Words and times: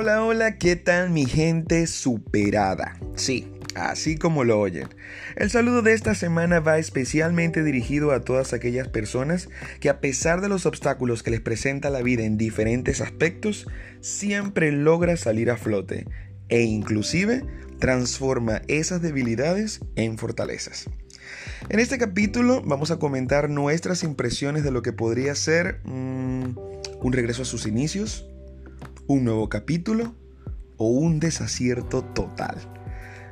Hola, 0.00 0.22
hola, 0.22 0.58
¿qué 0.58 0.76
tal 0.76 1.10
mi 1.10 1.26
gente 1.26 1.88
superada? 1.88 3.00
Sí, 3.16 3.50
así 3.74 4.16
como 4.16 4.44
lo 4.44 4.60
oyen. 4.60 4.86
El 5.34 5.50
saludo 5.50 5.82
de 5.82 5.92
esta 5.92 6.14
semana 6.14 6.60
va 6.60 6.78
especialmente 6.78 7.64
dirigido 7.64 8.12
a 8.12 8.20
todas 8.20 8.52
aquellas 8.52 8.86
personas 8.86 9.48
que 9.80 9.88
a 9.88 10.00
pesar 10.00 10.40
de 10.40 10.48
los 10.48 10.66
obstáculos 10.66 11.24
que 11.24 11.32
les 11.32 11.40
presenta 11.40 11.90
la 11.90 12.00
vida 12.00 12.22
en 12.22 12.38
diferentes 12.38 13.00
aspectos, 13.00 13.66
siempre 14.00 14.70
logra 14.70 15.16
salir 15.16 15.50
a 15.50 15.56
flote 15.56 16.06
e 16.48 16.62
inclusive 16.62 17.42
transforma 17.80 18.62
esas 18.68 19.02
debilidades 19.02 19.80
en 19.96 20.16
fortalezas. 20.16 20.88
En 21.70 21.80
este 21.80 21.98
capítulo 21.98 22.62
vamos 22.64 22.92
a 22.92 23.00
comentar 23.00 23.50
nuestras 23.50 24.04
impresiones 24.04 24.62
de 24.62 24.70
lo 24.70 24.82
que 24.82 24.92
podría 24.92 25.34
ser 25.34 25.80
mm, 25.82 26.56
un 27.00 27.12
regreso 27.12 27.42
a 27.42 27.46
sus 27.46 27.66
inicios, 27.66 28.27
un 29.08 29.24
nuevo 29.24 29.48
capítulo 29.48 30.14
o 30.76 30.86
un 30.86 31.18
desacierto 31.18 32.04
total. 32.04 32.56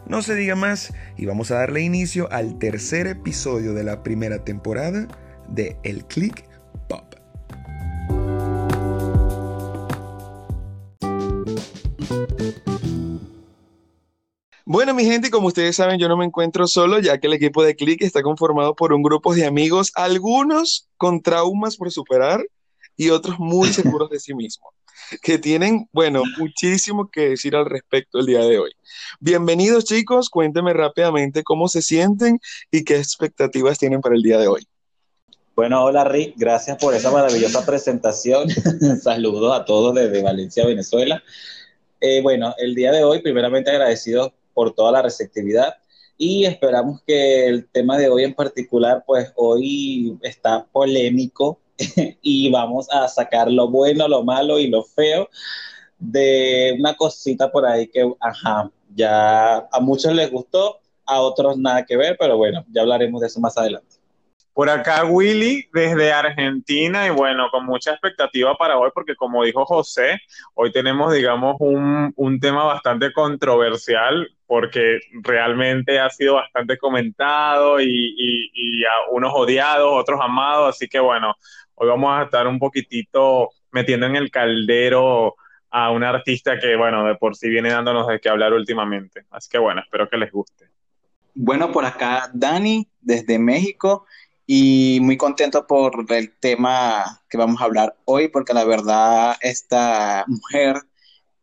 No 0.08 0.22
se 0.22 0.34
diga 0.34 0.56
más 0.56 0.92
y 1.16 1.26
vamos 1.26 1.50
a 1.50 1.56
darle 1.56 1.82
inicio 1.82 2.28
al 2.32 2.58
tercer 2.58 3.06
episodio 3.06 3.74
de 3.74 3.84
la 3.84 4.02
primera 4.02 4.42
temporada 4.42 5.06
de 5.48 5.76
El 5.84 6.04
Click 6.06 6.44
Pop. 6.88 7.14
Bueno, 14.64 14.94
mi 14.94 15.04
gente, 15.04 15.30
como 15.30 15.48
ustedes 15.48 15.76
saben, 15.76 15.98
yo 15.98 16.08
no 16.08 16.16
me 16.16 16.24
encuentro 16.24 16.66
solo, 16.66 16.98
ya 16.98 17.18
que 17.18 17.26
el 17.28 17.34
equipo 17.34 17.62
de 17.62 17.76
Click 17.76 18.02
está 18.02 18.22
conformado 18.22 18.74
por 18.74 18.92
un 18.92 19.02
grupo 19.02 19.34
de 19.34 19.46
amigos, 19.46 19.92
algunos 19.94 20.88
con 20.96 21.20
traumas 21.20 21.76
por 21.76 21.92
superar 21.92 22.40
y 22.96 23.10
otros 23.10 23.38
muy 23.38 23.68
seguros 23.68 24.10
de 24.10 24.18
sí 24.18 24.34
mismos, 24.34 24.72
que 25.22 25.38
tienen, 25.38 25.88
bueno, 25.92 26.22
muchísimo 26.38 27.10
que 27.10 27.30
decir 27.30 27.56
al 27.56 27.66
respecto 27.66 28.18
el 28.18 28.26
día 28.26 28.40
de 28.40 28.58
hoy. 28.58 28.72
Bienvenidos 29.20 29.84
chicos, 29.84 30.28
cuéntenme 30.28 30.72
rápidamente 30.72 31.42
cómo 31.42 31.68
se 31.68 31.82
sienten 31.82 32.38
y 32.70 32.84
qué 32.84 32.96
expectativas 32.96 33.78
tienen 33.78 34.00
para 34.00 34.14
el 34.14 34.22
día 34.22 34.38
de 34.38 34.48
hoy. 34.48 34.66
Bueno, 35.54 35.84
hola 35.84 36.04
Rick, 36.04 36.34
gracias 36.36 36.76
por 36.78 36.94
esa 36.94 37.10
maravillosa 37.10 37.64
presentación. 37.64 38.48
Saludos 39.02 39.58
a 39.58 39.64
todos 39.64 39.94
desde 39.94 40.22
Valencia, 40.22 40.66
Venezuela. 40.66 41.22
Eh, 42.00 42.20
bueno, 42.22 42.54
el 42.58 42.74
día 42.74 42.92
de 42.92 43.04
hoy, 43.04 43.22
primeramente 43.22 43.70
agradecidos 43.70 44.32
por 44.52 44.74
toda 44.74 44.92
la 44.92 45.02
receptividad 45.02 45.76
y 46.18 46.44
esperamos 46.44 47.00
que 47.06 47.46
el 47.46 47.68
tema 47.68 47.96
de 47.96 48.08
hoy 48.08 48.24
en 48.24 48.34
particular, 48.34 49.02
pues 49.06 49.32
hoy 49.34 50.18
está 50.22 50.66
polémico 50.66 51.58
y 52.22 52.50
vamos 52.50 52.88
a 52.90 53.08
sacar 53.08 53.50
lo 53.50 53.68
bueno, 53.68 54.08
lo 54.08 54.22
malo 54.22 54.58
y 54.58 54.68
lo 54.68 54.82
feo 54.82 55.28
de 55.98 56.76
una 56.78 56.94
cosita 56.94 57.50
por 57.50 57.66
ahí 57.66 57.88
que, 57.88 58.10
ajá, 58.20 58.70
ya 58.94 59.56
a 59.56 59.80
muchos 59.80 60.12
les 60.12 60.30
gustó, 60.30 60.80
a 61.06 61.20
otros 61.20 61.56
nada 61.56 61.84
que 61.84 61.96
ver, 61.96 62.16
pero 62.18 62.36
bueno, 62.36 62.64
ya 62.68 62.82
hablaremos 62.82 63.20
de 63.20 63.28
eso 63.28 63.40
más 63.40 63.56
adelante. 63.56 63.96
Por 64.52 64.70
acá 64.70 65.04
Willy 65.04 65.68
desde 65.74 66.14
Argentina 66.14 67.06
y 67.06 67.10
bueno, 67.10 67.48
con 67.50 67.66
mucha 67.66 67.90
expectativa 67.90 68.56
para 68.56 68.78
hoy 68.78 68.90
porque 68.94 69.14
como 69.14 69.44
dijo 69.44 69.66
José, 69.66 70.18
hoy 70.54 70.72
tenemos 70.72 71.12
digamos 71.12 71.56
un, 71.60 72.10
un, 72.16 72.40
tema 72.40 72.64
bastante 72.64 73.12
controversial 73.12 74.26
porque 74.46 74.98
realmente 75.22 76.00
ha 76.00 76.08
sido 76.08 76.36
bastante 76.36 76.78
comentado 76.78 77.82
y, 77.82 77.84
y, 77.84 78.50
y 78.54 78.84
a 78.86 79.10
unos 79.12 79.32
odiados, 79.34 79.90
otros 79.92 80.18
amados, 80.22 80.74
así 80.74 80.88
que 80.88 81.00
bueno, 81.00 81.34
hoy 81.76 81.88
vamos 81.88 82.10
a 82.18 82.24
estar 82.24 82.46
un 82.46 82.58
poquitito 82.58 83.50
metiendo 83.70 84.06
en 84.06 84.16
el 84.16 84.30
caldero 84.30 85.36
a 85.70 85.90
un 85.90 86.04
artista 86.04 86.58
que 86.58 86.76
bueno, 86.76 87.04
de 87.04 87.14
por 87.16 87.36
sí 87.36 87.48
viene 87.48 87.70
dándonos 87.70 88.06
de 88.08 88.20
qué 88.20 88.28
hablar 88.28 88.52
últimamente. 88.52 89.26
Así 89.30 89.48
que 89.48 89.58
bueno, 89.58 89.80
espero 89.80 90.08
que 90.08 90.16
les 90.16 90.32
guste. 90.32 90.70
Bueno, 91.34 91.70
por 91.70 91.84
acá 91.84 92.30
Dani 92.32 92.88
desde 93.00 93.38
México 93.38 94.06
y 94.46 94.98
muy 95.02 95.16
contento 95.16 95.66
por 95.66 96.06
el 96.08 96.34
tema 96.38 97.20
que 97.28 97.36
vamos 97.36 97.60
a 97.60 97.64
hablar 97.64 97.96
hoy, 98.04 98.28
porque 98.28 98.54
la 98.54 98.64
verdad 98.64 99.36
esta 99.40 100.24
mujer 100.28 100.76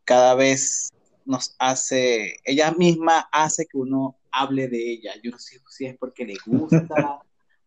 cada 0.04 0.34
vez 0.34 0.90
nos 1.24 1.54
hace, 1.58 2.38
ella 2.44 2.72
misma 2.72 3.28
hace 3.30 3.66
que 3.66 3.76
uno 3.76 4.16
hable 4.32 4.68
de 4.68 4.92
ella. 4.92 5.12
Yo 5.22 5.30
no 5.30 5.38
sé 5.38 5.60
si 5.68 5.86
es 5.86 5.96
porque 5.96 6.24
le 6.24 6.36
gusta 6.44 7.20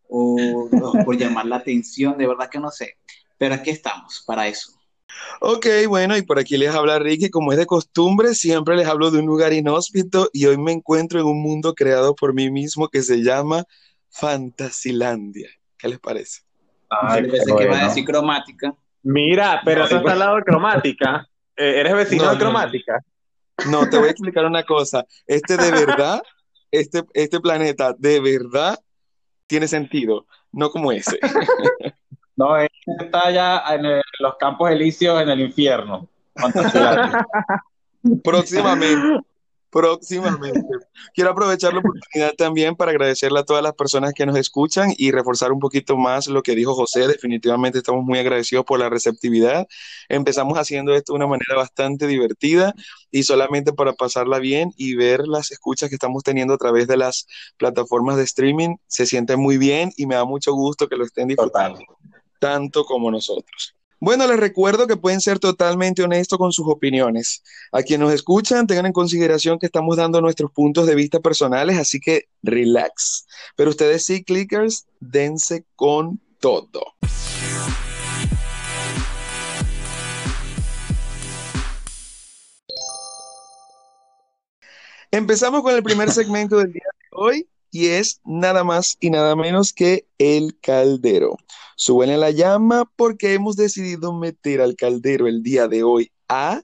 o, 0.10 0.70
o 0.72 1.06
por 1.06 1.18
llamar 1.18 1.46
la 1.46 1.58
atención, 1.58 2.18
de 2.18 2.28
verdad 2.28 2.50
que 2.50 2.60
no 2.60 2.72
sé. 2.72 2.98
Pero 3.38 3.56
aquí 3.56 3.70
estamos 3.70 4.24
para 4.26 4.48
eso. 4.48 4.78
Ok, 5.40 5.68
bueno, 5.88 6.18
y 6.18 6.22
por 6.22 6.40
aquí 6.40 6.58
les 6.58 6.74
habla 6.74 7.00
Ricky, 7.00 7.30
como 7.30 7.52
es 7.52 7.58
de 7.58 7.66
costumbre, 7.66 8.34
siempre 8.34 8.76
les 8.76 8.88
hablo 8.88 9.12
de 9.12 9.20
un 9.20 9.26
lugar 9.26 9.54
inhóspito 9.54 10.30
y 10.34 10.46
hoy 10.46 10.58
me 10.58 10.72
encuentro 10.72 11.20
en 11.20 11.26
un 11.26 11.42
mundo 11.42 11.74
creado 11.74 12.16
por 12.16 12.34
mí 12.34 12.50
mismo 12.50 12.88
que 12.88 13.02
se 13.02 13.24
llama 13.24 13.64
Fantasilandia. 14.10 15.50
¿Qué 15.78 15.88
les 15.88 16.00
parece? 16.00 16.42
Ay, 16.90 17.24
Yo 17.24 17.32
pensé 17.32 17.56
que 17.56 17.64
iba 17.64 17.80
a 17.80 17.88
decir 17.88 18.06
cromática. 18.06 18.76
Mira, 19.04 19.62
pero 19.64 19.86
eso 19.86 19.98
está 19.98 20.14
al 20.14 20.20
lado 20.20 20.36
de 20.38 20.44
cromática. 20.44 21.28
Eh, 21.56 21.80
¿Eres 21.80 21.96
vecino 21.96 22.26
no, 22.26 22.32
de 22.32 22.38
cromática? 22.38 23.00
No, 23.66 23.84
no, 23.84 23.90
te 23.90 23.98
voy 23.98 24.08
a 24.08 24.12
explicar 24.12 24.46
una 24.46 24.64
cosa. 24.64 25.06
Este 25.26 25.58
de 25.58 25.72
verdad, 25.72 26.22
este, 26.72 27.04
este 27.14 27.40
planeta 27.40 27.94
de 27.98 28.20
verdad 28.20 28.80
tiene 29.48 29.68
sentido, 29.68 30.26
no 30.52 30.70
como 30.70 30.92
ese. 30.92 31.20
No, 32.38 32.56
este 32.56 32.76
está 33.00 33.32
ya 33.32 33.64
en 33.74 33.84
el, 33.84 34.02
los 34.20 34.36
campos 34.36 34.70
elíseos 34.70 35.20
en 35.24 35.30
el 35.30 35.42
infierno. 35.42 36.08
Próximamente. 38.24 39.27
Próximamente. 39.70 40.62
Quiero 41.14 41.32
aprovechar 41.32 41.74
la 41.74 41.80
oportunidad 41.80 42.34
también 42.36 42.76
para 42.76 42.92
agradecerle 42.92 43.40
a 43.40 43.44
todas 43.44 43.62
las 43.62 43.74
personas 43.74 44.14
que 44.14 44.26
nos 44.26 44.38
escuchan 44.38 44.94
y 44.98 45.12
reforzar 45.12 45.52
un 45.52 45.60
poquito 45.60 45.98
más 45.98 46.28
lo 46.28 46.42
que 46.42 46.56
dijo 46.56 46.74
José. 46.74 47.08
Definitivamente 47.08 47.80
estamos 47.80 48.06
muy 48.06 48.18
agradecidos 48.18 48.66
por 48.66 48.80
la 48.80 48.90
receptividad. 48.90 49.68
Empezamos 50.08 50.58
haciendo 50.58 50.96
esto 50.96 51.14
de 51.14 51.18
una 51.18 51.28
manera 51.28 51.56
bastante 51.56 52.08
divertida 52.08 52.74
y 53.12 53.24
solamente 53.24 53.74
para 53.74 53.94
pasarla 53.94 54.40
bien 54.40 54.72
y 54.78 54.96
ver 54.96 55.28
las 55.28 55.52
escuchas 55.52 55.90
que 55.90 55.96
estamos 55.96 56.24
teniendo 56.24 56.54
a 56.54 56.58
través 56.58 56.88
de 56.88 56.96
las 56.96 57.28
plataformas 57.58 58.16
de 58.16 58.24
streaming. 58.24 58.78
Se 58.88 59.06
siente 59.06 59.36
muy 59.36 59.58
bien 59.58 59.92
y 59.98 60.06
me 60.06 60.16
da 60.16 60.24
mucho 60.24 60.54
gusto 60.54 60.88
que 60.88 60.96
lo 60.96 61.04
estén 61.04 61.28
disfrutando, 61.28 61.80
tanto 62.40 62.86
como 62.86 63.12
nosotros. 63.12 63.76
Bueno, 64.00 64.28
les 64.28 64.40
recuerdo 64.40 64.86
que 64.86 64.96
pueden 64.96 65.22
ser 65.22 65.40
totalmente 65.40 66.04
honestos 66.04 66.38
con 66.38 66.52
sus 66.52 66.68
opiniones. 66.68 67.42
A 67.72 67.82
quienes 67.82 68.06
nos 68.06 68.14
escuchan, 68.14 68.68
tengan 68.68 68.86
en 68.86 68.94
consideración 68.94 69.58
que 69.58 69.66
estamos 69.66 69.98
dando 69.98 70.22
nuestros 70.22 70.52
puntos 70.52 70.86
de 70.86 70.94
vista 70.94 71.20
personales, 71.20 71.80
así 71.80 72.00
que 72.00 72.30
relax. 72.44 73.26
Pero 73.56 73.72
ustedes 73.72 74.06
sí, 74.06 74.24
clickers, 74.24 74.86
dense 75.00 75.66
con 75.76 76.22
todo. 76.40 76.94
Empezamos 85.10 85.64
con 85.64 85.74
el 85.74 85.82
primer 85.82 86.12
segmento 86.12 86.58
del 86.58 86.72
día 86.72 86.84
de 87.00 87.08
hoy 87.14 87.48
y 87.72 87.88
es 87.88 88.22
nada 88.24 88.64
más 88.64 88.96
y 89.00 89.10
nada 89.10 89.36
menos 89.36 89.74
que 89.74 90.06
el 90.20 90.56
caldero. 90.60 91.38
Suben 91.80 92.20
la 92.20 92.32
llama 92.32 92.90
porque 92.96 93.36
hemos 93.36 93.56
decidido 93.56 94.12
meter 94.12 94.62
al 94.62 94.76
caldero 94.76 95.28
el 95.28 95.44
día 95.44 95.68
de 95.68 95.84
hoy 95.84 96.12
a... 96.28 96.64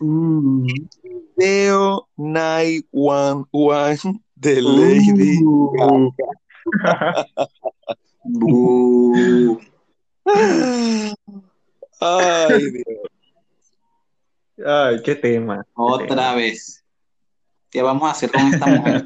Mm. 0.00 0.66
Video 1.36 2.08
911 2.16 4.08
de 4.36 4.62
Lady 4.62 5.38
Gaga. 5.76 6.14
Ay, 12.00 12.70
Dios. 12.70 12.86
Ay, 14.64 15.02
qué 15.02 15.14
tema. 15.16 15.66
Otra 15.74 16.06
qué 16.06 16.14
tema. 16.14 16.34
vez. 16.34 16.84
¿Qué 17.70 17.82
vamos 17.82 18.08
a 18.08 18.12
hacer 18.12 18.30
con 18.30 18.52
esta 18.52 18.66
mujer? 18.66 19.04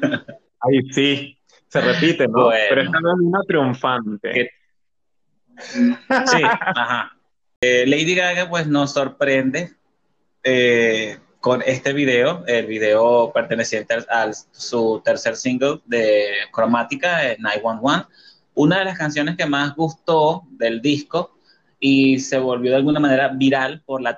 Ay, 0.59 0.81
sí, 0.91 1.37
se 1.67 1.81
repite, 1.81 2.27
¿no? 2.27 2.45
Bueno. 2.45 2.65
Pero 2.69 2.81
esta 2.81 2.99
no 2.99 3.13
es 3.13 3.19
una 3.21 3.39
triunfante. 3.47 4.51
Sí, 5.59 6.41
ajá. 6.43 7.17
Eh, 7.61 7.85
Lady 7.87 8.13
Gaga, 8.13 8.49
pues 8.49 8.67
nos 8.67 8.93
sorprende 8.93 9.71
eh, 10.43 11.17
con 11.39 11.63
este 11.65 11.93
video, 11.93 12.43
el 12.45 12.67
video 12.67 13.31
perteneciente 13.33 13.95
a, 13.95 14.23
a 14.23 14.33
su 14.33 15.01
tercer 15.03 15.35
single 15.35 15.81
de 15.85 16.27
Cromática, 16.51 17.35
911 17.39 18.05
una 18.57 18.79
de 18.79 18.85
las 18.85 18.97
canciones 18.97 19.37
que 19.37 19.45
más 19.45 19.75
gustó 19.75 20.43
del 20.49 20.81
disco 20.81 21.37
y 21.79 22.17
se 22.19 22.39
volvió 22.39 22.71
de 22.71 22.77
alguna 22.77 22.99
manera 22.99 23.27
viral 23.27 23.83
por 23.85 24.01
la, 24.01 24.17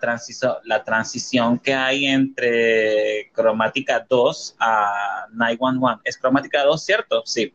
la 0.63 0.83
transición 0.85 1.59
que 1.59 1.73
hay 1.73 2.05
entre 2.05 3.29
Cromática 3.33 4.05
2 4.07 4.55
a 4.59 5.27
911. 5.33 6.01
Es 6.05 6.17
Cromática 6.17 6.63
2, 6.63 6.81
¿cierto? 6.81 7.21
Sí. 7.25 7.53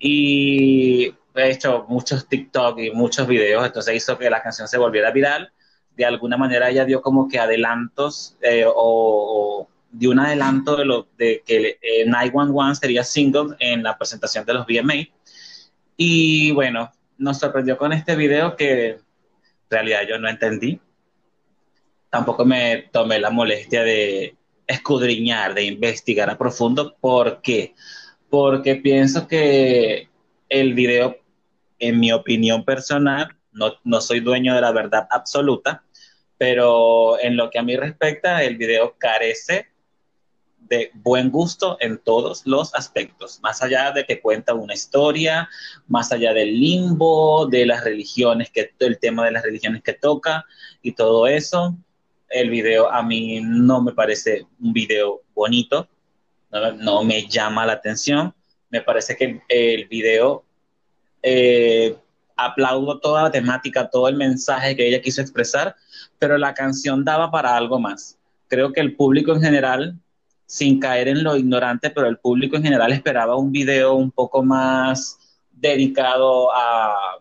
Y 0.00 1.14
he 1.36 1.50
hecho 1.50 1.86
muchos 1.88 2.28
TikTok 2.28 2.76
y 2.80 2.90
muchos 2.90 3.28
videos, 3.28 3.64
entonces 3.64 3.94
hizo 3.94 4.18
que 4.18 4.28
la 4.28 4.42
canción 4.42 4.66
se 4.66 4.78
volviera 4.78 5.12
viral. 5.12 5.52
De 5.96 6.04
alguna 6.04 6.36
manera 6.36 6.70
ella 6.70 6.84
dio 6.84 7.02
como 7.02 7.28
que 7.28 7.38
adelantos 7.38 8.36
eh, 8.40 8.64
o, 8.66 9.68
dio 9.92 10.10
un 10.10 10.18
adelanto 10.18 10.74
de, 10.74 10.84
lo, 10.86 11.06
de 11.16 11.40
que 11.46 11.78
eh, 11.80 12.04
911 12.04 12.80
sería 12.80 13.04
single 13.04 13.54
en 13.60 13.84
la 13.84 13.96
presentación 13.96 14.44
de 14.44 14.54
los 14.54 14.66
VMA. 14.66 15.06
Y 15.96 16.50
bueno, 16.52 16.92
nos 17.18 17.38
sorprendió 17.38 17.76
con 17.76 17.92
este 17.92 18.16
video 18.16 18.56
que 18.56 18.90
en 18.90 19.00
realidad 19.70 20.00
yo 20.08 20.18
no 20.18 20.28
entendí. 20.28 20.80
Tampoco 22.10 22.44
me 22.44 22.88
tomé 22.92 23.18
la 23.18 23.30
molestia 23.30 23.82
de 23.82 24.36
escudriñar, 24.66 25.54
de 25.54 25.64
investigar 25.64 26.30
a 26.30 26.38
profundo. 26.38 26.96
¿Por 27.00 27.40
qué? 27.42 27.74
Porque 28.30 28.76
pienso 28.76 29.28
que 29.28 30.08
el 30.48 30.74
video, 30.74 31.16
en 31.78 32.00
mi 32.00 32.12
opinión 32.12 32.64
personal, 32.64 33.28
no, 33.52 33.74
no 33.84 34.00
soy 34.00 34.20
dueño 34.20 34.54
de 34.54 34.60
la 34.60 34.72
verdad 34.72 35.06
absoluta, 35.10 35.84
pero 36.38 37.20
en 37.20 37.36
lo 37.36 37.50
que 37.50 37.58
a 37.58 37.62
mí 37.62 37.76
respecta, 37.76 38.42
el 38.42 38.56
video 38.56 38.96
carece 38.98 39.73
de 40.68 40.90
buen 40.94 41.30
gusto 41.30 41.76
en 41.80 41.98
todos 41.98 42.46
los 42.46 42.74
aspectos, 42.74 43.40
más 43.42 43.62
allá 43.62 43.92
de 43.92 44.04
que 44.04 44.20
cuenta 44.20 44.54
una 44.54 44.74
historia, 44.74 45.48
más 45.88 46.12
allá 46.12 46.32
del 46.32 46.58
limbo, 46.58 47.46
de 47.46 47.66
las 47.66 47.84
religiones, 47.84 48.50
que 48.50 48.72
el 48.78 48.98
tema 48.98 49.24
de 49.24 49.32
las 49.32 49.42
religiones 49.42 49.82
que 49.82 49.92
toca 49.92 50.44
y 50.82 50.92
todo 50.92 51.26
eso. 51.26 51.76
El 52.28 52.50
video 52.50 52.90
a 52.90 53.02
mí 53.02 53.40
no 53.42 53.82
me 53.82 53.92
parece 53.92 54.46
un 54.60 54.72
video 54.72 55.22
bonito, 55.34 55.88
no, 56.50 57.02
me 57.04 57.26
llama 57.26 57.66
la 57.66 57.74
atención. 57.74 58.34
Me 58.70 58.80
parece 58.80 59.16
que 59.16 59.40
el 59.48 59.86
video 59.86 60.44
eh, 61.22 61.96
aplaudo 62.36 62.98
toda 62.98 63.24
la 63.24 63.30
temática, 63.30 63.88
todo 63.88 64.08
el 64.08 64.16
mensaje 64.16 64.76
que 64.76 64.86
ella 64.86 65.00
quiso 65.00 65.20
expresar, 65.20 65.76
pero 66.18 66.38
la 66.38 66.54
canción 66.54 67.04
daba 67.04 67.30
para 67.30 67.56
algo 67.56 67.78
más. 67.78 68.18
Creo 68.48 68.72
que 68.72 68.80
el 68.80 68.94
público 68.94 69.32
en 69.32 69.42
general 69.42 69.98
sin 70.46 70.78
caer 70.78 71.08
en 71.08 71.22
lo 71.22 71.36
ignorante, 71.36 71.90
pero 71.90 72.06
el 72.06 72.18
público 72.18 72.56
en 72.56 72.62
general 72.62 72.92
esperaba 72.92 73.36
un 73.36 73.50
video 73.50 73.94
un 73.94 74.10
poco 74.10 74.42
más 74.42 75.18
dedicado 75.50 76.50
a, 76.54 77.20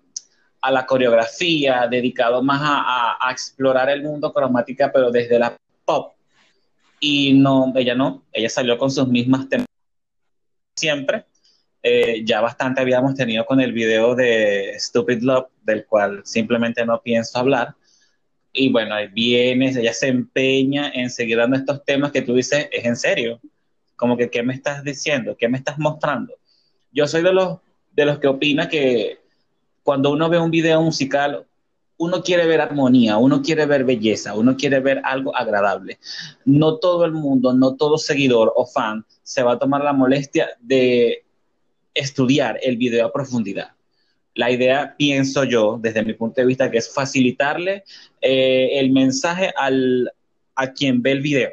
la 0.71 0.85
coreografía, 0.85 1.87
dedicado 1.89 2.41
más 2.41 2.61
a, 2.63 3.29
explorar 3.31 3.89
el 3.89 4.03
mundo 4.03 4.31
cromática, 4.31 4.91
pero 4.91 5.11
desde 5.11 5.39
la 5.39 5.57
pop. 5.85 6.13
Y 6.99 7.33
no, 7.33 7.73
ella 7.75 7.95
no, 7.95 8.23
ella 8.31 8.49
salió 8.49 8.77
con 8.77 8.89
sus 8.89 9.07
mismas 9.07 9.49
temas 9.49 9.67
siempre. 10.75 11.25
Eh, 11.81 12.23
ya 12.23 12.39
bastante 12.39 12.79
habíamos 12.79 13.15
tenido 13.15 13.45
con 13.45 13.59
el 13.59 13.73
video 13.73 14.15
de 14.15 14.75
Stupid 14.79 15.21
Love, 15.21 15.47
del 15.63 15.85
cual 15.85 16.21
simplemente 16.23 16.85
no 16.85 17.01
pienso 17.01 17.39
hablar 17.39 17.75
y 18.53 18.71
bueno, 18.71 18.93
ahí 18.93 19.07
vienes, 19.07 19.75
ella 19.75 19.93
se 19.93 20.07
empeña 20.07 20.91
en 20.93 21.09
seguir 21.09 21.37
dando 21.37 21.57
estos 21.57 21.83
temas 21.83 22.11
que 22.11 22.21
tú 22.21 22.35
dices, 22.35 22.69
es 22.71 22.85
en 22.85 22.95
serio. 22.95 23.41
Como 23.95 24.15
que, 24.15 24.29
¿qué 24.29 24.43
me 24.43 24.53
estás 24.53 24.83
diciendo? 24.83 25.35
¿Qué 25.37 25.49
me 25.49 25.57
estás 25.57 25.79
mostrando? 25.79 26.35
Yo 26.91 27.07
soy 27.07 27.23
de 27.23 27.33
los, 27.33 27.57
de 27.91 28.05
los 28.05 28.19
que 28.19 28.27
opina 28.27 28.69
que 28.69 29.19
cuando 29.81 30.11
uno 30.11 30.29
ve 30.29 30.37
un 30.37 30.51
video 30.51 30.81
musical, 30.83 31.47
uno 31.97 32.21
quiere 32.21 32.45
ver 32.45 32.61
armonía, 32.61 33.17
uno 33.17 33.41
quiere 33.41 33.65
ver 33.65 33.85
belleza, 33.85 34.35
uno 34.35 34.55
quiere 34.55 34.79
ver 34.79 35.01
algo 35.03 35.35
agradable. 35.35 35.97
No 36.45 36.77
todo 36.77 37.05
el 37.05 37.11
mundo, 37.11 37.53
no 37.53 37.75
todo 37.75 37.97
seguidor 37.97 38.53
o 38.55 38.67
fan 38.67 39.03
se 39.23 39.41
va 39.41 39.53
a 39.53 39.59
tomar 39.59 39.83
la 39.83 39.93
molestia 39.93 40.49
de 40.59 41.25
estudiar 41.93 42.59
el 42.61 42.77
video 42.77 43.07
a 43.07 43.13
profundidad. 43.13 43.71
La 44.35 44.49
idea, 44.49 44.95
pienso 44.97 45.43
yo, 45.43 45.77
desde 45.79 46.03
mi 46.03 46.13
punto 46.13 46.41
de 46.41 46.47
vista, 46.47 46.71
que 46.71 46.79
es 46.79 46.91
facilitarle 46.91 47.83
eh, 48.21 48.79
el 48.79 48.91
mensaje 48.91 49.53
al, 49.55 50.11
a 50.55 50.71
quien 50.71 51.01
ve 51.01 51.11
el 51.11 51.21
video. 51.21 51.51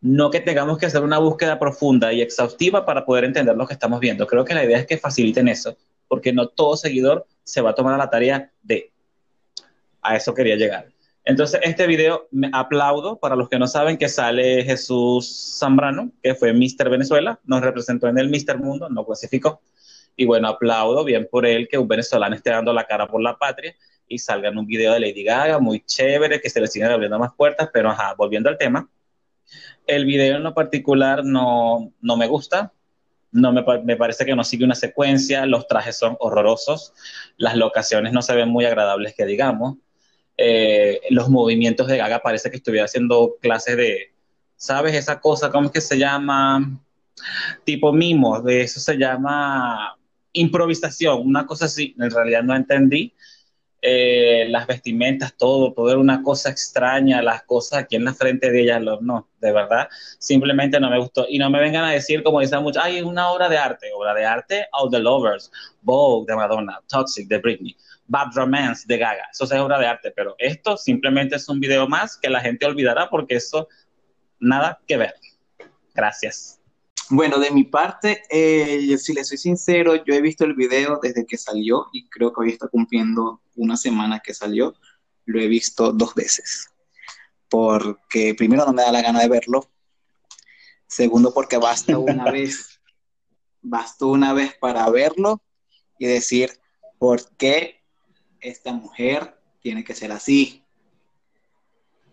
No 0.00 0.30
que 0.30 0.40
tengamos 0.40 0.78
que 0.78 0.86
hacer 0.86 1.02
una 1.02 1.18
búsqueda 1.18 1.58
profunda 1.58 2.12
y 2.12 2.22
exhaustiva 2.22 2.84
para 2.84 3.04
poder 3.04 3.24
entender 3.24 3.56
lo 3.56 3.66
que 3.66 3.74
estamos 3.74 4.00
viendo. 4.00 4.26
Creo 4.26 4.44
que 4.44 4.54
la 4.54 4.64
idea 4.64 4.78
es 4.78 4.86
que 4.86 4.98
faciliten 4.98 5.48
eso, 5.48 5.76
porque 6.08 6.32
no 6.32 6.48
todo 6.48 6.76
seguidor 6.76 7.26
se 7.42 7.60
va 7.60 7.70
a 7.70 7.74
tomar 7.74 7.98
la 7.98 8.10
tarea 8.10 8.50
de. 8.62 8.90
A 10.02 10.16
eso 10.16 10.34
quería 10.34 10.56
llegar. 10.56 10.88
Entonces, 11.24 11.60
este 11.62 11.86
video 11.86 12.28
me 12.30 12.50
aplaudo 12.52 13.16
para 13.16 13.34
los 13.34 13.48
que 13.48 13.58
no 13.58 13.66
saben 13.66 13.96
que 13.96 14.10
sale 14.10 14.62
Jesús 14.62 15.56
Zambrano, 15.58 16.10
que 16.22 16.34
fue 16.34 16.52
Mr. 16.52 16.90
Venezuela, 16.90 17.40
nos 17.44 17.62
representó 17.62 18.08
en 18.08 18.18
el 18.18 18.28
Mr. 18.28 18.58
Mundo, 18.58 18.90
no 18.90 19.06
clasificó. 19.06 19.62
Y 20.16 20.24
bueno, 20.26 20.48
aplaudo 20.48 21.04
bien 21.04 21.28
por 21.30 21.46
él 21.46 21.68
que 21.68 21.78
un 21.78 21.88
venezolano 21.88 22.34
esté 22.34 22.50
dando 22.50 22.72
la 22.72 22.84
cara 22.84 23.06
por 23.06 23.20
la 23.20 23.36
patria 23.36 23.74
y 24.08 24.18
salga 24.18 24.48
en 24.48 24.58
un 24.58 24.66
video 24.66 24.92
de 24.92 25.00
Lady 25.00 25.24
Gaga, 25.24 25.58
muy 25.58 25.80
chévere, 25.84 26.40
que 26.40 26.50
se 26.50 26.60
le 26.60 26.66
sigan 26.66 26.92
abriendo 26.92 27.18
más 27.18 27.32
puertas, 27.34 27.70
pero 27.72 27.90
ajá, 27.90 28.14
volviendo 28.16 28.48
al 28.48 28.58
tema. 28.58 28.88
El 29.86 30.04
video 30.04 30.36
en 30.36 30.42
lo 30.42 30.54
particular 30.54 31.24
no, 31.24 31.92
no 32.00 32.16
me 32.16 32.26
gusta, 32.26 32.72
no 33.32 33.52
me, 33.52 33.64
me, 33.84 33.96
parece 33.96 34.24
que 34.24 34.36
no 34.36 34.44
sigue 34.44 34.64
una 34.64 34.74
secuencia, 34.74 35.44
los 35.46 35.66
trajes 35.66 35.98
son 35.98 36.16
horrorosos, 36.20 36.94
las 37.36 37.56
locaciones 37.56 38.12
no 38.12 38.22
se 38.22 38.34
ven 38.34 38.48
muy 38.48 38.64
agradables 38.64 39.14
que 39.14 39.26
digamos, 39.26 39.78
eh, 40.36 41.00
los 41.10 41.28
movimientos 41.28 41.86
de 41.86 41.96
Gaga 41.96 42.20
parece 42.20 42.50
que 42.50 42.56
estuviera 42.56 42.86
haciendo 42.86 43.36
clases 43.40 43.76
de, 43.76 44.12
¿sabes? 44.56 44.94
Esa 44.94 45.20
cosa, 45.20 45.50
¿cómo 45.50 45.66
es 45.66 45.72
que 45.72 45.80
se 45.80 45.98
llama? 45.98 46.80
Tipo 47.64 47.92
mimo, 47.92 48.40
de 48.40 48.62
eso 48.62 48.80
se 48.80 48.96
llama 48.96 49.96
improvisación, 50.34 51.22
una 51.26 51.46
cosa 51.46 51.64
así, 51.64 51.94
en 51.98 52.10
realidad 52.10 52.42
no 52.42 52.54
entendí. 52.54 53.14
Eh, 53.86 54.46
las 54.48 54.66
vestimentas, 54.66 55.36
todo, 55.36 55.74
todo 55.74 55.90
era 55.90 55.98
una 55.98 56.22
cosa 56.22 56.48
extraña, 56.48 57.20
las 57.20 57.42
cosas 57.42 57.80
aquí 57.80 57.96
en 57.96 58.06
la 58.06 58.14
frente 58.14 58.50
de 58.50 58.62
ella, 58.62 58.78
no, 58.78 59.28
de 59.40 59.52
verdad, 59.52 59.88
simplemente 60.18 60.80
no 60.80 60.88
me 60.88 60.98
gustó. 60.98 61.26
Y 61.28 61.38
no 61.38 61.50
me 61.50 61.60
vengan 61.60 61.84
a 61.84 61.90
decir, 61.90 62.22
como 62.22 62.40
dicen 62.40 62.62
muchos, 62.62 62.82
ay, 62.82 62.98
es 62.98 63.02
una 63.02 63.30
obra 63.30 63.48
de 63.50 63.58
arte, 63.58 63.90
obra 63.94 64.14
de 64.14 64.24
arte, 64.24 64.66
All 64.72 64.90
the 64.90 64.98
Lovers, 64.98 65.52
Vogue 65.82 66.24
de 66.26 66.34
Madonna, 66.34 66.80
Toxic 66.88 67.28
de 67.28 67.38
Britney, 67.38 67.76
Bad 68.06 68.28
Romance 68.34 68.84
de 68.86 68.96
Gaga, 68.96 69.28
eso 69.30 69.44
es 69.44 69.52
obra 69.52 69.78
de 69.78 69.86
arte, 69.86 70.12
pero 70.16 70.34
esto 70.38 70.78
simplemente 70.78 71.36
es 71.36 71.46
un 71.50 71.60
video 71.60 71.86
más 71.86 72.16
que 72.16 72.30
la 72.30 72.40
gente 72.40 72.64
olvidará 72.64 73.10
porque 73.10 73.36
eso 73.36 73.68
nada 74.40 74.80
que 74.86 74.96
ver. 74.96 75.14
Gracias. 75.94 76.53
Bueno, 77.10 77.38
de 77.38 77.50
mi 77.50 77.64
parte, 77.64 78.22
eh, 78.30 78.96
si 78.96 79.12
le 79.12 79.24
soy 79.24 79.36
sincero, 79.36 79.94
yo 80.04 80.14
he 80.14 80.22
visto 80.22 80.44
el 80.44 80.54
video 80.54 80.98
desde 81.02 81.26
que 81.26 81.36
salió 81.36 81.88
y 81.92 82.08
creo 82.08 82.32
que 82.32 82.40
hoy 82.40 82.48
está 82.50 82.68
cumpliendo 82.68 83.42
una 83.56 83.76
semana 83.76 84.20
que 84.20 84.32
salió. 84.32 84.74
Lo 85.26 85.40
he 85.40 85.46
visto 85.46 85.92
dos 85.92 86.14
veces. 86.14 86.70
Porque 87.50 88.34
primero 88.34 88.64
no 88.64 88.72
me 88.72 88.82
da 88.82 88.90
la 88.90 89.02
gana 89.02 89.20
de 89.20 89.28
verlo. 89.28 89.70
Segundo, 90.86 91.34
porque 91.34 91.58
basta 91.58 91.98
una 91.98 92.24
vez. 92.32 92.80
Bastó 93.60 94.08
una 94.08 94.32
vez 94.32 94.54
para 94.58 94.88
verlo 94.88 95.42
y 95.98 96.06
decir 96.06 96.58
por 96.98 97.36
qué 97.36 97.82
esta 98.40 98.72
mujer 98.72 99.38
tiene 99.60 99.84
que 99.84 99.94
ser 99.94 100.10
así. 100.10 100.64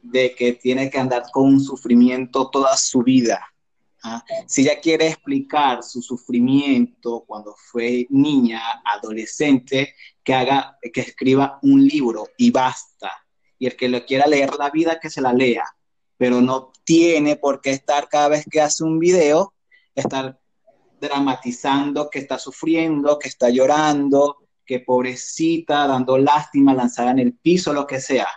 De 0.02 0.36
que 0.36 0.52
tiene 0.54 0.90
que 0.90 1.00
andar 1.00 1.24
con 1.32 1.46
un 1.46 1.62
sufrimiento 1.62 2.50
toda 2.50 2.76
su 2.76 3.04
vida 3.04 3.51
Si 4.48 4.62
ella 4.62 4.80
quiere 4.80 5.08
explicar 5.08 5.84
su 5.84 6.02
sufrimiento 6.02 7.24
cuando 7.26 7.56
fue 7.56 8.08
niña, 8.10 8.62
adolescente, 8.84 9.96
que 10.24 10.34
haga, 10.34 10.78
que 10.92 11.02
escriba 11.02 11.60
un 11.62 11.86
libro 11.86 12.30
y 12.38 12.52
basta. 12.52 13.12
Y 13.60 13.68
el 13.68 13.76
que 13.76 13.90
le 13.90 14.04
quiera 14.06 14.26
leer 14.26 14.56
la 14.58 14.70
vida, 14.72 15.00
que 15.00 15.10
se 15.10 15.22
la 15.22 15.34
lea. 15.34 15.66
Pero 16.18 16.42
no 16.42 16.72
tiene 16.84 17.36
por 17.36 17.62
qué 17.62 17.72
estar 17.72 18.10
cada 18.10 18.30
vez 18.30 18.46
que 18.50 18.62
hace 18.62 18.84
un 18.84 18.98
video, 18.98 19.54
estar 19.94 20.40
dramatizando 21.00 22.10
que 22.10 22.20
está 22.20 22.40
sufriendo, 22.40 23.20
que 23.20 23.28
está 23.28 23.50
llorando, 23.50 24.48
que 24.66 24.80
pobrecita, 24.80 25.88
dando 25.88 26.18
lástima, 26.18 26.74
lanzada 26.74 27.12
en 27.12 27.20
el 27.20 27.34
piso, 27.34 27.74
lo 27.74 27.86
que 27.86 28.00
sea. 28.00 28.28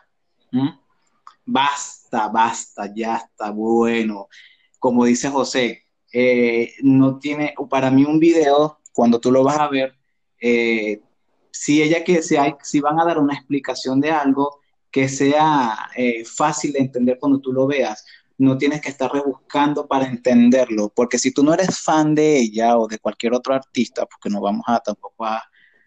Basta, 1.47 2.29
basta, 2.29 2.93
ya 2.95 3.17
está 3.17 3.51
bueno 3.51 4.29
como 4.85 5.07
dice 5.07 5.31
José, 5.31 5.87
eh, 6.13 6.75
no 6.83 7.19
tiene, 7.19 7.55
para 7.71 7.91
mí 7.91 8.05
un 8.05 8.19
video, 8.19 8.81
cuando 8.93 9.19
tú 9.19 9.33
lo 9.33 9.43
vas 9.43 9.59
a 9.59 9.69
ver, 9.69 9.95
eh, 10.39 11.01
si 11.51 11.81
ella 11.81 12.05
que 12.05 12.21
sea, 12.21 12.59
si 12.63 12.81
van 12.81 13.01
a 13.01 13.07
dar 13.07 13.19
una 13.19 13.33
explicación 13.33 13.99
de 13.99 14.11
algo 14.11 14.61
que 14.91 15.09
sea 15.09 15.89
eh, 15.97 16.23
fácil 16.27 16.75
de 16.75 16.81
entender 16.81 17.17
cuando 17.19 17.41
tú 17.41 17.51
lo 17.51 17.67
veas, 17.67 18.05
no 18.37 18.59
tienes 18.59 18.83
que 18.83 18.91
estar 18.91 19.11
rebuscando 19.11 19.87
para 19.87 20.05
entenderlo, 20.07 20.93
porque 20.95 21.17
si 21.17 21.33
tú 21.33 21.43
no 21.43 21.55
eres 21.55 21.81
fan 21.81 22.15
de 22.15 22.37
ella 22.37 22.77
o 22.77 22.87
de 22.87 22.99
cualquier 22.99 23.33
otro 23.33 23.55
artista, 23.55 24.05
porque 24.05 24.29
no 24.29 24.43
vamos 24.43 24.65
a 24.67 24.81
tampoco 24.81 25.25
a, 25.25 25.43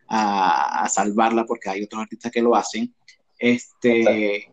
a 0.08 0.90
salvarla 0.90 1.46
porque 1.46 1.70
hay 1.70 1.84
otros 1.84 2.02
artistas 2.02 2.32
que 2.32 2.42
lo 2.42 2.56
hacen, 2.56 2.96
Este, 3.38 4.52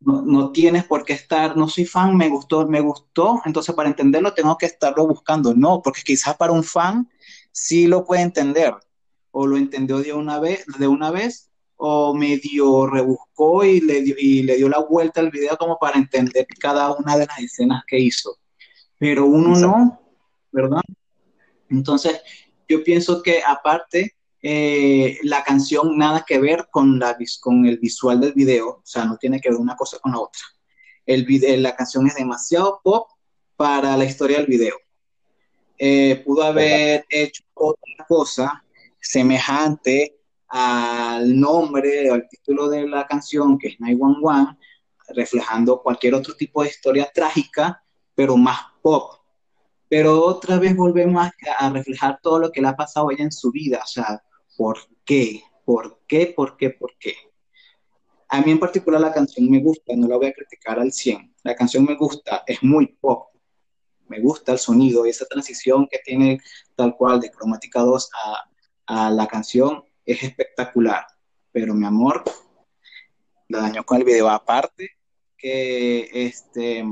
no, 0.00 0.52
tienes 0.52 0.84
por 0.84 1.04
qué 1.04 1.12
estar, 1.12 1.56
no 1.56 1.68
soy 1.68 1.84
fan, 1.84 2.16
me 2.16 2.28
gustó, 2.28 2.66
me 2.66 2.80
gustó, 2.80 3.42
entonces 3.44 3.74
para 3.74 3.88
entenderlo 3.88 4.32
tengo 4.32 4.56
que 4.56 4.66
estarlo 4.66 5.06
buscando. 5.06 5.54
No, 5.54 5.82
porque 5.82 6.02
quizás 6.02 6.36
para 6.36 6.52
un 6.52 6.62
fan 6.62 7.08
sí 7.52 7.86
lo 7.86 8.04
puede 8.04 8.22
entender, 8.22 8.74
o 9.30 9.46
lo 9.46 9.56
entendió 9.56 9.98
de 9.98 10.12
una 10.12 10.38
vez, 10.38 10.64
de 10.78 10.88
una 10.88 11.10
vez, 11.10 11.50
o 11.76 12.14
medio 12.14 12.86
rebuscó 12.86 13.64
y 13.64 13.80
le 13.80 14.02
dio, 14.02 14.14
y 14.18 14.42
le 14.42 14.56
dio 14.56 14.68
la 14.68 14.80
vuelta 14.80 15.20
al 15.20 15.30
video 15.30 15.56
como 15.56 15.78
para 15.78 15.98
entender 15.98 16.46
cada 16.58 16.92
una 16.92 17.16
de 17.16 17.26
las 17.26 17.38
escenas 17.38 17.82
que 17.86 17.98
hizo. 17.98 18.36
Pero 18.98 19.26
uno 19.26 19.56
no, 19.56 20.00
¿verdad? 20.50 20.82
Entonces, 21.70 22.20
yo 22.68 22.82
pienso 22.82 23.22
que 23.22 23.42
aparte 23.42 24.16
eh, 24.40 25.18
la 25.24 25.42
canción 25.42 25.98
nada 25.98 26.24
que 26.26 26.38
ver 26.38 26.68
con, 26.70 26.98
la, 26.98 27.16
con 27.40 27.66
el 27.66 27.78
visual 27.78 28.20
del 28.20 28.32
video, 28.32 28.68
o 28.68 28.82
sea, 28.84 29.04
no 29.04 29.16
tiene 29.16 29.40
que 29.40 29.50
ver 29.50 29.58
una 29.58 29.76
cosa 29.76 29.98
con 29.98 30.12
la 30.12 30.20
otra. 30.20 30.40
El 31.04 31.24
video, 31.24 31.56
la 31.58 31.74
canción 31.74 32.06
es 32.06 32.14
demasiado 32.14 32.80
pop 32.82 33.08
para 33.56 33.96
la 33.96 34.04
historia 34.04 34.36
del 34.38 34.46
video. 34.46 34.76
Eh, 35.76 36.22
pudo 36.24 36.44
haber 36.44 37.04
hecho 37.08 37.44
otra 37.54 38.06
cosa 38.06 38.64
semejante 39.00 40.16
al 40.48 41.38
nombre 41.38 42.10
o 42.10 42.14
al 42.14 42.28
título 42.28 42.68
de 42.68 42.86
la 42.86 43.06
canción, 43.06 43.58
que 43.58 43.68
es 43.68 43.80
911, 43.80 44.56
reflejando 45.08 45.82
cualquier 45.82 46.14
otro 46.14 46.34
tipo 46.34 46.62
de 46.62 46.68
historia 46.68 47.10
trágica, 47.12 47.82
pero 48.14 48.36
más 48.36 48.60
pop. 48.82 49.14
Pero 49.88 50.22
otra 50.22 50.58
vez 50.58 50.76
volvemos 50.76 51.24
a, 51.24 51.32
a 51.58 51.70
reflejar 51.70 52.20
todo 52.22 52.38
lo 52.38 52.52
que 52.52 52.60
le 52.60 52.68
ha 52.68 52.76
pasado 52.76 53.08
a 53.08 53.12
ella 53.12 53.24
en 53.24 53.32
su 53.32 53.50
vida, 53.50 53.80
o 53.82 53.86
sea, 53.86 54.22
¿Por 54.58 54.76
qué? 55.04 55.44
¿Por 55.64 56.00
qué? 56.08 56.34
¿Por 56.36 56.56
qué? 56.56 56.70
¿Por 56.70 56.98
qué? 56.98 57.14
A 58.28 58.40
mí 58.40 58.50
en 58.50 58.58
particular 58.58 59.00
la 59.00 59.12
canción 59.12 59.48
me 59.48 59.60
gusta, 59.60 59.94
no 59.94 60.08
la 60.08 60.16
voy 60.16 60.26
a 60.26 60.32
criticar 60.32 60.80
al 60.80 60.90
100. 60.90 61.32
La 61.44 61.54
canción 61.54 61.84
me 61.84 61.94
gusta, 61.94 62.42
es 62.44 62.60
muy 62.64 62.88
pop. 62.88 63.28
Me 64.08 64.18
gusta 64.18 64.50
el 64.50 64.58
sonido 64.58 65.06
y 65.06 65.10
esa 65.10 65.26
transición 65.26 65.86
que 65.88 66.00
tiene 66.04 66.40
tal 66.74 66.96
cual 66.96 67.20
de 67.20 67.30
cromática 67.30 67.82
2 67.82 68.10
a, 68.86 69.10
la 69.10 69.28
canción 69.28 69.84
es 70.04 70.24
espectacular. 70.24 71.06
Pero 71.52 71.72
mi 71.72 71.86
amor, 71.86 72.24
la 73.46 73.60
dañó 73.60 73.84
con 73.84 73.98
el 73.98 74.04
video 74.04 74.28
aparte 74.28 74.90
que 75.36 76.10
este 76.12 76.84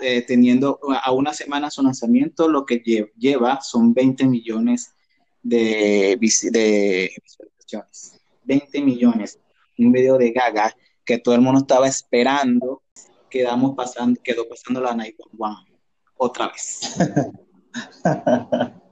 eh, 0.00 0.22
teniendo 0.22 0.78
a 1.02 1.10
una 1.10 1.34
semana 1.34 1.68
su 1.68 1.82
lanzamiento, 1.82 2.48
lo 2.48 2.64
que 2.64 2.80
lleva 3.16 3.60
son 3.60 3.92
20 3.92 4.24
millones 4.26 4.94
de, 5.42 6.18
de 6.50 7.12
visualizaciones. 7.22 8.20
20 8.44 8.80
millones. 8.82 9.38
Un 9.78 9.92
video 9.92 10.18
de 10.18 10.32
Gaga 10.32 10.74
que 11.04 11.18
todo 11.18 11.34
el 11.34 11.40
mundo 11.40 11.60
estaba 11.60 11.88
esperando. 11.88 12.82
Quedamos 13.30 13.74
pasando, 13.76 14.20
quedó 14.22 14.48
pasando 14.48 14.80
la 14.80 14.94
Night 14.94 15.16
One 15.38 15.56
otra 16.16 16.48
vez. 16.48 16.96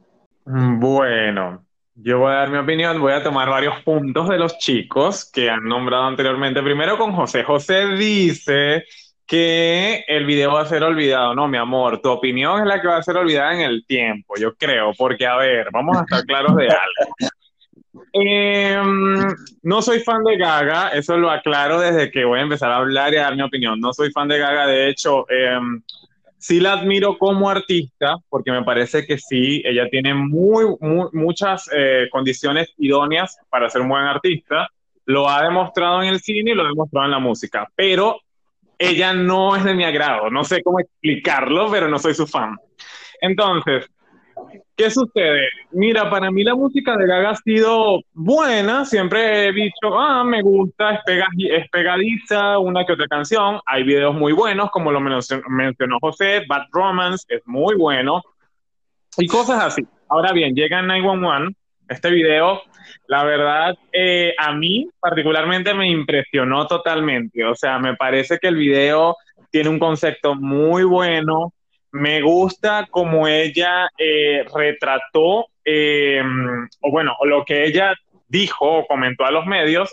Bueno, 0.52 1.64
yo 1.94 2.18
voy 2.18 2.32
a 2.32 2.36
dar 2.36 2.50
mi 2.50 2.58
opinión, 2.58 3.00
voy 3.00 3.12
a 3.12 3.22
tomar 3.22 3.48
varios 3.48 3.84
puntos 3.84 4.28
de 4.28 4.38
los 4.38 4.58
chicos 4.58 5.30
que 5.30 5.48
han 5.48 5.62
nombrado 5.62 6.04
anteriormente. 6.04 6.60
Primero 6.60 6.98
con 6.98 7.12
José. 7.12 7.44
José 7.44 7.86
dice 7.94 8.84
que 9.30 10.04
el 10.08 10.26
video 10.26 10.54
va 10.54 10.62
a 10.62 10.66
ser 10.66 10.82
olvidado. 10.82 11.36
No, 11.36 11.46
mi 11.46 11.56
amor, 11.56 12.00
tu 12.02 12.10
opinión 12.10 12.62
es 12.62 12.66
la 12.66 12.82
que 12.82 12.88
va 12.88 12.96
a 12.96 13.02
ser 13.02 13.16
olvidada 13.16 13.54
en 13.54 13.60
el 13.60 13.86
tiempo, 13.86 14.34
yo 14.36 14.56
creo, 14.56 14.92
porque 14.98 15.24
a 15.24 15.36
ver, 15.36 15.68
vamos 15.72 15.98
a 15.98 16.00
estar 16.00 16.24
claros 16.24 16.56
de 16.56 16.66
algo. 16.66 17.14
Em, 18.12 19.28
no 19.62 19.82
soy 19.82 20.00
fan 20.00 20.24
de 20.24 20.36
Gaga, 20.36 20.88
eso 20.88 21.16
lo 21.16 21.30
aclaro 21.30 21.78
desde 21.78 22.10
que 22.10 22.24
voy 22.24 22.40
a 22.40 22.42
empezar 22.42 22.72
a 22.72 22.78
hablar 22.78 23.14
y 23.14 23.18
a 23.18 23.22
dar 23.22 23.36
mi 23.36 23.42
opinión. 23.42 23.78
No 23.78 23.92
soy 23.92 24.10
fan 24.10 24.26
de 24.26 24.38
Gaga, 24.40 24.66
de 24.66 24.88
hecho, 24.88 25.24
em, 25.30 25.80
sí 26.36 26.58
la 26.58 26.72
admiro 26.72 27.16
como 27.16 27.48
artista, 27.48 28.16
porque 28.30 28.50
me 28.50 28.64
parece 28.64 29.06
que 29.06 29.16
sí, 29.16 29.62
ella 29.64 29.86
tiene 29.88 30.12
muy, 30.12 30.64
muchas 31.12 31.70
eh, 31.72 32.08
condiciones 32.10 32.74
idóneas 32.78 33.38
para 33.48 33.70
ser 33.70 33.82
un 33.82 33.90
buen 33.90 34.02
artista. 34.02 34.68
Lo 35.04 35.28
ha 35.28 35.44
demostrado 35.44 36.02
en 36.02 36.08
el 36.08 36.18
cine 36.18 36.50
y 36.50 36.54
lo 36.54 36.64
ha 36.64 36.68
demostrado 36.68 37.06
en 37.06 37.12
la 37.12 37.20
música, 37.20 37.70
pero 37.76 38.18
ella 38.80 39.12
no 39.12 39.54
es 39.54 39.62
de 39.62 39.74
mi 39.74 39.84
agrado. 39.84 40.30
No 40.30 40.42
sé 40.42 40.62
cómo 40.62 40.80
explicarlo, 40.80 41.70
pero 41.70 41.86
no 41.86 41.98
soy 41.98 42.14
su 42.14 42.26
fan. 42.26 42.56
Entonces, 43.20 43.86
¿qué 44.74 44.90
sucede? 44.90 45.48
Mira, 45.72 46.08
para 46.08 46.30
mí 46.30 46.42
la 46.42 46.54
música 46.54 46.96
de 46.96 47.06
Gaga 47.06 47.30
ha 47.30 47.36
sido 47.36 48.00
buena. 48.14 48.86
Siempre 48.86 49.48
he 49.48 49.52
dicho, 49.52 49.98
ah, 49.98 50.24
me 50.24 50.40
gusta, 50.40 51.02
es, 51.06 51.70
pegadiza, 51.70 52.58
una 52.58 52.86
que 52.86 52.94
otra 52.94 53.06
canción. 53.06 53.60
Hay 53.66 53.82
videos 53.82 54.14
muy 54.14 54.32
buenos, 54.32 54.70
como 54.70 54.90
lo 54.90 55.00
mencionó 55.00 55.98
José. 56.00 56.44
Bad 56.48 56.68
Romance 56.72 57.26
es 57.28 57.42
muy 57.44 57.74
bueno. 57.76 58.22
Y 59.18 59.26
cosas 59.26 59.62
así. 59.62 59.86
Ahora 60.08 60.32
bien, 60.32 60.54
llega 60.54 60.80
911 60.80 61.54
este 61.90 62.10
video, 62.10 62.62
la 63.10 63.24
verdad, 63.24 63.76
eh, 63.92 64.36
a 64.38 64.52
mí 64.52 64.88
particularmente 65.00 65.74
me 65.74 65.90
impresionó 65.90 66.68
totalmente. 66.68 67.44
O 67.44 67.56
sea, 67.56 67.80
me 67.80 67.96
parece 67.96 68.38
que 68.38 68.46
el 68.46 68.54
video 68.54 69.16
tiene 69.50 69.68
un 69.68 69.80
concepto 69.80 70.36
muy 70.36 70.84
bueno. 70.84 71.52
Me 71.90 72.22
gusta 72.22 72.86
como 72.88 73.26
ella 73.26 73.88
eh, 73.98 74.44
retrató, 74.54 75.46
eh, 75.64 76.22
o 76.82 76.90
bueno, 76.92 77.16
lo 77.24 77.44
que 77.44 77.64
ella 77.64 77.96
dijo 78.28 78.78
o 78.78 78.86
comentó 78.86 79.24
a 79.24 79.32
los 79.32 79.44
medios, 79.44 79.92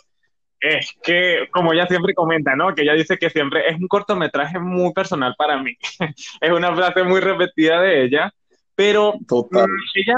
es 0.59 0.95
que, 1.01 1.47
como 1.50 1.74
ella 1.74 1.88
siempre 1.88 2.13
comenta, 2.13 2.55
¿no? 2.55 2.75
Que 2.75 2.83
ella 2.83 2.93
dice 2.93 3.17
que 3.17 3.31
siempre 3.31 3.67
es 3.67 3.77
un 3.77 3.88
cortometraje 3.88 4.59
muy 4.59 4.93
personal 4.93 5.33
para 5.36 5.59
mí. 5.59 5.75
es 6.39 6.51
una 6.51 6.75
frase 6.75 7.01
muy 7.01 7.19
repetida 7.19 7.81
de 7.81 8.03
ella, 8.03 8.31
pero 8.75 9.13
mm, 9.13 9.65
ella 9.95 10.17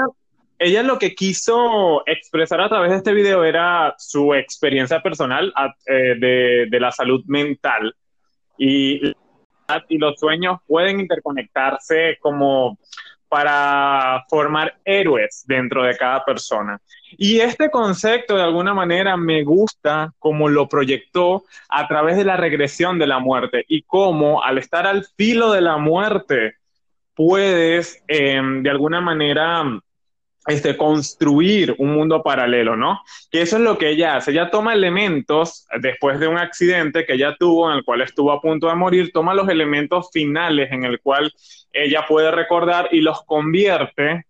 ella 0.60 0.82
lo 0.82 0.98
que 0.98 1.14
quiso 1.14 2.02
expresar 2.06 2.60
a 2.60 2.68
través 2.68 2.90
de 2.90 2.98
este 2.98 3.14
video 3.14 3.44
era 3.44 3.94
su 3.96 4.34
experiencia 4.34 5.02
personal 5.02 5.54
eh, 5.86 6.66
de, 6.70 6.80
la 6.80 6.92
salud 6.92 7.24
mental 7.26 7.96
y, 8.58 9.00
y 9.88 9.98
los 9.98 10.20
sueños 10.20 10.58
pueden 10.66 11.00
interconectarse 11.00 12.18
como 12.20 12.78
para 13.30 14.26
formar 14.28 14.76
héroes 14.84 15.44
dentro 15.46 15.82
de 15.84 15.96
cada 15.96 16.22
persona. 16.26 16.78
Y 17.12 17.40
este 17.40 17.70
concepto 17.70 18.36
de 18.36 18.42
alguna 18.42 18.74
manera 18.74 19.16
me 19.16 19.42
gusta 19.44 20.12
como 20.18 20.50
lo 20.50 20.68
proyectó 20.68 21.44
a 21.70 21.88
través 21.88 22.18
de 22.18 22.24
la 22.24 22.36
regresión 22.36 22.98
de 22.98 23.06
la 23.06 23.18
muerte 23.18 23.64
y 23.66 23.82
cómo 23.82 24.42
al 24.42 24.58
estar 24.58 24.86
al 24.86 25.06
filo 25.16 25.52
de 25.52 25.62
la 25.62 25.78
muerte 25.78 26.56
puedes 27.14 28.02
em, 28.08 28.62
de 28.62 28.70
alguna 28.70 29.00
manera 29.00 29.64
este, 30.46 30.76
construir 30.76 31.74
un 31.78 31.92
mundo 31.92 32.22
paralelo, 32.22 32.76
¿no? 32.76 33.02
Que 33.30 33.42
eso 33.42 33.56
es 33.56 33.62
lo 33.62 33.76
que 33.76 33.90
ella 33.90 34.16
hace. 34.16 34.30
Ella 34.30 34.50
toma 34.50 34.72
elementos 34.72 35.66
después 35.80 36.18
de 36.18 36.28
un 36.28 36.38
accidente 36.38 37.04
que 37.04 37.14
ella 37.14 37.36
tuvo, 37.38 37.70
en 37.70 37.76
el 37.76 37.84
cual 37.84 38.00
estuvo 38.00 38.32
a 38.32 38.40
punto 38.40 38.68
de 38.68 38.74
morir, 38.74 39.12
toma 39.12 39.34
los 39.34 39.48
elementos 39.48 40.10
finales 40.12 40.72
en 40.72 40.84
el 40.84 41.00
cual 41.00 41.32
ella 41.72 42.04
puede 42.08 42.30
recordar 42.30 42.88
y 42.90 43.00
los 43.00 43.22
convierte, 43.24 44.24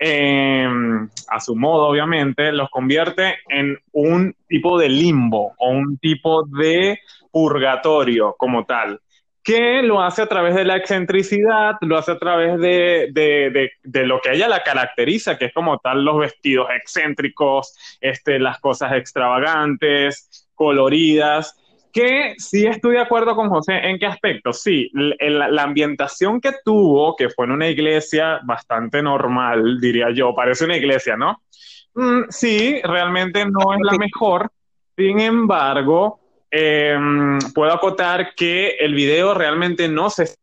a 0.00 1.40
su 1.40 1.56
modo 1.56 1.88
obviamente, 1.88 2.52
los 2.52 2.70
convierte 2.70 3.38
en 3.48 3.78
un 3.92 4.36
tipo 4.46 4.78
de 4.78 4.88
limbo 4.88 5.54
o 5.58 5.70
un 5.70 5.98
tipo 5.98 6.44
de 6.44 7.00
purgatorio 7.32 8.36
como 8.38 8.64
tal 8.64 9.00
que 9.42 9.82
lo 9.82 10.02
hace 10.02 10.22
a 10.22 10.26
través 10.26 10.54
de 10.54 10.64
la 10.64 10.76
excentricidad, 10.76 11.76
lo 11.80 11.96
hace 11.96 12.12
a 12.12 12.18
través 12.18 12.58
de, 12.58 13.08
de, 13.12 13.70
de, 13.82 14.06
lo 14.06 14.20
que 14.20 14.32
ella 14.32 14.48
la 14.48 14.62
caracteriza, 14.62 15.38
que 15.38 15.46
es 15.46 15.54
como 15.54 15.78
tal 15.78 16.04
los 16.04 16.18
vestidos 16.18 16.68
excéntricos, 16.76 17.74
este, 18.00 18.38
las 18.38 18.58
cosas 18.60 18.92
extravagantes, 18.92 20.48
coloridas, 20.54 21.56
que 21.92 22.34
sí 22.36 22.66
estoy 22.66 22.96
de 22.96 23.00
acuerdo 23.00 23.34
con 23.34 23.48
José, 23.48 23.78
¿en 23.78 23.98
qué 23.98 24.06
aspecto? 24.06 24.52
Sí, 24.52 24.90
la, 24.92 25.48
la 25.48 25.62
ambientación 25.62 26.40
que 26.40 26.52
tuvo, 26.64 27.16
que 27.16 27.30
fue 27.30 27.46
en 27.46 27.52
una 27.52 27.68
iglesia 27.68 28.40
bastante 28.44 29.02
normal, 29.02 29.80
diría 29.80 30.10
yo, 30.10 30.34
parece 30.34 30.64
una 30.64 30.76
iglesia, 30.76 31.16
¿no? 31.16 31.42
Mm, 31.94 32.24
sí, 32.28 32.80
realmente 32.82 33.44
no 33.44 33.72
es 33.72 33.80
la 33.82 33.98
mejor, 33.98 34.50
sin 34.96 35.20
embargo, 35.20 36.20
Em, 36.50 37.38
puedo 37.54 37.72
acotar 37.72 38.34
que 38.34 38.76
el 38.80 38.94
video 38.94 39.34
realmente 39.34 39.88
no 39.88 40.08
se 40.08 40.34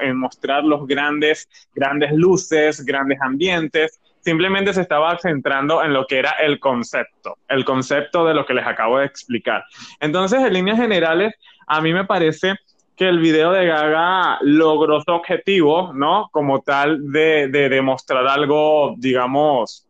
en 0.00 0.18
mostrar 0.18 0.64
los 0.64 0.86
grandes, 0.86 1.48
grandes 1.74 2.12
luces, 2.12 2.84
grandes 2.84 3.18
ambientes, 3.20 4.00
simplemente 4.20 4.72
se 4.74 4.82
estaba 4.82 5.16
centrando 5.18 5.82
en 5.82 5.92
lo 5.92 6.06
que 6.06 6.18
era 6.18 6.32
el 6.32 6.58
concepto, 6.58 7.38
el 7.48 7.64
concepto 7.64 8.26
de 8.26 8.34
lo 8.34 8.44
que 8.44 8.54
les 8.54 8.66
acabo 8.66 8.98
de 8.98 9.06
explicar. 9.06 9.64
Entonces, 10.00 10.40
en 10.42 10.52
líneas 10.52 10.78
generales, 10.78 11.34
a 11.66 11.80
mí 11.80 11.92
me 11.92 12.04
parece 12.04 12.56
que 12.96 13.08
el 13.08 13.20
video 13.20 13.52
de 13.52 13.66
Gaga 13.66 14.38
logró 14.42 15.00
su 15.00 15.12
objetivo, 15.12 15.92
¿no? 15.94 16.28
Como 16.32 16.60
tal 16.60 17.12
de, 17.12 17.48
de 17.48 17.68
demostrar 17.68 18.26
algo, 18.26 18.94
digamos, 18.96 19.86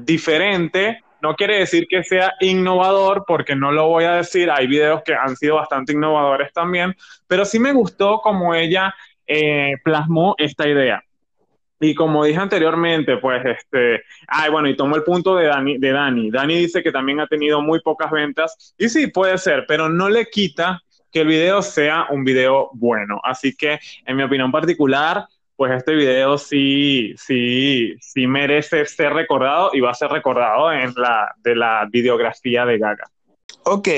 diferente 0.00 1.02
no 1.22 1.34
quiere 1.34 1.58
decir 1.58 1.86
que 1.88 2.04
sea 2.04 2.34
innovador, 2.40 3.24
porque 3.26 3.54
no 3.54 3.72
lo 3.72 3.88
voy 3.88 4.04
a 4.04 4.16
decir, 4.16 4.50
hay 4.50 4.66
videos 4.66 5.02
que 5.02 5.14
han 5.14 5.36
sido 5.36 5.56
bastante 5.56 5.92
innovadores 5.92 6.52
también, 6.52 6.94
pero 7.26 7.44
sí 7.44 7.58
me 7.58 7.72
gustó 7.72 8.20
como 8.20 8.54
ella 8.54 8.94
eh, 9.26 9.74
plasmó 9.84 10.34
esta 10.38 10.68
idea. 10.68 11.02
Y 11.80 11.94
como 11.94 12.24
dije 12.24 12.40
anteriormente, 12.40 13.18
pues 13.18 13.44
este, 13.44 14.02
ay, 14.26 14.50
bueno, 14.50 14.68
y 14.68 14.76
tomo 14.76 14.96
el 14.96 15.04
punto 15.04 15.36
de 15.36 15.46
Dani, 15.46 15.78
de 15.78 15.92
Dani. 15.92 16.30
Dani 16.30 16.56
dice 16.56 16.82
que 16.82 16.90
también 16.90 17.20
ha 17.20 17.28
tenido 17.28 17.62
muy 17.62 17.80
pocas 17.80 18.10
ventas, 18.10 18.74
y 18.76 18.88
sí, 18.88 19.06
puede 19.08 19.38
ser, 19.38 19.64
pero 19.68 19.88
no 19.88 20.08
le 20.08 20.26
quita 20.26 20.82
que 21.12 21.20
el 21.20 21.28
video 21.28 21.62
sea 21.62 22.06
un 22.10 22.24
video 22.24 22.70
bueno. 22.74 23.20
Así 23.22 23.56
que, 23.56 23.78
en 24.04 24.16
mi 24.16 24.22
opinión 24.22 24.50
particular, 24.50 25.24
pues 25.58 25.72
este 25.72 25.92
video 25.96 26.38
sí, 26.38 27.16
sí, 27.18 27.96
sí 28.00 28.28
merece 28.28 28.86
ser 28.86 29.12
recordado 29.12 29.70
y 29.72 29.80
va 29.80 29.90
a 29.90 29.94
ser 29.94 30.08
recordado 30.08 30.70
en 30.72 30.94
la 30.94 31.34
de 31.42 31.56
la 31.56 31.84
videografía 31.90 32.64
de 32.64 32.78
Gaga. 32.78 33.10
Ok, 33.64 33.88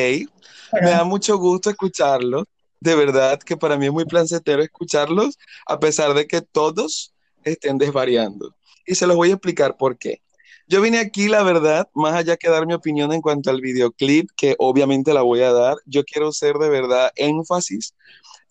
me 0.80 0.90
da 0.90 1.04
mucho 1.04 1.36
gusto 1.36 1.68
escucharlo. 1.68 2.46
De 2.80 2.94
verdad 2.94 3.38
que 3.38 3.58
para 3.58 3.76
mí 3.76 3.84
es 3.84 3.92
muy 3.92 4.06
placentero 4.06 4.62
escucharlos, 4.62 5.38
a 5.66 5.78
pesar 5.78 6.14
de 6.14 6.26
que 6.26 6.40
todos 6.40 7.12
estén 7.44 7.76
desvariando. 7.76 8.56
Y 8.86 8.94
se 8.94 9.06
los 9.06 9.14
voy 9.14 9.28
a 9.28 9.34
explicar 9.34 9.76
por 9.76 9.98
qué. 9.98 10.22
Yo 10.66 10.80
vine 10.80 10.98
aquí, 10.98 11.28
la 11.28 11.42
verdad, 11.42 11.90
más 11.92 12.14
allá 12.14 12.38
que 12.38 12.48
dar 12.48 12.66
mi 12.66 12.72
opinión 12.72 13.12
en 13.12 13.20
cuanto 13.20 13.50
al 13.50 13.60
videoclip, 13.60 14.30
que 14.34 14.56
obviamente 14.58 15.12
la 15.12 15.20
voy 15.20 15.42
a 15.42 15.52
dar, 15.52 15.76
yo 15.84 16.04
quiero 16.04 16.28
hacer 16.28 16.54
de 16.54 16.70
verdad 16.70 17.12
énfasis 17.16 17.94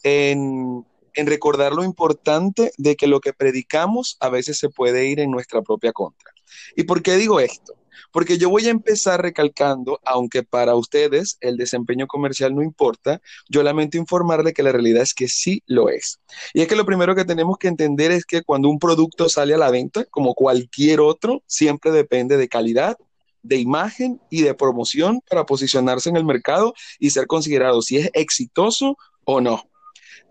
en, 0.03 0.85
en 1.13 1.27
recordar 1.27 1.73
lo 1.73 1.83
importante 1.83 2.71
de 2.77 2.95
que 2.95 3.07
lo 3.07 3.19
que 3.19 3.33
predicamos 3.33 4.17
a 4.19 4.29
veces 4.29 4.57
se 4.57 4.69
puede 4.69 5.07
ir 5.07 5.19
en 5.19 5.31
nuestra 5.31 5.61
propia 5.61 5.91
contra. 5.91 6.31
¿Y 6.75 6.83
por 6.83 7.01
qué 7.01 7.15
digo 7.15 7.39
esto? 7.39 7.73
Porque 8.11 8.37
yo 8.37 8.49
voy 8.49 8.65
a 8.67 8.71
empezar 8.71 9.21
recalcando, 9.21 9.99
aunque 10.03 10.43
para 10.43 10.75
ustedes 10.75 11.37
el 11.41 11.57
desempeño 11.57 12.07
comercial 12.07 12.55
no 12.55 12.63
importa, 12.63 13.21
yo 13.49 13.61
lamento 13.61 13.97
informarle 13.97 14.53
que 14.53 14.63
la 14.63 14.71
realidad 14.71 15.03
es 15.03 15.13
que 15.13 15.27
sí 15.27 15.61
lo 15.67 15.89
es. 15.89 16.19
Y 16.53 16.61
es 16.61 16.67
que 16.67 16.75
lo 16.75 16.85
primero 16.85 17.15
que 17.15 17.25
tenemos 17.25 17.57
que 17.57 17.67
entender 17.67 18.11
es 18.11 18.25
que 18.25 18.41
cuando 18.41 18.69
un 18.69 18.79
producto 18.79 19.29
sale 19.29 19.53
a 19.53 19.57
la 19.57 19.69
venta, 19.69 20.05
como 20.05 20.33
cualquier 20.33 21.01
otro, 21.01 21.43
siempre 21.45 21.91
depende 21.91 22.37
de 22.37 22.47
calidad, 22.47 22.97
de 23.43 23.57
imagen 23.57 24.19
y 24.29 24.41
de 24.41 24.53
promoción 24.53 25.21
para 25.29 25.45
posicionarse 25.45 26.09
en 26.09 26.17
el 26.17 26.25
mercado 26.25 26.73
y 26.99 27.11
ser 27.11 27.27
considerado 27.27 27.81
si 27.81 27.97
es 27.97 28.09
exitoso 28.13 28.97
o 29.23 29.39
no. 29.39 29.68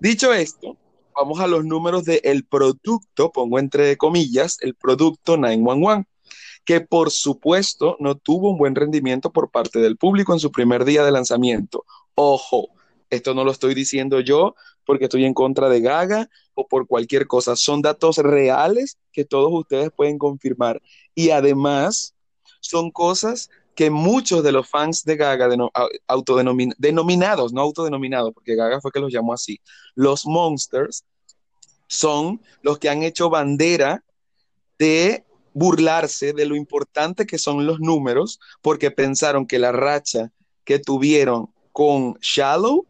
Dicho 0.00 0.32
esto, 0.32 0.76
vamos 1.14 1.40
a 1.40 1.46
los 1.46 1.64
números 1.64 2.04
del 2.04 2.44
producto, 2.44 3.32
pongo 3.32 3.58
entre 3.58 3.96
comillas, 3.96 4.58
el 4.60 4.74
producto 4.74 5.36
911 5.36 6.06
que 6.68 6.82
por 6.82 7.10
supuesto 7.10 7.96
no 7.98 8.14
tuvo 8.18 8.50
un 8.50 8.58
buen 8.58 8.74
rendimiento 8.74 9.32
por 9.32 9.50
parte 9.50 9.78
del 9.78 9.96
público 9.96 10.34
en 10.34 10.38
su 10.38 10.52
primer 10.52 10.84
día 10.84 11.02
de 11.02 11.10
lanzamiento. 11.10 11.86
Ojo, 12.14 12.68
esto 13.08 13.32
no 13.32 13.42
lo 13.42 13.52
estoy 13.52 13.72
diciendo 13.74 14.20
yo 14.20 14.54
porque 14.84 15.04
estoy 15.04 15.24
en 15.24 15.32
contra 15.32 15.70
de 15.70 15.80
Gaga 15.80 16.28
o 16.52 16.68
por 16.68 16.86
cualquier 16.86 17.26
cosa. 17.26 17.56
Son 17.56 17.80
datos 17.80 18.18
reales 18.18 18.98
que 19.12 19.24
todos 19.24 19.50
ustedes 19.50 19.90
pueden 19.90 20.18
confirmar. 20.18 20.82
Y 21.14 21.30
además 21.30 22.14
son 22.60 22.90
cosas 22.90 23.48
que 23.78 23.90
muchos 23.90 24.42
de 24.42 24.50
los 24.50 24.68
fans 24.68 25.04
de 25.04 25.14
Gaga, 25.14 25.48
autodenominados, 26.08 27.52
no 27.52 27.60
autodenominados, 27.60 28.34
porque 28.34 28.56
Gaga 28.56 28.80
fue 28.80 28.90
que 28.90 28.98
los 28.98 29.12
llamó 29.12 29.32
así, 29.32 29.60
los 29.94 30.26
Monsters, 30.26 31.04
son 31.86 32.40
los 32.62 32.80
que 32.80 32.88
han 32.88 33.04
hecho 33.04 33.30
bandera 33.30 34.02
de 34.80 35.24
burlarse 35.54 36.32
de 36.32 36.46
lo 36.46 36.56
importante 36.56 37.24
que 37.24 37.38
son 37.38 37.66
los 37.66 37.78
números, 37.78 38.40
porque 38.62 38.90
pensaron 38.90 39.46
que 39.46 39.60
la 39.60 39.70
racha 39.70 40.32
que 40.64 40.80
tuvieron 40.80 41.54
con 41.70 42.18
Shallow 42.20 42.84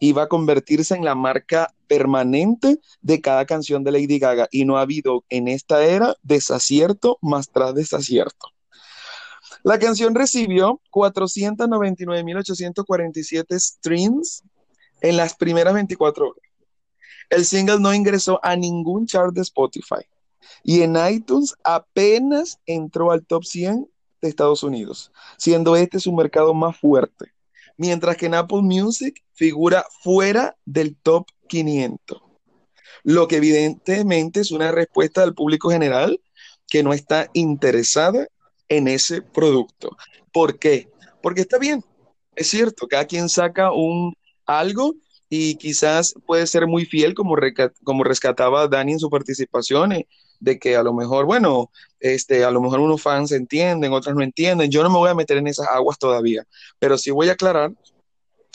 iba 0.00 0.24
a 0.24 0.28
convertirse 0.28 0.96
en 0.96 1.04
la 1.04 1.14
marca 1.14 1.72
permanente 1.86 2.80
de 3.02 3.20
cada 3.20 3.46
canción 3.46 3.84
de 3.84 3.92
Lady 3.92 4.18
Gaga 4.18 4.48
y 4.50 4.64
no 4.64 4.78
ha 4.78 4.80
habido 4.80 5.24
en 5.28 5.46
esta 5.46 5.84
era 5.84 6.16
desacierto 6.24 7.18
más 7.22 7.50
tras 7.50 7.72
desacierto. 7.72 8.53
La 9.64 9.78
canción 9.78 10.14
recibió 10.14 10.80
499.847 10.90 13.58
streams 13.58 14.42
en 15.00 15.16
las 15.16 15.34
primeras 15.34 15.72
24 15.72 16.28
horas. 16.28 16.44
El 17.30 17.46
single 17.46 17.80
no 17.80 17.94
ingresó 17.94 18.38
a 18.42 18.56
ningún 18.56 19.06
chart 19.06 19.34
de 19.34 19.40
Spotify. 19.40 20.04
Y 20.62 20.82
en 20.82 20.98
iTunes 21.10 21.54
apenas 21.64 22.60
entró 22.66 23.10
al 23.10 23.24
top 23.24 23.44
100 23.44 23.88
de 24.20 24.28
Estados 24.28 24.62
Unidos, 24.62 25.10
siendo 25.38 25.76
este 25.76 25.98
su 25.98 26.12
mercado 26.12 26.52
más 26.52 26.78
fuerte, 26.78 27.32
mientras 27.78 28.18
que 28.18 28.26
en 28.26 28.34
Apple 28.34 28.60
Music 28.60 29.24
figura 29.32 29.86
fuera 30.02 30.58
del 30.66 30.94
top 30.96 31.26
500, 31.48 32.20
lo 33.02 33.26
que 33.28 33.36
evidentemente 33.36 34.40
es 34.40 34.50
una 34.50 34.72
respuesta 34.72 35.22
del 35.22 35.32
público 35.32 35.70
general 35.70 36.20
que 36.68 36.82
no 36.82 36.92
está 36.92 37.30
interesada 37.32 38.28
en 38.68 38.88
ese 38.88 39.22
producto. 39.22 39.96
¿Por 40.32 40.58
qué? 40.58 40.88
Porque 41.22 41.42
está 41.42 41.58
bien, 41.58 41.84
es 42.36 42.48
cierto, 42.48 42.86
cada 42.86 43.06
quien 43.06 43.28
saca 43.28 43.72
un 43.72 44.14
algo 44.46 44.94
y 45.28 45.56
quizás 45.56 46.14
puede 46.26 46.46
ser 46.46 46.66
muy 46.66 46.84
fiel 46.84 47.14
como, 47.14 47.36
como 47.82 48.04
rescataba 48.04 48.68
Dani 48.68 48.92
en 48.92 48.98
su 48.98 49.10
participación 49.10 49.92
eh, 49.92 50.06
de 50.40 50.58
que 50.58 50.76
a 50.76 50.82
lo 50.82 50.92
mejor, 50.92 51.24
bueno, 51.24 51.70
este, 52.00 52.44
a 52.44 52.50
lo 52.50 52.60
mejor 52.60 52.80
unos 52.80 53.02
fans 53.02 53.32
entienden, 53.32 53.92
otros 53.92 54.14
no 54.14 54.22
entienden. 54.22 54.70
Yo 54.70 54.82
no 54.82 54.90
me 54.90 54.98
voy 54.98 55.10
a 55.10 55.14
meter 55.14 55.38
en 55.38 55.46
esas 55.46 55.68
aguas 55.68 55.98
todavía, 55.98 56.44
pero 56.78 56.98
sí 56.98 57.10
voy 57.10 57.28
a 57.28 57.32
aclarar 57.32 57.72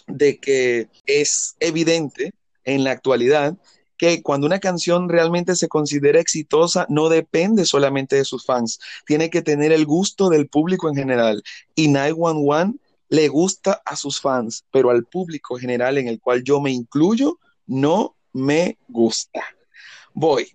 de 0.08 0.38
que 0.38 0.88
es 1.06 1.56
evidente 1.60 2.32
en 2.64 2.84
la 2.84 2.92
actualidad 2.92 3.58
que 4.00 4.24
cuando 4.24 4.48
una 4.48 4.60
canción 4.60 5.10
realmente 5.10 5.56
se 5.56 5.68
considera 5.68 6.22
exitosa, 6.22 6.88
no 6.90 7.10
depende 7.10 7.66
solamente 7.66 8.16
de 8.16 8.24
sus 8.26 8.46
fans, 8.46 8.80
tiene 9.06 9.30
que 9.30 9.42
tener 9.42 9.74
el 9.74 9.86
gusto 9.86 10.30
del 10.30 10.48
público 10.48 10.88
en 10.90 10.96
general. 10.96 11.44
Y 11.76 11.90
911 11.90 12.80
le 13.10 13.28
gusta 13.28 13.82
a 13.86 13.98
sus 13.98 14.22
fans, 14.22 14.66
pero 14.72 14.90
al 14.90 15.04
público 15.04 15.58
general 15.58 15.98
en 15.98 16.08
el 16.08 16.20
cual 16.22 16.44
yo 16.44 16.62
me 16.62 16.72
incluyo, 16.72 17.40
no 17.68 18.16
me 18.32 18.78
gusta. 18.88 19.44
Voy. 20.14 20.48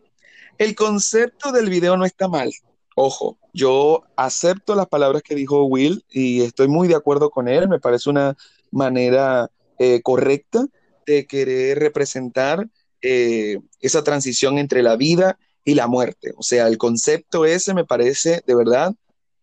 El 0.56 0.74
concepto 0.74 1.52
del 1.52 1.68
video 1.68 1.98
no 1.98 2.06
está 2.06 2.28
mal. 2.28 2.50
Ojo, 2.96 3.36
yo 3.52 4.04
acepto 4.16 4.74
las 4.74 4.86
palabras 4.86 5.22
que 5.22 5.34
dijo 5.34 5.64
Will 5.64 6.02
y 6.10 6.42
estoy 6.42 6.68
muy 6.68 6.88
de 6.88 6.94
acuerdo 6.94 7.28
con 7.28 7.48
él. 7.48 7.68
Me 7.68 7.80
parece 7.80 8.08
una 8.08 8.36
manera 8.70 9.50
eh, 9.78 10.00
correcta 10.00 10.66
de 11.04 11.26
querer 11.26 11.80
representar 11.80 12.68
eh, 13.06 13.58
esa 13.80 14.02
transición 14.02 14.56
entre 14.56 14.82
la 14.82 14.96
vida 14.96 15.38
y 15.62 15.74
la 15.74 15.86
muerte. 15.86 16.32
O 16.38 16.42
sea, 16.42 16.68
el 16.68 16.78
concepto 16.78 17.44
ese 17.44 17.74
me 17.74 17.84
parece 17.84 18.42
de 18.46 18.54
verdad 18.54 18.94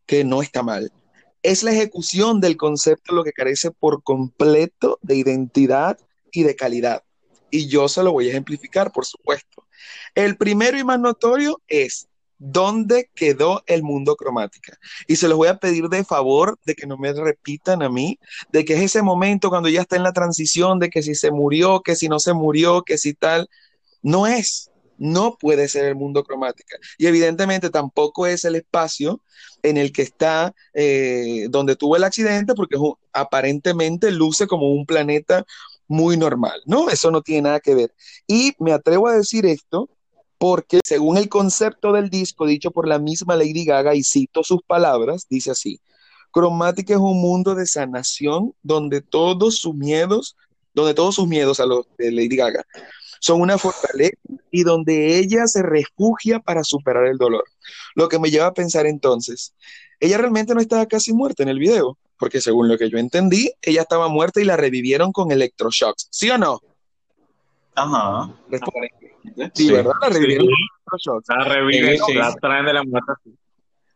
que 0.08 0.24
no 0.24 0.42
está 0.42 0.64
mal. 0.64 0.92
Es 1.44 1.62
la 1.62 1.72
ejecución 1.72 2.42
del 2.42 2.58
concepto 2.58 3.14
lo 3.14 3.24
que 3.24 3.34
carece 3.34 3.70
por 3.70 4.02
completo 4.02 4.98
de 5.04 5.16
identidad 5.16 6.00
y 6.32 6.42
de 6.42 6.56
calidad. 6.56 7.04
Y 7.52 7.68
yo 7.68 7.88
se 7.88 8.02
lo 8.02 8.14
voy 8.14 8.28
a 8.28 8.30
ejemplificar, 8.32 8.92
por 8.92 9.06
supuesto. 9.06 9.68
El 10.16 10.38
primero 10.38 10.80
y 10.80 10.84
más 10.84 11.00
notorio 11.00 11.62
es 11.68 12.08
¿Dónde 12.44 13.12
quedó 13.14 13.62
el 13.68 13.84
mundo 13.84 14.16
cromática? 14.16 14.76
Y 15.08 15.18
se 15.18 15.28
los 15.28 15.38
voy 15.38 15.48
a 15.48 15.60
pedir 15.60 15.90
de 15.90 16.04
favor 16.04 16.58
de 16.66 16.74
que 16.74 16.88
no 16.88 16.98
me 16.98 17.14
repitan 17.14 17.84
a 17.84 17.90
mí, 17.90 18.18
de 18.52 18.66
que 18.66 18.74
es 18.74 18.82
ese 18.82 19.04
momento 19.04 19.50
cuando 19.50 19.70
ya 19.70 19.82
está 19.82 19.96
en 19.96 20.02
la 20.02 20.12
transición, 20.12 20.80
de 20.80 20.90
que 20.90 21.04
si 21.04 21.14
se 21.14 21.30
murió, 21.30 21.82
que 21.82 21.96
si 21.96 22.10
no 22.10 22.20
se 22.20 22.34
murió, 22.34 22.82
que 22.82 22.98
si 22.98 23.14
tal. 23.14 23.48
No 24.02 24.26
es, 24.26 24.72
no 24.98 25.38
puede 25.40 25.68
ser 25.68 25.86
el 25.86 25.96
mundo 25.96 26.24
cromática. 26.24 26.78
Y 26.98 27.06
evidentemente 27.06 27.70
tampoco 27.70 28.26
es 28.26 28.44
el 28.44 28.56
espacio 28.56 29.22
en 29.62 29.78
el 29.78 29.92
que 29.92 30.02
está, 30.02 30.56
eh, 30.74 31.46
donde 31.52 31.76
tuvo 31.76 31.96
el 31.96 32.04
accidente, 32.04 32.56
porque 32.56 32.76
aparentemente 33.14 34.10
luce 34.10 34.48
como 34.48 34.72
un 34.72 34.88
planeta 34.88 35.46
muy 35.88 36.18
normal, 36.18 36.60
¿no? 36.66 36.90
Eso 36.90 37.12
no 37.12 37.22
tiene 37.22 37.44
nada 37.44 37.60
que 37.60 37.76
ver. 37.76 37.94
Y 38.26 38.54
me 38.58 38.74
atrevo 38.74 39.10
a 39.10 39.16
decir 39.16 39.46
esto 39.46 39.92
porque 40.42 40.80
según 40.84 41.18
el 41.18 41.30
concepto 41.30 41.94
del 41.94 42.10
disco 42.10 42.48
dicho 42.48 42.72
por 42.72 42.88
la 42.88 42.98
misma 42.98 43.36
Lady 43.36 43.64
Gaga, 43.64 43.94
y 43.94 44.04
cito 44.04 44.44
sus 44.44 44.64
palabras, 44.64 45.28
dice 45.30 45.52
así, 45.52 45.80
Cromática 46.32 46.96
es 46.96 47.00
un 47.00 47.22
mundo 47.22 47.54
de 47.54 47.68
sanación 47.68 48.56
donde 48.64 49.02
todos 49.02 49.58
sus 49.58 49.76
miedos, 49.76 50.36
donde 50.74 50.96
todos 50.96 51.14
sus 51.14 51.28
miedos 51.28 51.60
a 51.60 51.68
los 51.68 51.86
de 52.00 52.12
Lady 52.12 52.38
Gaga 52.38 52.66
son 53.20 53.40
una 53.40 53.60
fortaleza 53.60 54.18
y 54.50 54.64
donde 54.64 55.20
ella 55.20 55.46
se 55.46 55.62
refugia 55.62 56.40
para 56.40 56.64
superar 56.64 57.06
el 57.06 57.20
dolor. 57.20 57.44
Lo 57.94 58.10
que 58.10 58.18
me 58.18 58.32
lleva 58.32 58.48
a 58.48 58.54
pensar 58.56 58.88
entonces, 58.88 59.54
ella 60.00 60.18
realmente 60.18 60.56
no 60.56 60.62
estaba 60.62 60.88
casi 60.88 61.14
muerta 61.14 61.44
en 61.44 61.50
el 61.50 61.60
video, 61.60 62.00
porque 62.18 62.42
según 62.42 62.68
lo 62.68 62.80
que 62.80 62.90
yo 62.90 62.98
entendí, 62.98 63.52
ella 63.62 63.82
estaba 63.82 64.08
muerta 64.08 64.42
y 64.42 64.46
la 64.46 64.58
revivieron 64.58 65.12
con 65.12 65.32
electroshocks, 65.32 66.08
¿sí 66.10 66.32
o 66.32 66.40
no? 66.40 66.62
Ajá. 67.84 68.34
Sí, 69.54 69.72
¿verdad? 69.72 69.94
La 70.02 70.10
revivieron 70.10 70.48
La 71.28 71.44
reviven, 71.46 71.98
la 72.16 72.36
traen 72.36 72.66
de 72.66 72.74
la 72.74 72.84
muerte. 72.84 73.12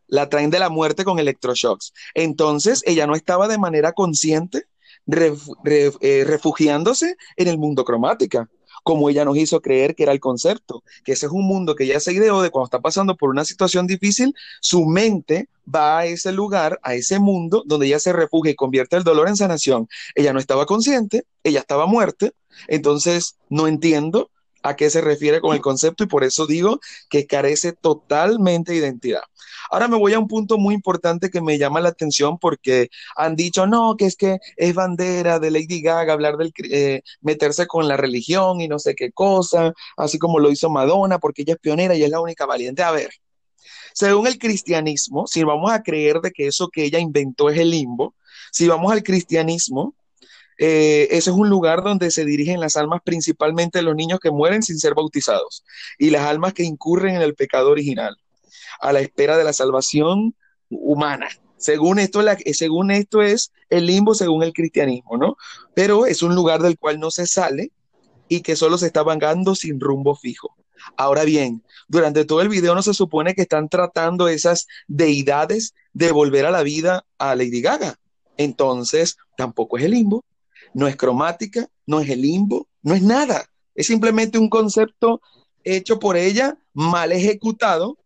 la 0.08 0.30
traen 0.30 0.50
de 0.50 0.60
la 0.60 0.69
muerte 0.69 1.04
con 1.04 1.19
electroshocks. 1.19 1.93
Entonces, 2.13 2.84
ella 2.86 3.08
no 3.08 3.15
estaba 3.15 3.48
de 3.48 3.58
manera 3.58 3.91
consciente 3.93 4.65
eh, 5.08 6.24
refugiándose 6.26 7.15
en 7.36 7.48
el 7.48 7.58
mundo 7.58 7.84
cromática, 7.84 8.50
como 8.86 9.10
ella 9.10 9.26
nos 9.26 9.36
hizo 9.36 9.62
creer 9.62 9.95
que 9.95 10.04
era 10.04 10.12
el 10.12 10.19
concepto, 10.19 10.84
que 11.04 11.13
ese 11.13 11.26
es 11.26 11.32
un 11.32 11.43
mundo 11.48 11.74
que 11.74 11.86
ella 11.86 12.00
se 12.00 12.13
ideó 12.13 12.43
de 12.43 12.52
cuando 12.52 12.65
está 12.65 12.82
pasando 12.82 13.17
por 13.17 13.32
una 13.32 13.43
situación 13.43 13.88
difícil, 13.88 14.36
su 14.62 14.86
mente 14.86 15.50
va 15.74 15.98
a 15.98 16.06
ese 16.06 16.32
lugar, 16.32 16.80
a 16.84 16.93
ese 16.93 17.17
mundo 17.17 17.63
donde 17.65 17.88
ella 17.88 18.00
se 18.00 18.13
refugia 18.13 18.52
y 18.52 18.56
convierte 18.56 18.95
el 18.95 19.04
dolor 19.04 19.28
en 19.28 19.38
sanación. 19.38 19.88
Ella 20.13 20.34
no 20.34 20.39
estaba 20.39 20.67
consciente, 20.67 21.24
ella 21.43 21.62
estaba 21.62 21.88
muerta, 21.88 22.30
entonces 22.67 23.38
no 23.50 23.67
entiendo 23.67 24.30
a 24.62 24.76
qué 24.76 24.91
se 24.91 25.02
refiere 25.02 25.41
con 25.41 25.56
el 25.56 25.62
concepto 25.62 26.04
y 26.04 26.08
por 26.08 26.24
eso 26.24 26.45
digo 26.45 26.80
que 27.10 27.26
carece 27.26 27.74
totalmente 27.74 28.74
de 28.74 28.78
identidad. 28.78 29.24
Ahora 29.69 29.88
me 29.88 29.97
voy 29.97 30.13
a 30.13 30.19
un 30.19 30.28
punto 30.28 30.58
muy 30.58 30.75
importante 30.75 31.30
que 31.30 31.41
me 31.41 31.58
llama 31.58 31.80
la 31.80 31.89
atención 31.89 32.38
porque 32.38 32.89
han 33.15 33.36
dicho, 33.36 33.67
no, 33.67 33.95
que 33.97 34.06
es 34.06 34.15
que 34.15 34.39
es 34.58 34.73
bandera 34.73 35.39
de 35.39 35.51
Lady 35.51 35.82
Gaga 35.82 36.13
hablar 36.13 36.38
del, 36.38 36.54
eh, 36.71 37.01
meterse 37.21 37.67
con 37.67 37.88
la 37.88 37.97
religión 37.97 38.62
y 38.62 38.67
no 38.67 38.80
sé 38.80 38.95
qué 38.95 39.12
cosa, 39.12 39.73
así 39.97 40.19
como 40.19 40.39
lo 40.39 40.51
hizo 40.51 40.69
Madonna, 40.69 41.19
porque 41.19 41.43
ella 41.43 41.54
es 41.54 41.60
pionera 41.60 41.95
y 41.95 42.04
es 42.04 42.10
la 42.10 42.21
única 42.21 42.45
valiente. 42.45 42.84
A 42.84 42.91
ver, 42.91 43.12
según 43.93 44.28
el 44.28 44.38
cristianismo, 44.38 45.28
si 45.28 45.43
vamos 45.43 45.71
a 45.71 45.84
creer 45.84 46.21
de 46.21 46.32
que 46.32 46.47
eso 46.47 46.69
que 46.69 46.84
ella 46.84 46.99
inventó 46.99 47.49
es 47.49 47.60
el 47.60 47.71
limbo, 47.71 48.15
si 48.51 48.67
vamos 48.67 48.91
al 48.91 49.04
cristianismo, 49.04 49.95
eh, 50.58 51.08
ese 51.12 51.30
es 51.32 51.36
un 51.36 51.49
lugar 51.49 51.84
donde 51.84 52.12
se 52.12 52.23
dirigen 52.23 52.62
las 52.62 52.78
almas 52.78 53.01
principalmente 53.04 53.82
los 53.82 53.95
niños 53.95 54.19
que 54.19 54.32
mueren 54.32 54.63
sin 54.63 54.80
ser 54.80 54.93
bautizados 54.93 55.65
y 55.97 56.12
las 56.12 56.23
almas 56.23 56.54
que 56.54 56.63
incurren 56.63 57.15
en 57.15 57.21
el 57.21 57.36
pecado 57.36 57.71
original 57.71 58.17
a 58.80 58.94
la 58.94 59.00
espera 59.00 59.38
de 59.38 59.44
la 59.44 59.54
salvación 59.54 60.36
humana. 60.70 61.28
Según 61.58 62.00
esto, 62.00 62.22
la, 62.22 62.38
según 62.54 62.91
esto 62.91 63.22
es 63.22 63.52
el 63.70 63.86
limbo 63.86 64.13
según 64.13 64.44
el 64.44 64.54
cristianismo, 64.54 65.18
¿no? 65.18 65.38
Pero 65.74 66.06
es 66.06 66.22
un 66.22 66.36
lugar 66.36 66.62
del 66.62 66.78
cual 66.78 67.00
no 67.00 67.12
se 67.12 67.28
sale 67.28 67.72
y 68.28 68.41
que 68.41 68.56
solo 68.56 68.78
se 68.78 68.88
está 68.88 69.04
vagando 69.04 69.56
sin 69.56 69.80
rumbo 69.80 70.15
fijo. 70.15 70.56
Ahora 70.98 71.24
bien, 71.24 71.63
durante 71.88 72.26
todo 72.26 72.41
el 72.41 72.50
video 72.50 72.76
no 72.76 72.82
se 72.82 72.94
supone 72.94 73.34
que 73.34 73.44
están 73.44 73.70
tratando 73.70 74.28
esas 74.28 74.68
deidades 74.88 75.74
de 75.94 76.12
volver 76.12 76.46
a 76.46 76.52
la 76.52 76.63
vida 76.63 77.06
a 77.18 77.36
Lady 77.36 77.62
Gaga. 77.62 77.96
Entonces, 78.38 79.18
tampoco 79.38 79.78
es 79.78 79.86
el 79.86 79.91
limbo, 79.91 80.26
no 80.74 80.88
es 80.88 80.96
cromática, 80.96 81.68
no 81.86 82.02
es 82.02 82.10
el 82.10 82.22
limbo, 82.22 82.68
no 82.82 82.94
es 82.94 83.02
nada. 83.02 83.46
Es 83.74 83.88
simplemente 83.88 84.38
un 84.38 84.50
concepto 84.50 85.22
hecho 85.63 86.00
por 86.00 86.18
ella, 86.18 86.58
mal 86.74 87.12
ejecutado, 87.12 87.98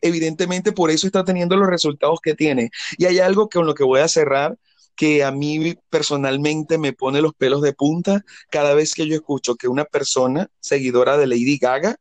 evidentemente 0.00 0.72
por 0.72 0.90
eso 0.90 1.06
está 1.06 1.24
teniendo 1.24 1.56
los 1.56 1.68
resultados 1.68 2.20
que 2.20 2.34
tiene. 2.34 2.70
Y 2.98 3.06
hay 3.06 3.18
algo 3.18 3.48
con 3.48 3.66
lo 3.66 3.74
que 3.74 3.84
voy 3.84 4.00
a 4.00 4.08
cerrar 4.08 4.56
que 4.96 5.22
a 5.22 5.30
mí 5.30 5.74
personalmente 5.90 6.78
me 6.78 6.92
pone 6.92 7.20
los 7.20 7.34
pelos 7.34 7.60
de 7.60 7.74
punta 7.74 8.24
cada 8.50 8.74
vez 8.74 8.94
que 8.94 9.06
yo 9.06 9.14
escucho 9.14 9.54
que 9.56 9.68
una 9.68 9.84
persona 9.84 10.48
seguidora 10.58 11.18
de 11.18 11.26
Lady 11.26 11.58
Gaga 11.58 11.96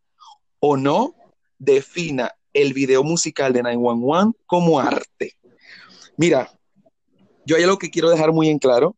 o 0.60 0.78
no 0.78 1.14
defina 1.60 2.32
el 2.54 2.74
video 2.74 3.04
musical 3.04 3.52
de 3.52 3.64
911 3.64 4.38
como 4.46 4.80
arte. 4.80 5.34
Mira, 6.18 6.50
yo 7.46 7.58
hay 7.58 7.64
algo 7.64 7.78
que 7.78 7.90
quiero 7.90 8.10
dejar 8.10 8.32
muy 8.32 8.50
en 8.50 8.60
claro 8.60 8.96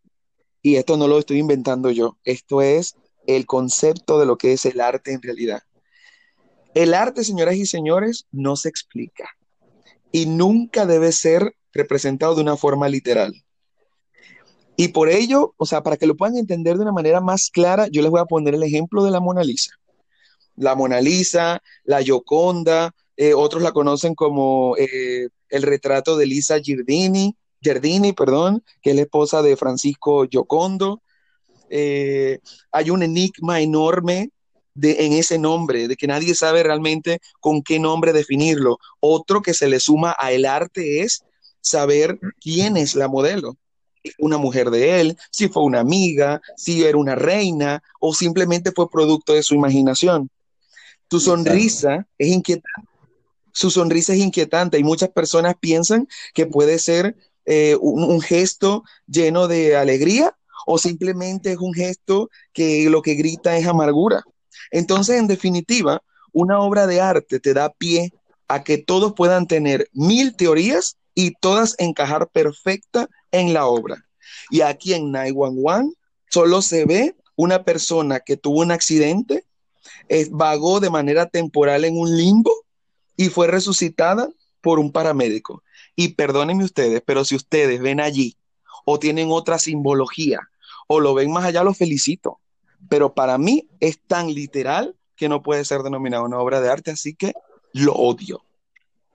y 0.62 0.76
esto 0.76 0.96
no 0.96 1.08
lo 1.08 1.18
estoy 1.18 1.40
inventando 1.40 1.90
yo, 1.90 2.18
esto 2.24 2.62
es 2.62 2.96
el 3.26 3.46
concepto 3.46 4.20
de 4.20 4.26
lo 4.26 4.38
que 4.38 4.54
es 4.54 4.66
el 4.66 4.80
arte 4.80 5.12
en 5.12 5.22
realidad. 5.22 5.64
El 6.78 6.94
arte, 6.94 7.24
señoras 7.24 7.56
y 7.56 7.66
señores, 7.66 8.28
no 8.32 8.56
se 8.56 8.70
explica 8.70 9.28
y 10.12 10.28
nunca 10.28 10.86
debe 10.86 11.12
ser 11.12 11.56
representado 11.74 12.36
de 12.36 12.44
una 12.44 12.56
forma 12.56 12.88
literal. 12.88 13.34
Y 14.76 14.90
por 14.90 15.10
ello, 15.10 15.56
o 15.58 15.66
sea, 15.66 15.82
para 15.82 15.98
que 15.98 16.06
lo 16.06 16.16
puedan 16.16 16.38
entender 16.38 16.76
de 16.76 16.84
una 16.84 16.92
manera 16.92 17.20
más 17.20 17.50
clara, 17.50 17.88
yo 17.88 18.04
les 18.04 18.12
voy 18.12 18.20
a 18.20 18.26
poner 18.26 18.54
el 18.54 18.62
ejemplo 18.62 19.04
de 19.04 19.10
la 19.10 19.20
Mona 19.20 19.44
Lisa. 19.44 19.72
La 20.56 20.76
Mona 20.76 21.02
Lisa, 21.02 21.64
la 21.84 22.04
Gioconda, 22.04 22.94
eh, 23.16 23.34
otros 23.34 23.64
la 23.64 23.72
conocen 23.72 24.14
como 24.14 24.78
eh, 24.78 25.30
el 25.50 25.64
retrato 25.64 26.16
de 26.16 26.28
Lisa 26.28 26.60
Giardini, 26.60 27.36
Giardini, 27.60 28.14
perdón, 28.14 28.64
que 28.84 28.92
es 28.92 28.96
la 28.96 29.02
esposa 29.02 29.42
de 29.42 29.58
Francisco 29.58 30.28
Giocondo. 30.30 31.02
Eh, 31.72 32.38
hay 32.72 32.92
un 32.92 33.02
enigma 33.02 33.62
enorme 33.62 34.30
en 34.82 35.14
ese 35.14 35.38
nombre, 35.38 35.88
de 35.88 35.96
que 35.96 36.08
nadie 36.08 36.36
sabe 36.36 36.64
realmente 36.64 37.20
con 37.40 37.62
qué 37.62 37.80
nombre 37.80 38.14
definirlo. 38.14 38.78
Otro 39.00 39.42
que 39.42 39.54
se 39.54 39.68
le 39.68 39.80
suma 39.80 40.16
a 40.18 40.32
el 40.32 40.46
arte 40.46 41.02
es 41.02 41.24
saber 41.62 42.20
quién 42.40 42.78
es 42.78 42.96
la 42.96 43.08
modelo. 43.08 43.58
Una 44.20 44.38
mujer 44.38 44.70
de 44.70 45.02
él, 45.02 45.18
si 45.32 45.50
fue 45.50 45.64
una 45.64 45.80
amiga, 45.80 46.42
si 46.56 46.84
era 46.84 46.98
una 46.98 47.16
reina 47.16 47.84
o 48.00 48.14
simplemente 48.14 48.72
fue 48.72 48.90
producto 48.90 49.34
de 49.34 49.44
su 49.44 49.56
imaginación. 49.56 50.30
Tu 51.08 51.20
sonrisa 51.20 52.08
es 52.18 52.28
inquietante. 52.30 52.88
Su 53.52 53.72
sonrisa 53.72 54.14
es 54.14 54.20
inquietante 54.20 54.78
y 54.78 54.84
muchas 54.84 55.10
personas 55.10 55.56
piensan 55.60 56.08
que 56.34 56.46
puede 56.46 56.78
ser 56.78 57.16
eh, 57.46 57.76
un 57.82 58.22
gesto 58.22 58.84
lleno 59.08 59.48
de 59.48 59.76
alegría 59.76 60.38
o 60.70 60.78
simplemente 60.78 61.54
es 61.54 61.58
un 61.60 61.74
gesto 61.74 62.30
que 62.52 62.90
lo 62.90 63.02
que 63.02 63.16
grita 63.16 63.58
es 63.58 63.66
amargura. 63.66 64.24
Entonces, 64.72 65.18
en 65.18 65.28
definitiva, 65.28 66.02
una 66.32 66.60
obra 66.60 66.88
de 66.88 67.02
arte 67.02 67.40
te 67.40 67.54
da 67.54 67.70
pie 67.70 68.14
a 68.48 68.64
que 68.64 68.78
todos 68.78 69.14
puedan 69.14 69.48
tener 69.48 69.90
mil 69.94 70.36
teorías 70.36 70.98
y 71.16 71.32
todas 71.32 71.76
encajar 71.80 72.30
perfecta 72.30 73.10
en 73.32 73.54
la 73.54 73.66
obra. 73.66 74.06
Y 74.50 74.62
aquí 74.62 74.94
en 74.94 75.12
911 75.12 75.96
solo 76.30 76.62
se 76.62 76.86
ve 76.86 77.16
una 77.36 77.64
persona 77.64 78.20
que 78.20 78.38
tuvo 78.38 78.62
un 78.62 78.72
accidente, 78.72 79.46
vagó 80.32 80.80
de 80.80 80.90
manera 80.90 81.26
temporal 81.28 81.86
en 81.86 81.98
un 81.98 82.16
limbo 82.16 82.52
y 83.16 83.30
fue 83.30 83.48
resucitada 83.48 84.30
por 84.62 84.80
un 84.80 84.92
paramédico. 84.92 85.64
Y 85.96 86.10
perdónenme 86.10 86.64
ustedes, 86.64 87.02
pero 87.06 87.26
si 87.26 87.36
ustedes 87.36 87.82
ven 87.82 88.00
allí 88.00 88.38
o 88.86 89.00
tienen 89.00 89.30
otra 89.32 89.60
simbología 89.60 90.40
o 90.88 91.00
lo 91.00 91.14
ven 91.14 91.32
más 91.32 91.46
allá, 91.46 91.64
lo 91.64 91.74
felicito 91.74 92.40
pero 92.90 93.14
para 93.14 93.38
mí 93.38 93.68
es 93.80 94.00
tan 94.00 94.34
literal 94.34 94.96
que 95.16 95.30
no 95.30 95.42
puede 95.42 95.66
ser 95.66 95.82
denominado 95.82 96.24
una 96.24 96.40
obra 96.40 96.62
de 96.62 96.70
arte, 96.70 96.92
así 96.92 97.16
que 97.16 97.34
lo 97.74 97.94
odio. 97.94 98.44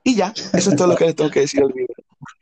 Y 0.03 0.15
ya, 0.15 0.33
eso 0.53 0.69
es 0.69 0.75
todo 0.75 0.87
lo 0.87 0.95
que 0.95 1.05
les 1.05 1.15
tengo 1.15 1.31
que 1.31 1.41
decir 1.41 1.63
al 1.63 1.71
video. 1.71 1.87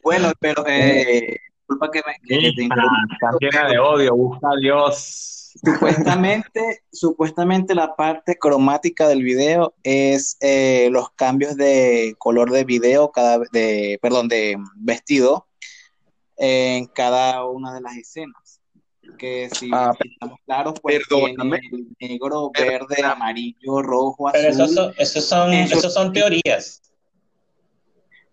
Bueno, 0.03 0.31
pero 0.39 0.65
eh, 0.67 1.37
disculpa 1.59 1.91
que 1.91 2.01
me 2.05 2.15
que 2.27 2.47
Está 2.47 3.31
llena 3.39 3.69
de 3.69 3.79
odio, 3.79 4.15
busca 4.15 4.49
a 4.49 4.57
Dios. 4.57 5.53
Supuestamente, 5.63 6.81
supuestamente 6.91 7.75
la 7.75 7.95
parte 7.95 8.37
cromática 8.37 9.07
del 9.07 9.21
video 9.21 9.75
es 9.83 10.37
eh, 10.41 10.89
los 10.91 11.11
cambios 11.11 11.55
de 11.55 12.15
color 12.17 12.51
de 12.51 12.63
video, 12.63 13.11
cada, 13.11 13.39
de, 13.51 13.99
perdón, 14.01 14.27
de 14.27 14.57
vestido 14.75 15.47
en 16.37 16.87
cada 16.87 17.45
una 17.45 17.73
de 17.73 17.81
las 17.81 17.95
escenas 17.95 18.40
que 19.21 19.49
si 19.51 19.69
ah, 19.71 19.93
estamos 20.03 20.39
claros, 20.47 20.79
pues 20.81 21.03
tiene 21.07 21.35
negro, 21.99 22.49
verde, 22.57 23.03
amarillo, 23.03 23.83
rojo, 23.83 24.27
azul. 24.27 24.39
Pero 24.41 24.49
eso 24.97 25.21
son, 25.21 25.53
eso, 25.53 25.89
son, 25.91 26.11
teorías. 26.11 26.81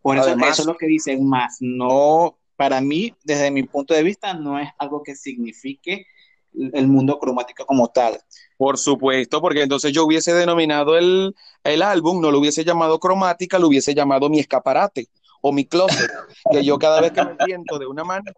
Por 0.01 0.17
eso, 0.17 0.31
eso 0.31 0.63
es 0.63 0.67
lo 0.67 0.79
que 0.79 0.87
dicen 0.87 1.29
más. 1.29 1.59
No, 1.61 2.39
para 2.57 2.81
mí, 2.81 3.15
desde 3.23 3.51
mi 3.51 3.65
punto 3.65 3.93
de 3.93 4.03
vista, 4.03 4.33
no 4.33 4.59
es 4.59 4.71
algo 4.79 5.03
que 5.03 5.15
signifique 5.15 6.07
el 6.55 6.89
mundo 6.89 7.19
cromático 7.19 7.67
como 7.67 7.89
tal. 7.89 8.19
Por 8.57 8.79
supuesto, 8.79 9.43
porque 9.43 9.65
entonces 9.65 9.93
yo 9.93 10.07
hubiese 10.07 10.33
denominado 10.33 10.97
el, 10.97 11.37
el 11.65 11.83
álbum, 11.83 12.19
no 12.23 12.31
lo 12.31 12.39
hubiese 12.39 12.65
llamado 12.65 12.99
cromática, 12.99 13.59
lo 13.59 13.69
hubiese 13.69 13.95
llamado 13.95 14.31
mi 14.31 14.41
escaparate 14.41 15.09
o 15.43 15.53
mi 15.53 15.67
closet, 15.67 16.11
que 16.51 16.65
yo 16.65 16.79
cada 16.79 17.03
vez 17.03 17.13
que 17.13 17.23
me 17.23 17.37
siento 17.45 17.79
de 17.79 17.87
una 17.87 18.05
manera, 18.05 18.35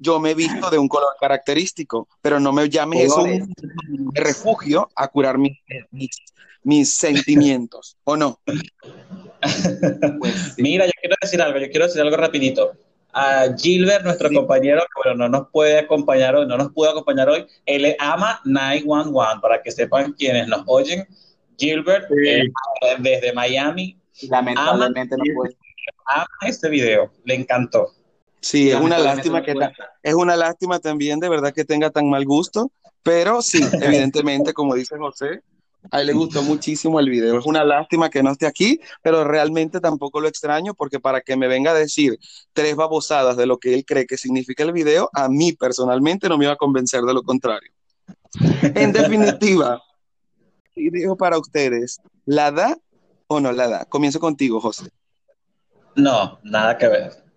yo 0.00 0.18
me 0.18 0.30
he 0.30 0.34
visto 0.34 0.70
de 0.70 0.78
un 0.78 0.88
color 0.88 1.14
característico, 1.20 2.08
pero 2.22 2.40
no 2.40 2.52
me 2.52 2.68
llames 2.68 3.04
eso 3.04 3.22
un 3.22 3.54
refugio 4.14 4.88
a 4.96 5.08
curar 5.08 5.36
mis, 5.36 5.58
mis, 6.62 6.94
sentimientos, 6.94 7.96
¿o 8.04 8.16
no? 8.16 8.40
Pues 10.18 10.58
Mira, 10.58 10.86
yo 10.86 10.92
quiero 11.00 11.16
decir 11.20 11.40
algo, 11.40 11.58
yo 11.58 11.70
quiero 11.70 11.86
decir 11.86 12.00
algo 12.00 12.16
rapidito. 12.16 12.72
A 13.12 13.46
Gilbert, 13.56 14.04
nuestro 14.04 14.30
compañero, 14.30 14.80
que 14.80 15.02
bueno, 15.02 15.18
no 15.18 15.38
nos 15.38 15.50
puede 15.50 15.78
acompañar 15.78 16.36
hoy, 16.36 16.46
no 16.46 16.56
nos 16.56 16.72
pudo 16.72 16.90
acompañar 16.90 17.28
hoy, 17.28 17.46
él 17.66 17.96
ama 17.98 18.40
911, 18.44 19.40
para 19.42 19.62
que 19.62 19.70
sepan 19.70 20.12
quienes 20.12 20.48
nos 20.48 20.62
oyen. 20.66 21.06
Gilbert, 21.58 22.10
eh, 22.24 22.44
desde 23.00 23.32
Miami, 23.32 23.98
lamentablemente 24.28 25.16
no 25.16 25.24
puede. 25.34 25.56
Ama 26.06 26.26
este 26.42 26.68
video, 26.70 27.12
le 27.24 27.34
encantó. 27.34 27.92
Sí, 28.40 28.70
es 28.70 28.80
una 28.80 28.98
lástima 28.98 29.42
que 29.42 29.54
es 30.02 30.14
una 30.14 30.36
lástima 30.36 30.78
también 30.78 31.20
de 31.20 31.28
verdad 31.28 31.52
que 31.52 31.64
tenga 31.64 31.90
tan 31.90 32.08
mal 32.08 32.24
gusto, 32.24 32.70
pero 33.02 33.42
sí, 33.42 33.60
evidentemente, 33.82 34.52
como 34.52 34.74
dice 34.74 34.96
José, 34.96 35.42
A 35.90 36.00
él 36.00 36.08
le 36.08 36.12
gustó 36.12 36.42
muchísimo 36.42 37.00
el 37.00 37.08
video. 37.08 37.38
Es 37.38 37.46
una 37.46 37.64
lástima 37.64 38.10
que 38.10 38.22
no 38.22 38.32
esté 38.32 38.46
aquí, 38.46 38.80
pero 39.02 39.24
realmente 39.24 39.80
tampoco 39.80 40.20
lo 40.20 40.28
extraño 40.28 40.74
porque 40.74 41.00
para 41.00 41.20
que 41.20 41.36
me 41.36 41.48
venga 41.48 41.70
a 41.70 41.74
decir 41.74 42.18
tres 42.52 42.76
babosadas 42.76 43.36
de 43.36 43.46
lo 43.46 43.58
que 43.58 43.74
él 43.74 43.84
cree 43.84 44.06
que 44.06 44.16
significa 44.16 44.62
el 44.62 44.72
video, 44.72 45.10
a 45.12 45.28
mí 45.28 45.52
personalmente 45.52 46.28
no 46.28 46.38
me 46.38 46.44
iba 46.44 46.54
a 46.54 46.56
convencer 46.56 47.02
de 47.02 47.14
lo 47.14 47.22
contrario. 47.22 47.70
En 48.74 48.92
definitiva, 48.92 49.82
video 50.74 51.16
para 51.16 51.38
ustedes, 51.38 52.00
¿la 52.24 52.50
da 52.50 52.76
o 53.26 53.40
no 53.40 53.52
la 53.52 53.68
da? 53.68 53.84
Comienzo 53.84 54.20
contigo, 54.20 54.60
José. 54.60 54.90
No, 55.96 56.38
nada 56.42 56.78
que 56.78 56.88
ver. 56.88 57.29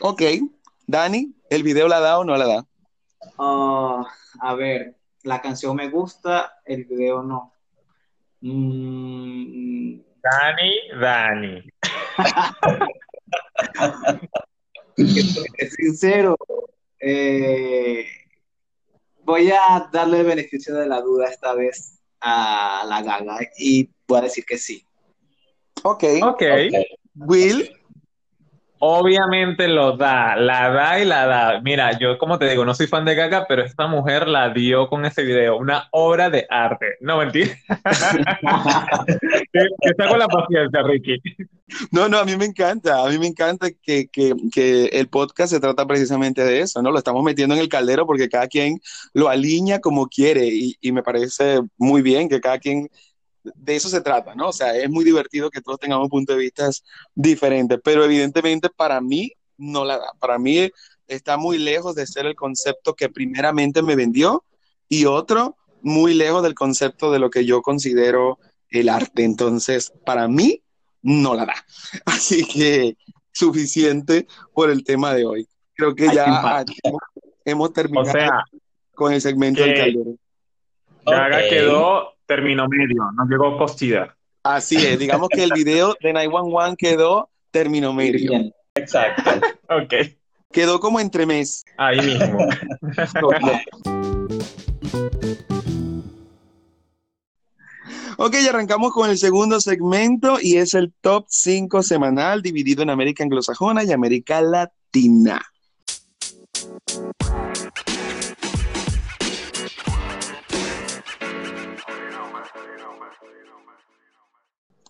Ok, 0.00 0.22
Dani, 0.86 1.34
¿el 1.50 1.62
video 1.62 1.88
la 1.88 2.00
da 2.00 2.18
o 2.18 2.24
no 2.24 2.36
la 2.36 2.46
da? 2.46 2.66
Ah, 3.38 4.06
a 4.40 4.54
ver, 4.54 4.96
la 5.22 5.42
canción 5.42 5.76
me 5.76 5.90
gusta, 5.90 6.54
el 6.64 6.84
video 6.84 7.22
no. 7.22 7.52
Mm. 8.40 10.00
Dani, 10.22 10.72
Dani. 11.00 11.62
Sincero, 15.76 16.36
eh, 16.98 18.06
voy 19.22 19.50
a 19.50 19.88
darle 19.92 20.20
el 20.20 20.26
beneficio 20.26 20.74
de 20.74 20.86
la 20.86 21.00
duda 21.00 21.28
esta 21.28 21.54
vez 21.54 22.00
a 22.20 22.84
la 22.86 23.02
gaga 23.02 23.38
y 23.58 23.90
voy 24.06 24.18
a 24.18 24.22
decir 24.22 24.44
que 24.44 24.58
sí. 24.58 24.84
Ok. 25.82 26.04
Ok. 26.22 26.24
okay. 26.34 26.70
Will. 27.14 27.79
Obviamente 28.82 29.68
lo 29.68 29.94
da, 29.94 30.36
la 30.36 30.70
da 30.70 30.98
y 30.98 31.04
la 31.04 31.26
da. 31.26 31.60
Mira, 31.60 31.98
yo 31.98 32.16
como 32.16 32.38
te 32.38 32.48
digo, 32.48 32.64
no 32.64 32.74
soy 32.74 32.86
fan 32.86 33.04
de 33.04 33.14
Gaga, 33.14 33.44
pero 33.46 33.62
esta 33.62 33.86
mujer 33.86 34.26
la 34.26 34.48
dio 34.54 34.88
con 34.88 35.04
ese 35.04 35.22
video, 35.22 35.58
una 35.58 35.86
obra 35.90 36.30
de 36.30 36.46
arte. 36.48 36.96
No, 37.00 37.18
mentira. 37.18 37.54
está 39.82 40.08
con 40.08 40.18
la 40.18 40.28
paciencia, 40.28 40.82
Ricky. 40.82 41.20
No, 41.92 42.08
no, 42.08 42.16
a 42.20 42.24
mí 42.24 42.38
me 42.38 42.46
encanta, 42.46 43.04
a 43.04 43.08
mí 43.10 43.18
me 43.18 43.26
encanta 43.26 43.68
que, 43.70 44.08
que, 44.08 44.34
que, 44.50 44.86
el 44.86 45.08
podcast 45.08 45.52
se 45.52 45.60
trata 45.60 45.86
precisamente 45.86 46.42
de 46.42 46.60
eso, 46.60 46.80
¿no? 46.80 46.90
Lo 46.90 46.96
estamos 46.96 47.22
metiendo 47.22 47.54
en 47.54 47.60
el 47.60 47.68
caldero 47.68 48.06
porque 48.06 48.30
cada 48.30 48.48
quien 48.48 48.80
lo 49.12 49.28
alinea 49.28 49.80
como 49.80 50.08
quiere 50.08 50.46
y, 50.46 50.76
y 50.80 50.92
me 50.92 51.02
parece 51.02 51.60
muy 51.76 52.00
bien 52.00 52.30
que 52.30 52.40
cada 52.40 52.58
quien 52.58 52.88
de 53.42 53.76
eso 53.76 53.88
se 53.88 54.00
trata, 54.00 54.34
¿no? 54.34 54.48
O 54.48 54.52
sea, 54.52 54.76
es 54.76 54.90
muy 54.90 55.04
divertido 55.04 55.50
que 55.50 55.60
todos 55.60 55.78
tengamos 55.78 56.08
puntos 56.08 56.36
de 56.36 56.42
vista 56.42 56.68
diferentes, 57.14 57.78
pero 57.82 58.04
evidentemente 58.04 58.68
para 58.74 59.00
mí 59.00 59.32
no 59.56 59.84
la 59.84 59.98
da. 59.98 60.12
Para 60.18 60.38
mí 60.38 60.70
está 61.06 61.36
muy 61.36 61.58
lejos 61.58 61.94
de 61.94 62.06
ser 62.06 62.26
el 62.26 62.34
concepto 62.34 62.94
que 62.94 63.08
primeramente 63.08 63.82
me 63.82 63.96
vendió 63.96 64.44
y 64.88 65.06
otro 65.06 65.56
muy 65.82 66.14
lejos 66.14 66.42
del 66.42 66.54
concepto 66.54 67.10
de 67.10 67.18
lo 67.18 67.30
que 67.30 67.44
yo 67.44 67.62
considero 67.62 68.38
el 68.68 68.88
arte. 68.88 69.24
Entonces, 69.24 69.92
para 70.04 70.28
mí 70.28 70.62
no 71.02 71.34
la 71.34 71.46
da. 71.46 71.54
Así 72.04 72.44
que 72.44 72.96
suficiente 73.32 74.26
por 74.52 74.70
el 74.70 74.84
tema 74.84 75.14
de 75.14 75.24
hoy. 75.24 75.48
Creo 75.74 75.94
que 75.94 76.12
ya 76.12 76.64
hemos, 77.44 77.72
terminado 77.72 78.12
con 78.94 79.12
el 79.12 79.20
segmento 79.20 79.62
del 79.62 79.74
caldero. 79.74 80.16
Okay. 81.04 81.48
quedó 81.48 82.12
término 82.30 82.68
medio, 82.68 83.10
no 83.16 83.26
llegó 83.28 83.58
costida. 83.58 84.16
Así 84.44 84.76
es, 84.76 85.00
digamos 85.00 85.28
que 85.30 85.42
el 85.42 85.50
video 85.52 85.96
de 86.00 86.12
911 86.12 86.76
quedó 86.76 87.28
término 87.50 87.92
medio. 87.92 88.30
Exacto. 88.76 89.28
ok. 89.68 89.94
Quedó 90.52 90.78
como 90.78 91.00
entremés. 91.00 91.64
Ahí 91.76 91.98
mismo. 92.00 92.38
ok, 98.16 98.34
y 98.40 98.46
arrancamos 98.46 98.92
con 98.92 99.10
el 99.10 99.18
segundo 99.18 99.60
segmento 99.60 100.38
y 100.40 100.58
es 100.58 100.74
el 100.74 100.92
top 101.00 101.26
5 101.28 101.82
semanal 101.82 102.42
dividido 102.42 102.84
en 102.84 102.90
América 102.90 103.24
anglosajona 103.24 103.82
y 103.82 103.90
América 103.90 104.40
latina. 104.40 105.42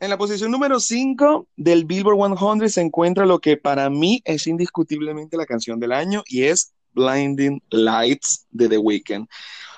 En 0.01 0.09
la 0.09 0.17
posición 0.17 0.51
número 0.51 0.81
5 0.81 1.47
del 1.57 1.85
Billboard 1.85 2.39
100 2.39 2.71
se 2.71 2.81
encuentra 2.81 3.27
lo 3.27 3.39
que 3.39 3.59
para 3.59 3.91
mí 3.91 4.23
es 4.25 4.47
indiscutiblemente 4.47 5.37
la 5.37 5.45
canción 5.45 5.79
del 5.79 5.93
año 5.93 6.23
y 6.27 6.45
es 6.45 6.73
Blinding 6.95 7.63
Lights 7.69 8.47
de 8.51 8.71
The 8.71 8.79
Weeknd. 8.79 9.27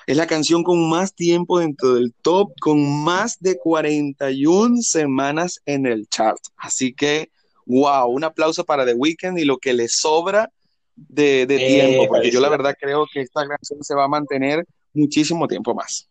Es 0.07 0.15
la 0.15 0.25
canción 0.25 0.63
con 0.63 0.89
más 0.89 1.13
tiempo 1.13 1.59
dentro 1.59 1.95
del 1.95 2.13
top, 2.21 2.53
con 2.61 3.03
más 3.03 3.37
de 3.41 3.57
41 3.57 4.81
semanas 4.81 5.59
en 5.65 5.85
el 5.85 6.07
chart. 6.07 6.39
Así 6.55 6.93
que, 6.93 7.29
wow, 7.65 8.07
un 8.07 8.23
aplauso 8.23 8.63
para 8.63 8.85
The 8.85 8.93
Weeknd 8.93 9.37
y 9.37 9.43
lo 9.43 9.57
que 9.57 9.73
le 9.73 9.89
sobra 9.89 10.49
de, 10.95 11.41
eh, 11.41 11.47
tiempo, 11.47 12.07
porque 12.07 12.31
yo 12.31 12.39
la 12.39 12.47
verdad 12.47 12.77
creo 12.79 13.05
que 13.11 13.19
esta 13.19 13.45
canción 13.45 13.83
se 13.83 13.93
va 13.93 14.05
a 14.05 14.07
mantener 14.07 14.65
muchísimo 14.93 15.49
tiempo 15.49 15.75
más. 15.75 16.07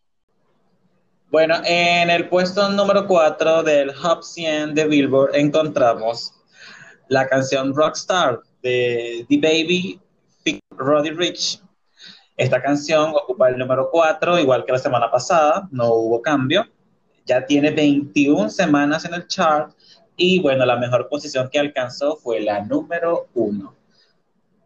Bueno, 1.33 1.55
en 1.65 2.11
el 2.11 2.29
puesto 2.29 2.69
número 2.69 3.07
4 3.07 3.63
del 3.63 3.89
Hop 3.89 4.21
100 4.21 4.75
de 4.75 4.85
Billboard 4.85 5.35
encontramos 5.35 6.31
la 7.07 7.27
canción 7.27 7.73
Rockstar 7.73 8.41
de 8.61 9.25
The 9.27 9.37
Baby 9.37 9.99
Roddy 10.77 11.09
Rich. 11.09 11.59
Esta 12.37 12.61
canción 12.61 13.15
ocupa 13.15 13.49
el 13.49 13.57
número 13.57 13.89
4, 13.91 14.37
igual 14.37 14.63
que 14.63 14.73
la 14.73 14.77
semana 14.77 15.09
pasada, 15.09 15.67
no 15.71 15.91
hubo 15.95 16.21
cambio. 16.21 16.67
Ya 17.25 17.43
tiene 17.43 17.71
21 17.71 18.51
semanas 18.51 19.03
en 19.05 19.15
el 19.15 19.25
chart 19.25 19.73
y 20.15 20.39
bueno, 20.39 20.67
la 20.67 20.75
mejor 20.75 21.09
posición 21.09 21.49
que 21.51 21.57
alcanzó 21.57 22.15
fue 22.15 22.41
la 22.41 22.61
número 22.61 23.29
1. 23.33 23.75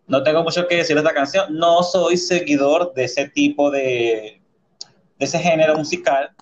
No 0.08 0.22
tengo 0.22 0.44
mucho 0.44 0.68
que 0.68 0.76
decir 0.76 0.98
de 0.98 1.02
esta 1.02 1.14
canción, 1.14 1.58
no 1.58 1.82
soy 1.82 2.18
seguidor 2.18 2.94
de 2.94 3.06
ese 3.06 3.30
tipo 3.30 3.72
de, 3.72 4.42
de 5.18 5.26
ese 5.26 5.40
género 5.40 5.78
musical, 5.78 6.36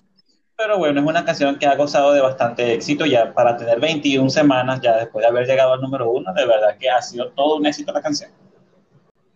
pero 0.56 0.78
bueno, 0.78 1.00
es 1.00 1.06
una 1.06 1.24
canción 1.24 1.56
que 1.58 1.66
ha 1.66 1.76
gozado 1.76 2.12
de 2.12 2.20
bastante 2.20 2.74
éxito 2.74 3.04
ya 3.04 3.32
para 3.34 3.56
tener 3.56 3.78
21 3.78 4.30
semanas 4.30 4.80
ya 4.80 4.96
después 4.96 5.22
de 5.22 5.28
haber 5.28 5.46
llegado 5.46 5.74
al 5.74 5.80
número 5.80 6.10
uno, 6.10 6.32
de 6.32 6.46
verdad 6.46 6.76
que 6.78 6.88
ha 6.88 7.02
sido 7.02 7.28
todo 7.30 7.56
un 7.56 7.66
éxito 7.66 7.92
la 7.92 8.00
canción. 8.00 8.30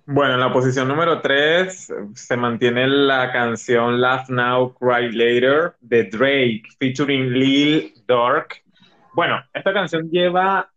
Bueno, 0.06 0.34
en 0.34 0.40
la 0.40 0.52
posición 0.52 0.88
número 0.88 1.20
3 1.20 1.92
se 2.14 2.36
mantiene 2.36 2.88
la 2.88 3.30
canción 3.30 4.00
Laugh 4.00 4.28
Now, 4.28 4.74
Cry 4.74 5.12
Later 5.12 5.74
de 5.80 6.04
Drake, 6.04 6.62
featuring 6.78 7.30
Lil 7.30 7.92
Durk. 8.08 8.64
Bueno, 9.12 9.36
esta 9.52 9.72
canción 9.72 10.10
lleva 10.10 10.68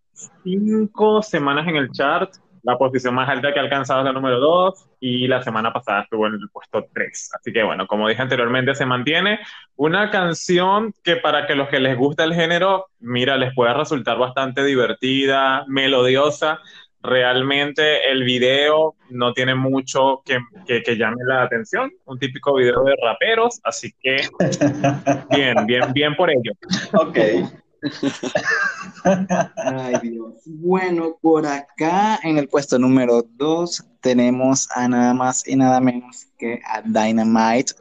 cinco 0.43 1.21
semanas 1.21 1.67
en 1.67 1.77
el 1.77 1.89
chart 1.91 2.35
la 2.63 2.77
posición 2.77 3.13
más 3.13 3.29
alta 3.29 3.53
que 3.53 3.59
ha 3.59 3.61
alcanzado 3.61 3.99
es 3.99 4.05
la 4.05 4.13
número 4.13 4.39
2 4.39 4.89
y 5.01 5.27
la 5.27 5.41
semana 5.43 5.71
pasada 5.71 6.03
estuvo 6.03 6.27
en 6.27 6.33
el 6.33 6.49
puesto 6.51 6.87
3. 6.93 7.31
Así 7.37 7.51
que 7.51 7.61
bueno, 7.61 7.85
como 7.87 8.07
dije 8.07 8.21
anteriormente, 8.21 8.73
se 8.73 8.85
mantiene 8.85 9.39
una 9.75 10.09
canción 10.09 10.93
que 11.03 11.17
para 11.17 11.45
que 11.45 11.55
los 11.55 11.67
que 11.69 11.79
les 11.79 11.97
gusta 11.97 12.23
el 12.23 12.33
género, 12.33 12.87
mira, 12.99 13.37
les 13.37 13.53
puede 13.53 13.73
resultar 13.73 14.17
bastante 14.17 14.63
divertida, 14.63 15.65
melodiosa. 15.67 16.59
Realmente 17.01 18.09
el 18.09 18.23
video 18.23 18.95
no 19.09 19.33
tiene 19.33 19.55
mucho 19.55 20.21
que, 20.25 20.39
que, 20.65 20.95
llame 20.95 21.17
la 21.25 21.43
atención, 21.43 21.91
un 22.05 22.17
típico 22.17 22.55
video 22.55 22.81
de 22.85 22.95
raperos, 23.03 23.59
así 23.65 23.93
que 23.99 24.25
bien, 25.35 25.65
bien, 25.65 25.91
bien 25.91 26.15
por 26.15 26.29
ello. 26.29 26.53
Ok. 26.93 27.17
Ay, 29.03 29.95
Dios. 30.01 30.33
Bueno, 30.45 31.17
por 31.21 31.45
acá 31.45 32.19
en 32.23 32.37
el 32.37 32.47
puesto 32.47 32.79
número 32.79 33.23
2 33.35 33.83
tenemos 34.01 34.69
a 34.71 34.87
nada 34.87 35.13
más 35.13 35.47
y 35.47 35.55
nada 35.55 35.79
menos 35.79 36.27
que 36.37 36.59
a 36.65 36.81
Dynamite 36.81 37.73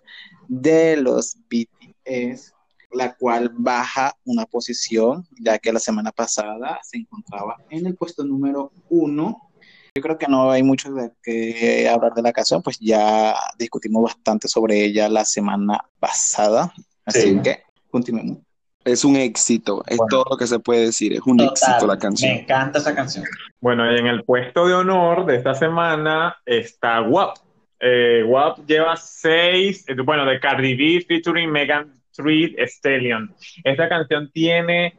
de 0.48 0.96
los 0.96 1.36
BTS, 1.48 2.52
la 2.92 3.14
cual 3.14 3.50
baja 3.54 4.16
una 4.24 4.44
posición, 4.46 5.26
ya 5.40 5.58
que 5.58 5.72
la 5.72 5.78
semana 5.78 6.12
pasada 6.12 6.80
se 6.82 6.98
encontraba 6.98 7.56
en 7.70 7.86
el 7.86 7.94
puesto 7.96 8.24
número 8.24 8.72
1. 8.90 9.50
Yo 9.94 10.02
creo 10.02 10.18
que 10.18 10.26
no 10.26 10.50
hay 10.50 10.62
mucho 10.62 10.92
de 10.92 11.12
que 11.22 11.88
hablar 11.88 12.14
de 12.14 12.22
la 12.22 12.32
canción, 12.32 12.62
pues 12.62 12.78
ya 12.80 13.34
discutimos 13.58 14.02
bastante 14.04 14.48
sobre 14.48 14.84
ella 14.84 15.08
la 15.08 15.24
semana 15.24 15.84
pasada. 16.00 16.72
Así 17.04 17.38
que 17.42 17.62
continuemos. 17.90 18.38
Es 18.84 19.04
un 19.04 19.16
éxito, 19.16 19.84
es 19.86 19.98
todo 20.10 20.24
lo 20.30 20.36
que 20.36 20.46
se 20.46 20.58
puede 20.58 20.86
decir, 20.86 21.12
es 21.12 21.20
un 21.24 21.40
éxito 21.40 21.86
la 21.86 21.98
canción. 21.98 22.32
Me 22.32 22.40
encanta 22.40 22.78
esa 22.78 22.94
canción. 22.94 23.24
Bueno, 23.60 23.90
y 23.90 23.98
en 23.98 24.06
el 24.06 24.24
puesto 24.24 24.66
de 24.66 24.74
honor 24.74 25.24
de 25.26 25.36
esta 25.36 25.54
semana 25.54 26.36
está 26.44 27.00
WAP. 27.00 27.36
Eh, 27.80 28.24
WAP 28.26 28.66
lleva 28.66 28.96
seis, 28.96 29.84
eh, 29.88 29.94
bueno, 30.04 30.24
de 30.24 30.40
Cardi 30.40 30.74
B 30.74 31.04
featuring 31.06 31.50
Megan 31.50 31.92
Street 32.12 32.54
Stallion. 32.58 33.34
Esta 33.64 33.88
canción 33.88 34.30
tiene 34.32 34.98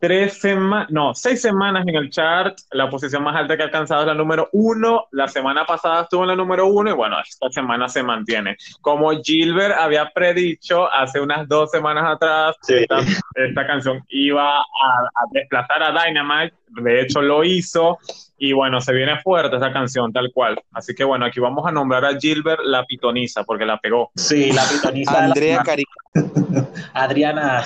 tres 0.00 0.40
semanas, 0.40 0.88
no, 0.90 1.14
seis 1.14 1.42
semanas 1.42 1.84
en 1.86 1.94
el 1.94 2.10
chart. 2.10 2.58
La 2.72 2.88
posición 2.88 3.22
más 3.22 3.36
alta 3.36 3.56
que 3.56 3.62
ha 3.62 3.66
alcanzado 3.66 4.00
es 4.00 4.06
la 4.06 4.14
número 4.14 4.48
uno. 4.52 5.06
La 5.12 5.28
semana 5.28 5.64
pasada 5.66 6.02
estuvo 6.02 6.22
en 6.22 6.28
la 6.28 6.36
número 6.36 6.66
uno 6.66 6.90
y 6.90 6.94
bueno, 6.94 7.16
esta 7.20 7.50
semana 7.50 7.88
se 7.88 8.02
mantiene. 8.02 8.56
Como 8.80 9.10
Gilbert 9.22 9.76
había 9.78 10.10
predicho 10.10 10.90
hace 10.92 11.20
unas 11.20 11.46
dos 11.46 11.70
semanas 11.70 12.04
atrás, 12.06 12.56
esta, 12.66 13.66
canción 13.66 14.02
iba 14.08 14.58
a, 14.58 14.62
a, 14.62 15.24
desplazar 15.32 15.82
a 15.82 16.04
Dynamite. 16.04 16.56
De 16.68 17.02
hecho, 17.02 17.20
lo 17.20 17.44
hizo. 17.44 17.98
Y 18.38 18.54
bueno, 18.54 18.80
se 18.80 18.94
viene 18.94 19.20
fuerte 19.20 19.56
esa 19.56 19.70
canción, 19.70 20.14
tal 20.14 20.30
cual. 20.32 20.58
Así 20.72 20.94
que 20.94 21.04
bueno, 21.04 21.26
aquí 21.26 21.40
vamos 21.40 21.66
a 21.66 21.72
nombrar 21.72 22.06
a 22.06 22.18
Gilbert 22.18 22.62
la 22.64 22.86
pitoniza, 22.86 23.44
porque 23.44 23.66
la 23.66 23.78
pegó. 23.78 24.10
Sí, 24.16 24.50
la 24.50 24.64
pitoniza. 24.64 25.24
Andrea 25.24 25.62
Cari. 25.62 25.84
Adriana 26.94 27.62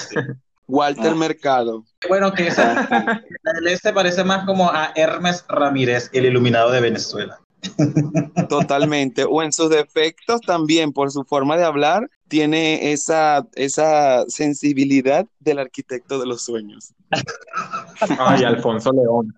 Walter 0.67 1.13
ah. 1.13 1.15
Mercado. 1.15 1.85
Bueno, 2.09 2.33
que 2.33 2.49
esa, 2.49 3.23
este 3.67 3.93
parece 3.93 4.25
más 4.25 4.45
como 4.45 4.71
a 4.71 4.93
Hermes 4.95 5.45
Ramírez, 5.49 6.11
el 6.13 6.27
iluminado 6.27 6.71
de 6.71 6.81
Venezuela. 6.81 7.39
Totalmente. 8.49 9.25
O 9.25 9.43
en 9.43 9.53
sus 9.53 9.71
defectos 9.71 10.41
también, 10.43 10.93
por 10.93 11.11
su 11.11 11.25
forma 11.25 11.57
de 11.57 11.65
hablar, 11.65 12.11
tiene 12.29 12.93
esa, 12.93 13.47
esa 13.55 14.25
sensibilidad 14.29 15.27
del 15.41 15.59
arquitecto 15.59 16.19
de 16.19 16.27
los 16.27 16.43
sueños. 16.43 16.93
Ay, 18.19 18.45
Alfonso 18.45 18.93
León. 18.93 19.35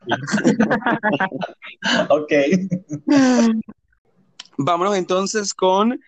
ok. 2.08 2.32
Vámonos 4.58 4.96
entonces 4.96 5.52
con 5.52 6.00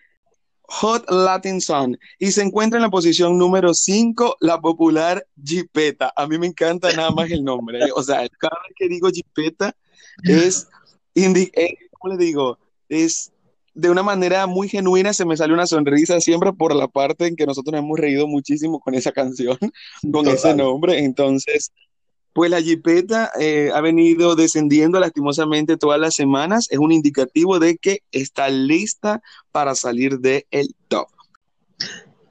Hot 0.71 1.09
Latin 1.09 1.59
Song 1.61 1.97
y 2.19 2.31
se 2.31 2.43
encuentra 2.43 2.77
en 2.77 2.83
la 2.83 2.89
posición 2.89 3.37
número 3.37 3.73
5 3.73 4.37
la 4.39 4.61
popular 4.61 5.25
Jipeta. 5.43 6.13
A 6.15 6.27
mí 6.27 6.37
me 6.37 6.47
encanta 6.47 6.91
nada 6.93 7.09
más 7.11 7.29
el 7.31 7.43
nombre. 7.43 7.79
¿eh? 7.79 7.89
O 7.95 8.03
sea, 8.03 8.27
cada 8.37 8.57
vez 8.67 8.75
que 8.75 8.87
digo 8.87 9.09
Jipeta 9.09 9.75
es, 10.23 10.67
eh, 11.15 11.75
¿cómo 11.91 12.13
le 12.13 12.23
digo? 12.23 12.59
Es 12.87 13.31
de 13.73 13.89
una 13.89 14.03
manera 14.03 14.45
muy 14.45 14.69
genuina, 14.69 15.13
se 15.13 15.25
me 15.25 15.37
sale 15.37 15.53
una 15.53 15.65
sonrisa 15.65 16.19
siempre 16.19 16.53
por 16.53 16.75
la 16.75 16.87
parte 16.87 17.27
en 17.27 17.35
que 17.35 17.45
nosotros 17.45 17.71
nos 17.73 17.83
hemos 17.83 17.99
reído 17.99 18.27
muchísimo 18.27 18.79
con 18.79 18.93
esa 18.93 19.11
canción, 19.11 19.57
con 20.11 20.27
ese 20.27 20.53
nombre. 20.53 20.99
Entonces, 20.99 21.71
pues 22.33 22.51
la 22.51 22.61
jipeta 22.61 23.31
eh, 23.39 23.71
ha 23.73 23.81
venido 23.81 24.35
descendiendo 24.35 24.99
lastimosamente 24.99 25.77
todas 25.77 25.99
las 25.99 26.15
semanas. 26.15 26.67
Es 26.69 26.79
un 26.79 26.91
indicativo 26.91 27.59
de 27.59 27.77
que 27.77 27.99
está 28.11 28.49
lista 28.49 29.21
para 29.51 29.75
salir 29.75 30.19
del 30.19 30.45
el 30.51 30.75
top. 30.87 31.07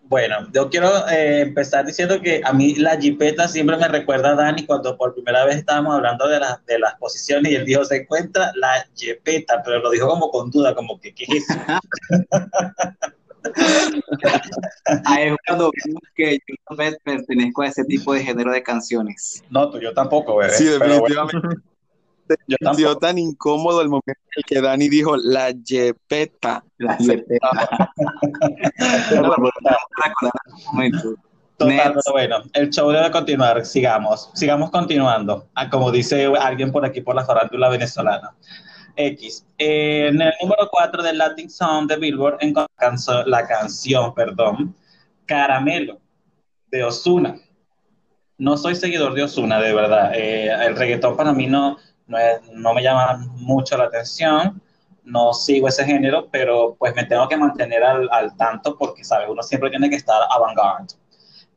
Bueno, 0.05 0.37
yo 0.55 0.71
quiero 0.71 0.89
eh, 1.09 1.43
empezar 1.43 1.85
diciendo 1.85 2.23
que 2.23 2.41
a 2.43 2.55
mí 2.55 2.75
la 2.77 2.99
jipeta 2.99 3.47
siempre 3.47 3.77
me 3.77 3.89
recuerda 3.89 4.31
a 4.31 4.35
Dani 4.37 4.65
cuando 4.65 4.97
por 4.97 5.13
primera 5.13 5.45
vez 5.45 5.57
estábamos 5.57 5.95
hablando 5.95 6.27
de, 6.27 6.41
de 6.67 6.79
las 6.79 6.95
posiciones 6.95 7.53
y 7.53 7.57
él 7.57 7.67
dijo, 7.67 7.85
se 7.85 7.97
encuentra 7.97 8.51
la 8.55 8.89
jipeta, 8.95 9.63
pero 9.63 9.81
lo 9.81 9.91
dijo 9.91 10.09
como 10.09 10.31
con 10.31 10.51
duda, 10.51 10.75
como 10.75 10.99
que, 10.99 11.13
¿qué 11.13 11.25
es 11.29 11.45
eso? 11.51 11.61
Ahí 15.05 15.29
es 15.29 15.37
cuando 15.47 15.71
vimos 15.85 16.03
que 16.15 16.39
yo 16.47 16.55
no 16.71 16.77
pertenezco 17.05 17.63
a 17.63 17.67
ese 17.67 17.85
tipo 17.85 18.13
de 18.13 18.25
género 18.25 18.53
de 18.53 18.63
canciones. 18.63 19.43
No, 19.51 19.71
tú, 19.71 19.79
yo 19.81 19.93
tampoco, 19.95 20.37
bebé. 20.37 20.53
Sí, 20.53 20.65
definitivamente. 20.65 21.49
Yo 22.47 22.59
dio 22.77 22.95
tan 22.99 23.17
incómodo 23.17 23.81
el 23.81 23.89
momento 23.89 24.21
en 24.37 24.43
que 24.47 24.61
Dani 24.61 24.91
dijo 24.91 25.17
la 25.17 25.51
jepeta. 25.65 26.63
La 26.77 26.95
jepeta. 26.97 27.49
Total, 31.59 31.93
pero 31.93 32.13
bueno, 32.13 32.37
el 32.53 32.71
show 32.71 32.89
debe 32.91 33.11
continuar, 33.11 33.67
sigamos, 33.67 34.31
sigamos 34.35 34.71
continuando, 34.71 35.49
ah, 35.57 35.69
como 35.69 35.91
dice 35.91 36.27
alguien 36.41 36.71
por 36.71 36.85
aquí 36.85 37.01
por 37.01 37.17
la 37.17 37.25
farándula 37.25 37.69
venezolana. 37.69 38.33
X. 38.99 39.47
en 39.59 40.21
el 40.21 40.33
número 40.43 40.69
4 40.71 41.03
del 41.03 41.19
Latin 41.19 41.49
Song 41.49 41.87
de 41.87 41.97
Billboard 41.97 42.39
alcanzó 42.43 43.25
la 43.25 43.47
canción, 43.47 44.13
perdón, 44.13 44.75
Caramelo 45.25 45.99
de 46.71 46.85
Osuna. 46.85 47.37
No 48.37 48.57
soy 48.57 48.75
seguidor 48.75 49.15
de 49.15 49.23
Osuna, 49.23 49.61
de 49.61 49.73
verdad. 49.73 50.13
Eh, 50.15 50.51
el 50.67 50.77
reggaetón 50.77 51.17
para 51.17 51.33
mí 51.33 51.47
no, 51.47 51.77
no, 52.07 52.75
me 52.75 52.83
llama 52.83 53.19
mucho 53.37 53.77
la 53.77 53.85
atención. 53.85 54.61
No 55.05 55.33
sigo 55.33 55.69
ese 55.69 55.85
género, 55.85 56.29
pero 56.31 56.77
pues 56.79 56.95
me 56.95 57.05
tengo 57.05 57.29
que 57.29 57.37
mantener 57.37 57.83
al, 57.83 58.37
tanto 58.37 58.77
porque, 58.77 59.05
¿sabes? 59.05 59.29
Uno 59.29 59.43
siempre 59.43 59.71
tiene 59.71 59.89
que 59.89 59.97
estar 59.97 60.21
avant-garde. 60.31 60.95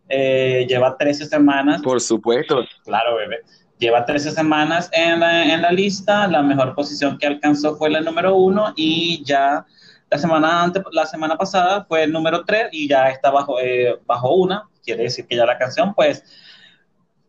Eh, 0.09 0.65
lleva 0.67 0.97
13 0.97 1.25
semanas. 1.25 1.81
Por 1.81 1.99
supuesto. 2.01 2.63
Claro, 2.83 3.15
bebé 3.15 3.41
Lleva 3.81 4.05
13 4.05 4.29
semanas 4.33 4.91
en 4.93 5.19
la, 5.21 5.71
lista, 5.71 6.27
la 6.27 6.43
mejor 6.43 6.75
posición 6.75 7.17
que 7.17 7.25
alcanzó 7.25 7.75
fue 7.77 7.89
la 7.89 7.99
número 7.99 8.35
uno 8.35 8.73
y 8.75 9.23
ya 9.25 9.65
la 10.07 10.17
semana, 10.19 10.61
antes, 10.61 10.83
la 10.91 11.07
semana 11.07 11.35
pasada 11.35 11.83
fue 11.85 12.03
el 12.03 12.11
número 12.11 12.45
3 12.45 12.67
y 12.73 12.87
ya 12.87 13.09
está 13.09 13.31
bajo, 13.31 13.59
eh, 13.59 13.99
bajo 14.05 14.35
una, 14.35 14.69
quiere 14.85 15.01
decir 15.01 15.25
que 15.25 15.35
ya 15.35 15.47
la 15.47 15.57
canción 15.57 15.95
pues 15.95 16.23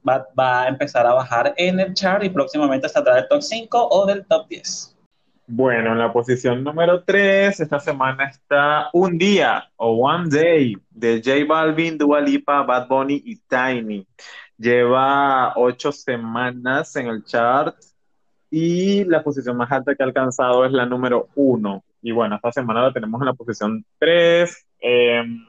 va, 0.07 0.27
va, 0.39 0.65
a 0.65 0.69
empezar 0.69 1.07
a 1.07 1.15
bajar 1.15 1.55
en 1.57 1.81
el 1.81 1.95
chart 1.95 2.23
y 2.23 2.29
próximamente 2.29 2.87
saldrá 2.87 3.15
del 3.15 3.29
top 3.29 3.41
5 3.41 3.89
o 3.91 4.05
del 4.05 4.27
top 4.27 4.47
10. 4.49 4.95
Bueno, 5.47 5.93
en 5.93 5.99
la 6.01 6.13
posición 6.13 6.63
número 6.63 7.03
3 7.03 7.61
esta 7.61 7.81
semana 7.81 8.29
está 8.29 8.91
Un 8.93 9.17
Día 9.17 9.71
o 9.77 10.07
One 10.07 10.29
Day 10.29 10.77
de 10.91 11.23
J 11.25 11.47
Balvin, 11.49 11.97
Dua 11.97 12.21
Lipa, 12.21 12.63
Bad 12.63 12.89
Bunny 12.89 13.23
y 13.25 13.37
Tiny. 13.37 14.07
Lleva 14.63 15.55
ocho 15.57 15.91
semanas 15.91 16.95
en 16.95 17.09
el 17.09 17.25
chart 17.25 17.75
y 18.49 19.03
la 19.07 19.25
posición 19.25 19.57
más 19.57 19.73
alta 19.73 19.93
que 19.97 20.05
ha 20.05 20.07
alcanzado 20.07 20.65
es 20.65 20.71
la 20.71 20.87
número 20.87 21.31
uno. 21.35 21.83
Y 22.01 22.13
bueno, 22.13 22.37
esta 22.37 22.53
semana 22.53 22.81
la 22.83 22.93
tenemos 22.93 23.21
en 23.21 23.27
la 23.27 23.33
posición 23.33 23.85
tres. 23.99 24.65
Em, 24.79 25.45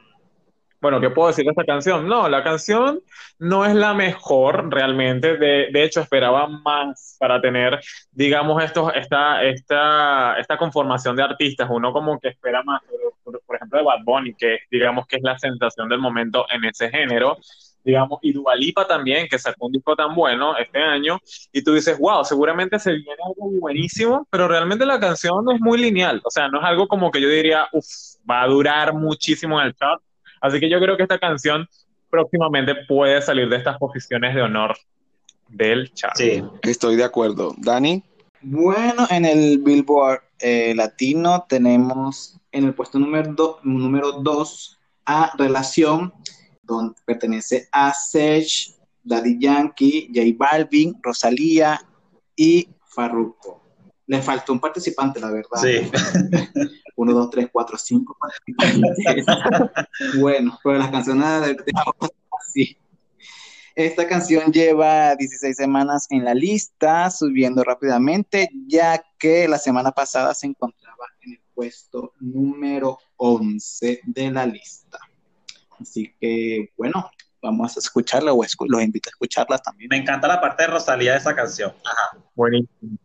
bueno, 0.82 1.00
¿qué 1.00 1.12
puedo 1.12 1.28
decir 1.28 1.46
de 1.46 1.52
esta 1.52 1.64
canción? 1.64 2.08
No, 2.08 2.28
la 2.28 2.44
canción 2.44 3.02
no 3.38 3.66
es 3.66 3.76
la 3.76 3.94
mejor 3.94 4.74
realmente. 4.74 5.38
De, 5.38 5.70
de 5.72 5.84
hecho, 5.84 6.02
esperaba 6.02 6.48
más 6.48 7.16
para 7.20 7.40
tener, 7.40 7.80
digamos, 8.12 8.64
esto, 8.64 8.92
esta, 8.92 9.44
esta, 9.44 10.40
esta 10.40 10.58
conformación 10.58 11.16
de 11.16 11.22
artistas. 11.22 11.70
Uno 11.70 11.94
como 11.94 12.20
que 12.20 12.30
espera 12.30 12.64
más, 12.64 12.82
por, 13.24 13.40
por 13.46 13.58
ejemplo, 13.58 13.78
de 13.78 13.86
Bad 13.86 14.04
Bunny, 14.04 14.34
que 14.34 14.58
digamos 14.72 15.06
que 15.06 15.18
es 15.18 15.22
la 15.22 15.38
sensación 15.38 15.88
del 15.88 16.00
momento 16.00 16.48
en 16.50 16.66
ese 16.66 16.90
género 16.90 17.38
digamos, 17.84 18.20
y 18.22 18.34
Dualipa 18.34 18.88
también, 18.88 19.28
que 19.28 19.38
sacó 19.38 19.68
un 19.68 19.74
disco 19.74 19.96
tan 19.96 20.16
bueno 20.16 20.58
este 20.58 20.80
año, 20.80 21.20
y 21.52 21.64
tú 21.64 21.74
dices, 21.74 21.98
wow, 22.00 22.24
seguramente 22.24 22.80
se 22.80 22.92
viene 22.92 23.18
algo 23.26 23.50
buenísimo, 23.60 24.28
pero 24.30 24.48
realmente 24.48 24.86
la 24.86 25.00
canción 25.00 25.46
es 25.54 25.60
muy 25.60 25.78
lineal, 25.78 26.22
o 26.24 26.32
sea, 26.32 26.48
no 26.48 26.60
es 26.60 26.66
algo 26.66 26.88
como 26.88 27.12
que 27.12 27.22
yo 27.22 27.30
diría, 27.30 27.68
uff, 27.72 27.86
va 28.30 28.44
a 28.44 28.48
durar 28.48 28.94
muchísimo 28.94 29.60
en 29.60 29.68
el 29.68 29.76
chart, 29.76 30.02
así 30.42 30.60
que 30.60 30.70
yo 30.70 30.80
creo 30.80 30.98
que 30.98 31.04
esta 31.04 31.20
canción 31.20 31.68
próximamente 32.10 32.76
puede 32.88 33.22
salir 33.22 33.50
de 33.50 33.58
estas 33.58 33.78
posiciones 33.78 34.36
de 34.36 34.42
honor 34.42 34.78
del 35.48 35.92
chart. 35.94 36.16
Sí, 36.16 36.44
estoy 36.62 36.96
de 36.96 37.04
acuerdo. 37.04 37.56
Dani. 37.58 38.04
Bueno, 38.42 39.08
en 39.10 39.26
el 39.26 39.60
Billboard 39.60 40.22
eh, 40.40 40.74
latino 40.76 41.46
tenemos 41.48 42.38
en 42.52 42.66
el 42.66 42.74
puesto 42.74 43.00
número 43.00 43.32
2 43.32 43.60
número 43.64 44.22
a 45.06 45.32
Relación 45.38 46.14
donde 46.64 46.96
pertenece 47.06 47.68
a 47.72 47.94
Sech, 47.94 48.74
Daddy 49.04 49.38
Yankee, 49.40 50.10
J 50.14 50.36
Balvin, 50.38 50.96
Rosalía 51.02 51.80
y 52.36 52.68
Farruko. 52.88 53.62
Le 54.08 54.22
faltó 54.22 54.54
un 54.54 54.60
participante, 54.60 55.20
la 55.20 55.32
verdad. 55.32 55.62
Sí. 55.62 55.92
Uno, 56.96 57.14
dos, 57.14 57.30
tres, 57.30 57.50
cuatro, 57.52 57.78
cinco 57.78 58.18
participantes. 58.20 59.26
bueno, 60.20 60.58
pero 60.64 60.78
las 60.78 60.92
canciones 60.92 61.42
de, 61.42 61.58
así. 62.40 62.78
Esta 63.76 64.08
canción 64.08 64.52
lleva 64.52 65.16
16 65.16 65.56
semanas 65.56 66.06
en 66.12 66.24
la 66.24 66.36
lista, 66.36 67.10
subiendo 67.10 67.64
rápidamente, 67.64 68.50
ya 68.68 69.04
que 69.18 69.48
la 69.48 69.58
semana 69.58 69.92
pasada 69.92 70.36
se 70.36 70.46
encontraba 70.46 71.08
en 71.22 71.34
el 71.34 71.42
puesto 71.56 72.14
número 72.20 73.00
11 73.18 74.02
de 74.06 74.32
la 74.32 74.46
lista. 74.46 75.00
Así 75.84 76.12
que, 76.20 76.72
bueno, 76.78 77.12
vamos 77.42 77.76
a 77.76 77.80
escucharla 77.80 78.34
o 78.34 78.42
los 78.42 78.82
invito 78.82 79.10
a 79.10 79.12
escucharla 79.12 79.58
también. 79.58 79.90
Me 79.90 79.98
encanta 79.98 80.28
la 80.28 80.42
parte 80.42 80.64
de 80.64 80.70
Rosalía 80.70 81.12
de 81.12 81.18
esa 81.18 81.36
canción. 81.36 81.74
Ajá. 81.86 82.18
Buenísimo. 82.34 82.98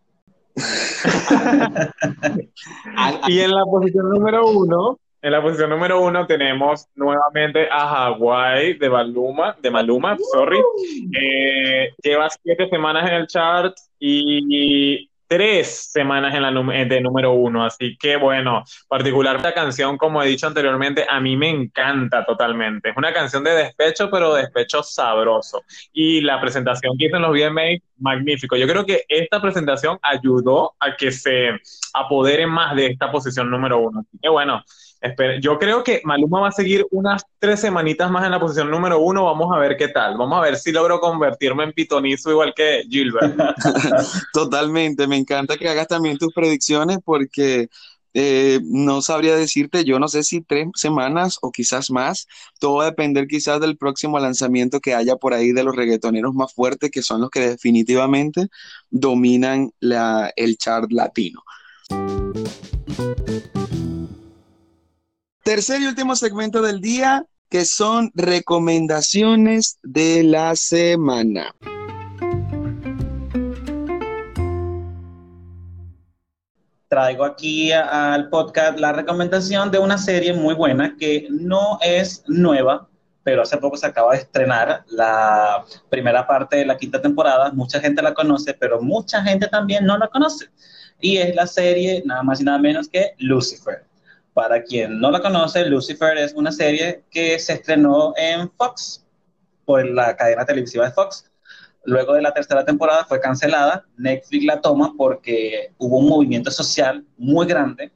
y 3.29 3.41
en 3.41 3.51
la 3.51 3.65
posición 3.65 4.11
número 4.11 4.47
uno, 4.47 4.99
en 5.21 5.33
la 5.33 5.43
posición 5.43 5.71
número 5.71 6.01
uno 6.01 6.27
tenemos 6.27 6.87
nuevamente 6.95 7.69
a 7.71 8.07
Hawaii 8.07 8.79
de 8.79 8.89
Maluma, 8.89 9.57
de 9.61 9.71
Maluma, 9.71 10.17
sorry. 10.33 10.61
Eh, 11.21 11.93
lleva 12.03 12.29
siete 12.31 12.69
semanas 12.69 13.09
en 13.09 13.15
el 13.17 13.27
chart 13.27 13.75
y 13.99 15.11
tres 15.29 15.91
semanas 15.93 16.35
en 16.35 16.43
la 16.43 16.51
de 16.51 17.01
número 17.01 17.33
uno. 17.33 17.65
Así 17.65 17.97
que 17.99 18.17
bueno, 18.17 18.65
particular 18.89 19.37
esta 19.37 19.55
canción, 19.55 19.97
como 19.97 20.23
he 20.23 20.29
dicho 20.29 20.47
anteriormente, 20.47 21.07
a 21.09 21.21
mí 21.21 21.37
me 21.37 21.51
encanta 21.51 22.25
totalmente. 22.25 22.91
Es 22.91 22.97
una 22.97 23.13
canción 23.13 23.45
de 23.45 23.51
despecho, 23.51 24.11
pero 24.11 24.35
despecho 24.35 24.83
sabroso. 24.83 25.63
Y 25.93 26.23
la 26.23 26.41
presentación 26.41 26.97
que 26.99 27.07
hizo 27.07 27.17
en 27.17 27.23
los 27.23 27.33
VMA, 27.33 27.79
magnífico. 27.99 28.57
Yo 28.57 28.67
creo 28.67 28.87
que 28.87 29.05
esta 29.09 29.41
presentación 29.41 29.99
ayudó 30.03 30.75
a 30.81 30.97
que 30.97 31.13
se 31.13 31.51
apodere 31.93 32.47
más 32.47 32.75
de 32.75 32.87
esta 32.87 33.11
posición 33.11 33.51
número 33.51 33.79
uno. 33.79 34.01
Así 34.01 34.19
que 34.23 34.29
bueno, 34.29 34.63
yo 35.41 35.59
creo 35.59 35.85
que 35.85 36.01
Maluma 36.05 36.41
va 36.41 36.49
a 36.49 36.53
seguir 36.53 36.87
unas 36.91 37.25
tres 37.39 37.61
semanitas 37.61 38.11
más 38.11 38.25
en 38.25 38.33
la 38.33 38.41
posición 38.41 38.71
número 38.71 38.99
uno. 39.01 39.25
Vamos 39.25 39.55
a 39.55 39.59
ver 39.59 39.77
qué 39.77 39.89
tal. 39.89 40.17
Vamos 40.17 40.39
a 40.39 40.43
ver 40.43 40.57
si 40.57 40.73
logro 40.73 41.01
convertirme 41.01 41.65
en 41.65 41.73
pitonizo 41.73 42.31
igual 42.31 42.53
que 42.55 42.83
Gilbert. 42.89 43.37
Totalmente. 44.33 45.07
Me 45.07 45.17
encanta 45.17 45.57
que 45.57 45.69
hagas 45.69 45.87
también 45.87 46.19
tus 46.19 46.33
predicciones 46.33 46.99
porque 47.05 47.69
eh, 48.15 48.59
no 48.65 49.01
sabría 49.01 49.37
decirte, 49.37 49.85
yo 49.85 50.01
no 50.01 50.09
sé 50.09 50.25
si 50.25 50.41
tres 50.41 50.67
semanas 50.75 51.39
o 51.43 51.53
quizás 51.53 51.91
más. 51.91 52.27
Todo 52.59 52.77
va 52.77 52.85
a 52.85 52.91
depender 52.91 53.29
quizás 53.29 53.61
del 53.61 53.77
próximo 53.77 54.19
lanzamiento 54.19 54.81
que 54.81 54.95
haya 54.95 55.15
por 55.15 55.35
ahí 55.35 55.53
de 55.53 55.63
los 55.63 55.77
reggaetoneros 55.77 56.35
más 56.35 56.53
fuertes, 56.53 56.91
que 56.91 57.03
son 57.03 57.21
los 57.21 57.31
que 57.31 57.51
definitivamente 57.51 58.49
dominan 58.91 59.71
la, 59.79 60.33
el 60.35 60.57
chart 60.57 60.91
latino. 60.91 61.43
Tercer 65.49 65.81
y 65.81 65.87
último 65.87 66.15
segmento 66.15 66.61
del 66.61 66.83
día, 66.83 67.25
que 67.49 67.65
son 67.65 68.11
recomendaciones 68.15 69.79
de 69.83 70.23
la 70.23 70.55
semana. 70.55 71.55
Traigo 76.89 77.25
aquí 77.25 77.73
al 77.73 78.29
podcast 78.29 78.79
la 78.79 78.93
recomendación 78.93 79.71
de 79.71 79.79
una 79.79 79.97
serie 79.97 80.35
muy 80.35 80.55
buena 80.55 80.95
que 80.99 81.29
no 81.31 81.79
es 81.81 82.25
nueva, 82.27 82.87
pero 83.23 83.41
hace 83.41 83.57
poco 83.57 83.79
se 83.79 83.87
acaba 83.87 84.13
de 84.13 84.19
estrenar 84.19 84.85
la 84.89 85.65
primera 85.89 86.27
parte 86.27 86.57
de 86.57 86.67
la 86.67 86.77
quinta 86.77 87.01
temporada. 87.01 87.53
Mucha 87.53 87.81
gente 87.81 88.03
la 88.03 88.13
conoce, 88.13 88.53
pero 88.53 88.83
mucha 88.83 89.23
gente 89.23 89.47
también 89.47 89.87
no 89.87 89.97
la 89.97 90.09
conoce. 90.09 90.51
Y 91.01 91.17
es 91.17 91.35
la 91.35 91.47
serie 91.47 92.03
nada 92.05 92.23
más 92.23 92.39
y 92.39 92.45
nada 92.45 92.59
menos 92.59 92.87
que 92.87 93.15
Lucifer. 93.17 93.88
Para 94.39 94.63
quien 94.63 95.01
no 95.01 95.11
la 95.11 95.21
conoce, 95.21 95.67
Lucifer 95.67 96.17
es 96.17 96.33
una 96.33 96.53
serie 96.53 97.03
que 97.11 97.41
se 97.41 97.55
estrenó 97.55 98.15
en 98.17 98.49
Fox, 98.53 99.05
por 99.65 99.85
la 99.85 100.15
cadena 100.15 100.45
televisiva 100.47 100.85
de 100.85 100.93
Fox. 100.93 101.29
Luego 101.83 102.15
de 102.15 102.23
la 102.23 102.33
tercera 102.33 102.65
temporada 102.65 103.05
fue 103.05 103.19
cancelada. 103.19 103.85
Netflix 103.97 104.45
la 104.45 104.61
toma 104.61 104.93
porque 104.97 105.73
hubo 105.79 105.99
un 105.99 106.09
movimiento 106.09 106.53
social 106.53 107.05
muy 107.17 107.49
grande 107.49 107.91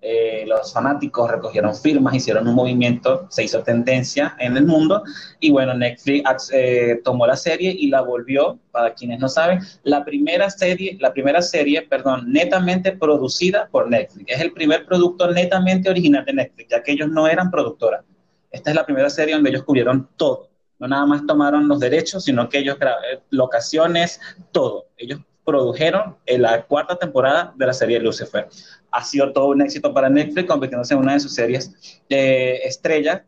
eh, 0.00 0.44
los 0.46 0.72
fanáticos 0.72 1.28
recogieron 1.28 1.74
firmas, 1.74 2.14
hicieron 2.14 2.46
un 2.46 2.54
movimiento, 2.54 3.26
se 3.30 3.42
hizo 3.42 3.62
tendencia 3.64 4.36
en 4.38 4.56
el 4.56 4.64
mundo 4.64 5.02
y 5.40 5.50
bueno, 5.50 5.74
Netflix 5.74 6.50
eh, 6.52 7.00
tomó 7.02 7.26
la 7.26 7.34
serie 7.34 7.74
y 7.76 7.88
la 7.88 8.02
volvió, 8.02 8.58
para 8.70 8.94
quienes 8.94 9.18
no 9.18 9.28
saben, 9.28 9.60
la 9.82 10.04
primera 10.04 10.50
serie, 10.50 10.96
la 11.00 11.12
primera 11.12 11.42
serie, 11.42 11.82
perdón, 11.82 12.32
netamente 12.32 12.92
producida 12.92 13.68
por 13.72 13.90
Netflix. 13.90 14.24
Es 14.28 14.40
el 14.40 14.52
primer 14.52 14.86
producto 14.86 15.30
netamente 15.32 15.90
original 15.90 16.24
de 16.24 16.32
Netflix, 16.32 16.68
ya 16.70 16.82
que 16.82 16.92
ellos 16.92 17.08
no 17.08 17.26
eran 17.26 17.50
productora. 17.50 18.04
Esta 18.52 18.70
es 18.70 18.76
la 18.76 18.86
primera 18.86 19.10
serie 19.10 19.34
donde 19.34 19.50
ellos 19.50 19.64
cubrieron 19.64 20.08
todo. 20.16 20.48
No 20.78 20.86
nada 20.86 21.06
más 21.06 21.26
tomaron 21.26 21.66
los 21.66 21.80
derechos, 21.80 22.24
sino 22.24 22.48
que 22.48 22.58
ellos 22.58 22.76
eh, 22.80 23.18
locaciones, 23.30 24.20
todo. 24.52 24.86
Ellos 24.96 25.20
produjeron 25.48 26.14
en 26.26 26.42
la 26.42 26.62
cuarta 26.64 26.94
temporada 26.96 27.54
de 27.56 27.66
la 27.66 27.72
serie 27.72 27.98
Lucifer 27.98 28.46
ha 28.90 29.02
sido 29.02 29.32
todo 29.32 29.46
un 29.46 29.62
éxito 29.62 29.94
para 29.94 30.10
Netflix, 30.10 30.46
convirtiéndose 30.46 30.92
en 30.92 31.00
una 31.00 31.14
de 31.14 31.20
sus 31.20 31.34
series 31.34 32.02
de 32.10 32.56
estrella. 32.56 33.24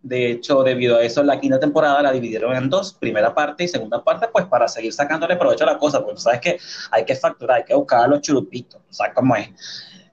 De 0.00 0.30
hecho, 0.30 0.62
debido 0.62 0.98
a 0.98 1.02
eso, 1.02 1.24
la 1.24 1.40
quinta 1.40 1.58
temporada 1.58 2.00
la 2.00 2.12
dividieron 2.12 2.54
en 2.54 2.70
dos, 2.70 2.94
primera 2.94 3.34
parte 3.34 3.64
y 3.64 3.68
segunda 3.68 4.04
parte, 4.04 4.28
pues 4.32 4.46
para 4.46 4.68
seguir 4.68 4.92
sacándole 4.92 5.34
provecho 5.34 5.64
a 5.64 5.72
la 5.72 5.78
cosa, 5.78 6.04
porque 6.04 6.20
sabes 6.20 6.40
que 6.40 6.58
hay 6.92 7.04
que 7.04 7.16
facturar, 7.16 7.56
hay 7.56 7.64
que 7.64 7.74
buscar 7.74 8.04
a 8.04 8.06
los 8.06 8.20
churupitos, 8.20 8.80
¿sabes 8.90 9.12
cómo 9.16 9.34
es? 9.34 9.50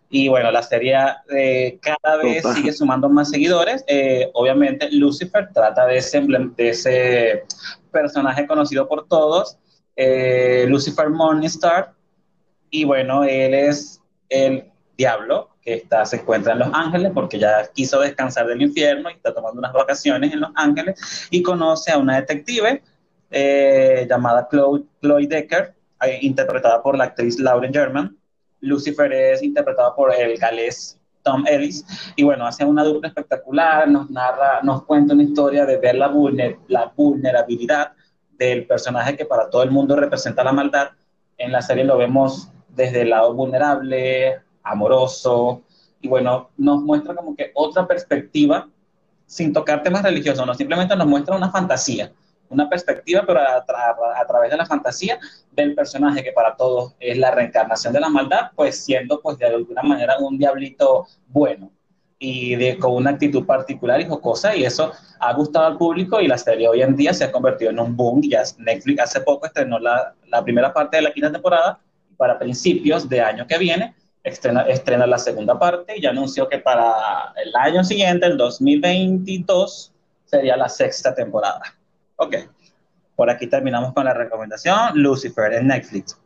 Y 0.09 0.27
bueno, 0.29 0.49
la 0.49 0.63
serie 0.63 0.97
eh, 1.29 1.77
cada 1.79 2.17
vez 2.17 2.43
sigue 2.55 2.73
sumando 2.73 3.07
más 3.07 3.29
seguidores. 3.29 3.83
Eh, 3.87 4.31
obviamente, 4.33 4.89
Lucifer 4.91 5.49
trata 5.53 5.85
de 5.85 5.97
ese, 5.97 6.21
de 6.21 6.69
ese 6.69 7.43
personaje 7.91 8.47
conocido 8.47 8.87
por 8.87 9.07
todos, 9.07 9.57
eh, 9.95 10.65
Lucifer 10.67 11.09
Morningstar. 11.09 11.93
Y 12.69 12.83
bueno, 12.83 13.23
él 13.23 13.53
es 13.53 14.01
el 14.29 14.65
diablo, 14.97 15.49
que 15.61 15.75
está, 15.75 16.05
se 16.05 16.17
encuentra 16.17 16.53
en 16.53 16.59
Los 16.59 16.69
Ángeles 16.73 17.11
porque 17.13 17.39
ya 17.39 17.67
quiso 17.73 17.99
descansar 17.99 18.47
del 18.47 18.61
infierno 18.61 19.09
y 19.09 19.13
está 19.13 19.33
tomando 19.33 19.59
unas 19.59 19.73
vacaciones 19.73 20.33
en 20.33 20.41
Los 20.41 20.51
Ángeles 20.55 21.27
y 21.31 21.41
conoce 21.41 21.91
a 21.91 21.97
una 21.97 22.17
detective 22.17 22.83
eh, 23.31 24.05
llamada 24.09 24.47
Chloe, 24.49 25.27
Decker, 25.27 25.73
eh, 26.01 26.19
interpretada 26.21 26.81
por 26.81 26.97
la 26.97 27.05
actriz 27.05 27.39
Lauren 27.39 27.73
German. 27.73 28.17
Lucifer 28.61 29.11
es 29.11 29.43
interpretada 29.43 29.95
por 29.95 30.13
el 30.13 30.37
galés 30.37 30.99
Tom 31.23 31.43
Ellis 31.47 31.85
y 32.15 32.23
bueno, 32.23 32.45
hace 32.45 32.63
una 32.63 32.83
dupla 32.83 33.09
espectacular, 33.09 33.87
nos 33.87 34.09
narra, 34.09 34.61
nos 34.61 34.83
cuenta 34.83 35.13
una 35.13 35.23
historia 35.23 35.65
de 35.65 35.77
ver 35.77 35.95
la 35.95 36.07
vulnerabilidad 36.95 37.93
del 38.37 38.65
personaje 38.65 39.15
que 39.15 39.25
para 39.25 39.49
todo 39.49 39.63
el 39.63 39.71
mundo 39.71 39.95
representa 39.95 40.43
la 40.43 40.53
maldad. 40.53 40.89
En 41.37 41.51
la 41.51 41.61
serie 41.61 41.83
lo 41.83 41.97
vemos 41.97 42.49
desde 42.69 43.01
el 43.01 43.09
lado 43.09 43.33
vulnerable, 43.33 44.41
amoroso, 44.63 45.61
y 46.01 46.07
bueno, 46.07 46.49
nos 46.57 46.81
muestra 46.81 47.15
como 47.15 47.35
que 47.35 47.51
otra 47.53 47.87
perspectiva 47.87 48.67
sin 49.25 49.53
tocar 49.53 49.81
temas 49.81 50.03
religiosos, 50.03 50.45
no 50.45 50.53
simplemente 50.53 50.95
nos 50.95 51.07
muestra 51.07 51.35
una 51.35 51.49
fantasía, 51.49 52.11
una 52.49 52.69
perspectiva, 52.69 53.23
pero 53.25 53.39
a, 53.39 53.65
través 54.27 54.51
de 54.51 54.57
la 54.57 54.65
fantasía 54.65 55.19
del 55.51 55.73
personaje 55.73 56.23
que 56.23 56.31
para 56.31 56.55
todos 56.55 56.93
es 56.99 57.17
la 57.17 57.31
reencarnación 57.31 57.91
de 57.91 57.99
la 57.99 58.09
maldad, 58.09 58.51
pues 58.55 58.83
siendo 58.83 59.19
pues 59.19 59.37
de 59.39 59.47
alguna 59.47 59.81
manera 59.81 60.17
un 60.19 60.37
diablito 60.37 61.07
bueno 61.27 61.71
y 62.17 62.55
de, 62.55 62.77
con 62.77 62.93
una 62.93 63.11
actitud 63.11 63.45
particular 63.45 63.99
y 63.99 64.05
jocosa 64.05 64.55
y 64.55 64.63
eso 64.63 64.91
ha 65.19 65.33
gustado 65.33 65.65
al 65.65 65.77
público 65.77 66.21
y 66.21 66.27
la 66.27 66.37
serie 66.37 66.67
hoy 66.67 66.81
en 66.81 66.95
día 66.95 67.13
se 67.13 67.25
ha 67.25 67.31
convertido 67.31 67.71
en 67.71 67.79
un 67.79 67.95
boom, 67.95 68.21
ya 68.21 68.43
Netflix 68.57 69.01
hace 69.01 69.21
poco 69.21 69.45
estrenó 69.45 69.79
la, 69.79 70.13
la 70.27 70.43
primera 70.43 70.73
parte 70.73 70.97
de 70.97 71.03
la 71.03 71.13
quinta 71.13 71.31
temporada 71.31 71.79
para 72.17 72.39
principios 72.39 73.09
de 73.09 73.21
año 73.21 73.45
que 73.45 73.57
viene 73.57 73.93
estrena, 74.25 74.61
estrena 74.63 75.07
la 75.07 75.17
segunda 75.17 75.57
parte 75.57 75.97
y 75.97 76.01
ya 76.01 76.09
anunció 76.09 76.49
que 76.49 76.59
para 76.59 77.33
el 77.43 77.55
año 77.55 77.83
siguiente, 77.83 78.25
el 78.25 78.37
2022, 78.37 79.93
sería 80.25 80.57
la 80.57 80.67
sexta 80.67 81.13
temporada. 81.13 81.61
Ok, 82.17 82.35
por 83.15 83.29
aquí 83.29 83.47
terminamos 83.47 83.93
con 83.93 84.05
la 84.05 84.13
recomendación. 84.13 84.77
Lucifer 84.95 85.53
en 85.53 85.67
Netflix. 85.67 86.19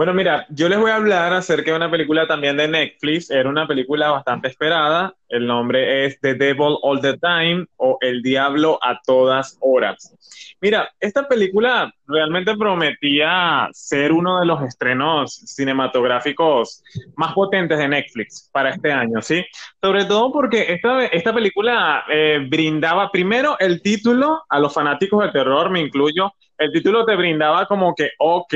Bueno, 0.00 0.14
mira, 0.14 0.46
yo 0.48 0.70
les 0.70 0.78
voy 0.78 0.90
a 0.90 0.96
hablar 0.96 1.30
acerca 1.34 1.72
de 1.72 1.76
una 1.76 1.90
película 1.90 2.26
también 2.26 2.56
de 2.56 2.66
Netflix. 2.66 3.30
Era 3.30 3.50
una 3.50 3.66
película 3.66 4.10
bastante 4.10 4.48
esperada. 4.48 5.14
El 5.28 5.46
nombre 5.46 6.06
es 6.06 6.18
The 6.20 6.36
Devil 6.36 6.78
All 6.80 7.02
the 7.02 7.18
Time 7.18 7.66
o 7.76 7.98
El 8.00 8.22
Diablo 8.22 8.78
a 8.80 8.98
todas 9.04 9.58
horas. 9.60 10.16
Mira, 10.62 10.90
esta 11.00 11.28
película 11.28 11.92
realmente 12.06 12.56
prometía 12.56 13.68
ser 13.72 14.12
uno 14.12 14.40
de 14.40 14.46
los 14.46 14.62
estrenos 14.62 15.34
cinematográficos 15.34 16.82
más 17.16 17.34
potentes 17.34 17.76
de 17.76 17.88
Netflix 17.88 18.48
para 18.54 18.70
este 18.70 18.90
año, 18.90 19.20
¿sí? 19.20 19.44
Sobre 19.82 20.06
todo 20.06 20.32
porque 20.32 20.72
esta, 20.72 21.04
esta 21.04 21.34
película 21.34 22.04
eh, 22.10 22.38
brindaba 22.48 23.12
primero 23.12 23.58
el 23.58 23.82
título 23.82 24.44
a 24.48 24.58
los 24.60 24.72
fanáticos 24.72 25.20
del 25.20 25.32
terror, 25.32 25.68
me 25.68 25.80
incluyo. 25.80 26.32
El 26.60 26.72
título 26.72 27.06
te 27.06 27.16
brindaba 27.16 27.64
como 27.64 27.94
que, 27.94 28.10
ok, 28.18 28.52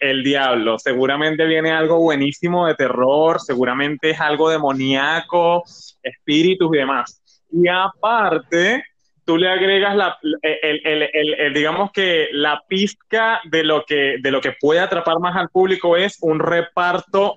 el 0.00 0.24
diablo, 0.24 0.78
seguramente 0.78 1.44
viene 1.44 1.70
algo 1.70 1.98
buenísimo 1.98 2.66
de 2.66 2.74
terror, 2.74 3.42
seguramente 3.42 4.08
es 4.08 4.20
algo 4.22 4.48
demoníaco, 4.48 5.62
espíritus 6.02 6.74
y 6.74 6.78
demás. 6.78 7.44
Y 7.52 7.68
aparte, 7.68 8.82
tú 9.26 9.36
le 9.36 9.50
agregas 9.50 9.94
la, 9.94 10.16
el, 10.40 11.52
digamos 11.52 11.92
que 11.92 12.28
la 12.32 12.62
pizca 12.66 13.42
de 13.44 13.64
lo 13.64 13.84
que, 13.84 14.16
de 14.22 14.30
lo 14.30 14.40
que 14.40 14.56
puede 14.58 14.80
atrapar 14.80 15.18
más 15.18 15.36
al 15.36 15.50
público 15.50 15.94
es 15.94 16.16
un 16.22 16.38
reparto 16.38 17.36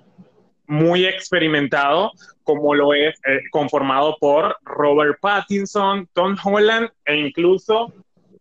muy 0.66 1.04
experimentado, 1.04 2.12
como 2.42 2.74
lo 2.74 2.94
es 2.94 3.20
eh, 3.26 3.40
conformado 3.50 4.16
por 4.18 4.56
Robert 4.62 5.18
Pattinson, 5.20 6.08
Tom 6.14 6.38
Holland 6.42 6.88
e 7.04 7.16
incluso 7.16 7.92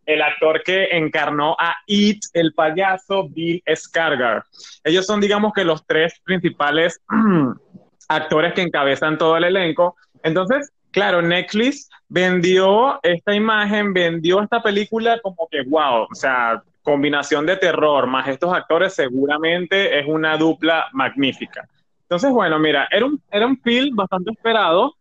el 0.06 0.22
actor 0.22 0.62
que 0.64 0.90
encarnó 0.92 1.56
a 1.60 1.76
It, 1.88 2.20
el 2.34 2.54
payaso, 2.54 3.28
Bill 3.30 3.64
Skarsgård. 3.66 4.44
Ellos 4.84 5.06
son, 5.06 5.20
digamos 5.22 5.54
que, 5.54 5.64
los 5.64 5.86
tres 5.86 6.20
principales 6.24 7.02
actores 8.08 8.54
que 8.54 8.62
encabezan 8.62 9.18
todo 9.18 9.38
el 9.38 9.46
elenco. 9.46 9.96
Entonces, 10.24 10.72
claro, 10.92 11.22
Netflix 11.22 11.90
vendió 12.08 13.00
esta 13.04 13.34
imagen, 13.34 13.94
vendió 13.94 14.42
esta 14.42 14.62
película 14.62 15.20
como 15.22 15.48
que, 15.50 15.64
wow, 15.64 16.08
o 16.12 16.16
sea, 16.16 16.62
combinación 16.84 17.46
de 17.46 17.58
terror 17.58 18.06
más 18.06 18.28
estos 18.28 18.54
actores 18.54 18.94
seguramente 18.94 20.00
es 20.00 20.06
una 20.08 20.38
dupla 20.38 20.86
magnífica. 20.94 21.68
Entonces, 22.04 22.32
bueno, 22.32 22.60
mira, 22.60 22.88
era 22.92 23.06
un, 23.06 23.20
era 23.32 23.48
un 23.48 23.58
film 23.58 23.96
bastante 23.96 24.32
esperado. 24.32 24.94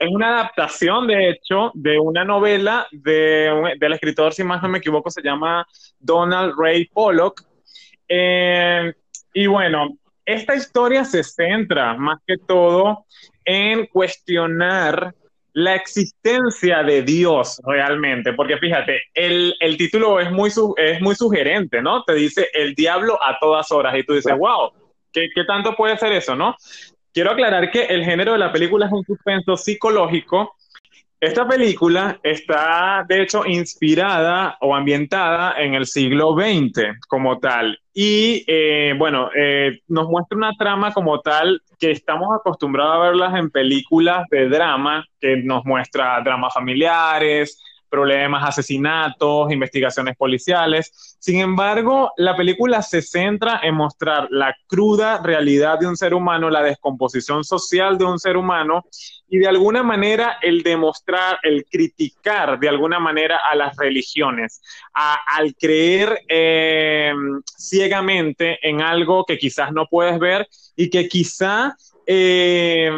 Es 0.00 0.08
una 0.10 0.30
adaptación, 0.30 1.06
de 1.06 1.28
hecho, 1.28 1.72
de 1.74 1.98
una 1.98 2.24
novela 2.24 2.88
de 2.90 3.74
del 3.78 3.92
escritor, 3.92 4.32
si 4.32 4.42
más 4.42 4.62
no 4.62 4.70
me 4.70 4.78
equivoco, 4.78 5.10
se 5.10 5.20
llama 5.20 5.66
Donald 5.98 6.54
Ray 6.58 6.86
Pollock. 6.86 7.42
Eh, 8.08 8.94
y 9.34 9.46
bueno, 9.46 9.98
esta 10.24 10.56
historia 10.56 11.04
se 11.04 11.22
centra 11.22 11.92
más 11.98 12.18
que 12.26 12.38
todo 12.38 13.04
en 13.44 13.86
cuestionar 13.88 15.14
la 15.52 15.74
existencia 15.74 16.82
de 16.82 17.02
Dios 17.02 17.60
realmente, 17.66 18.32
porque 18.32 18.56
fíjate, 18.56 19.02
el, 19.12 19.54
título 19.76 20.18
es 20.18 20.30
muy, 20.30 20.50
es 20.78 21.00
muy 21.02 21.14
sugerente, 21.14 21.82
¿no? 21.82 22.04
Te 22.04 22.14
dice 22.14 22.48
el 22.54 22.74
diablo 22.74 23.22
a 23.22 23.36
todas 23.38 23.70
horas 23.70 23.94
y 23.98 24.04
tú 24.04 24.14
dices, 24.14 24.34
wow, 24.34 24.70
¿qué, 25.12 25.28
¿qué, 25.34 25.44
tanto 25.44 25.76
puede 25.76 25.98
ser 25.98 26.12
eso, 26.12 26.34
no? 26.34 26.56
Quiero 27.12 27.32
aclarar 27.32 27.70
que 27.70 27.84
el 27.84 28.04
género 28.04 28.32
de 28.32 28.38
la 28.38 28.52
película 28.52 28.86
es 28.86 28.92
un 28.92 29.04
suspenso 29.04 29.56
psicológico 29.56 30.54
esta 31.20 31.46
película 31.46 32.18
está, 32.22 33.04
de 33.06 33.20
hecho, 33.20 33.44
inspirada 33.44 34.56
o 34.62 34.74
ambientada 34.74 35.52
en 35.60 35.74
el 35.74 35.84
siglo 35.84 36.34
XX 36.34 36.98
como 37.08 37.38
tal. 37.38 37.78
Y 37.92 38.42
eh, 38.46 38.94
bueno, 38.96 39.28
eh, 39.36 39.80
nos 39.88 40.08
muestra 40.08 40.38
una 40.38 40.54
trama 40.58 40.94
como 40.94 41.20
tal 41.20 41.60
que 41.78 41.90
estamos 41.90 42.30
acostumbrados 42.34 42.96
a 42.96 43.10
verlas 43.10 43.34
en 43.34 43.50
películas 43.50 44.26
de 44.30 44.48
drama, 44.48 45.04
que 45.20 45.36
nos 45.36 45.62
muestra 45.66 46.22
dramas 46.24 46.54
familiares, 46.54 47.62
problemas, 47.90 48.48
asesinatos, 48.48 49.52
investigaciones 49.52 50.16
policiales. 50.16 51.16
Sin 51.18 51.40
embargo, 51.40 52.12
la 52.16 52.36
película 52.36 52.80
se 52.82 53.02
centra 53.02 53.60
en 53.62 53.74
mostrar 53.74 54.28
la 54.30 54.56
cruda 54.66 55.20
realidad 55.22 55.78
de 55.78 55.86
un 55.86 55.96
ser 55.96 56.14
humano, 56.14 56.48
la 56.48 56.62
descomposición 56.62 57.44
social 57.44 57.98
de 57.98 58.04
un 58.04 58.18
ser 58.18 58.36
humano 58.36 58.84
y 59.28 59.38
de 59.38 59.48
alguna 59.48 59.82
manera 59.82 60.38
el 60.40 60.62
demostrar, 60.62 61.38
el 61.42 61.64
criticar 61.64 62.58
de 62.58 62.68
alguna 62.68 62.98
manera 62.98 63.40
a 63.50 63.54
las 63.54 63.76
religiones, 63.76 64.62
al 64.92 65.54
creer 65.54 66.20
eh, 66.28 67.12
ciegamente 67.44 68.58
en 68.62 68.82
algo 68.82 69.24
que 69.24 69.38
quizás 69.38 69.72
no 69.72 69.86
puedes 69.86 70.18
ver 70.18 70.48
y 70.76 70.90
que 70.90 71.08
quizá 71.08 71.76
eh, 72.06 72.90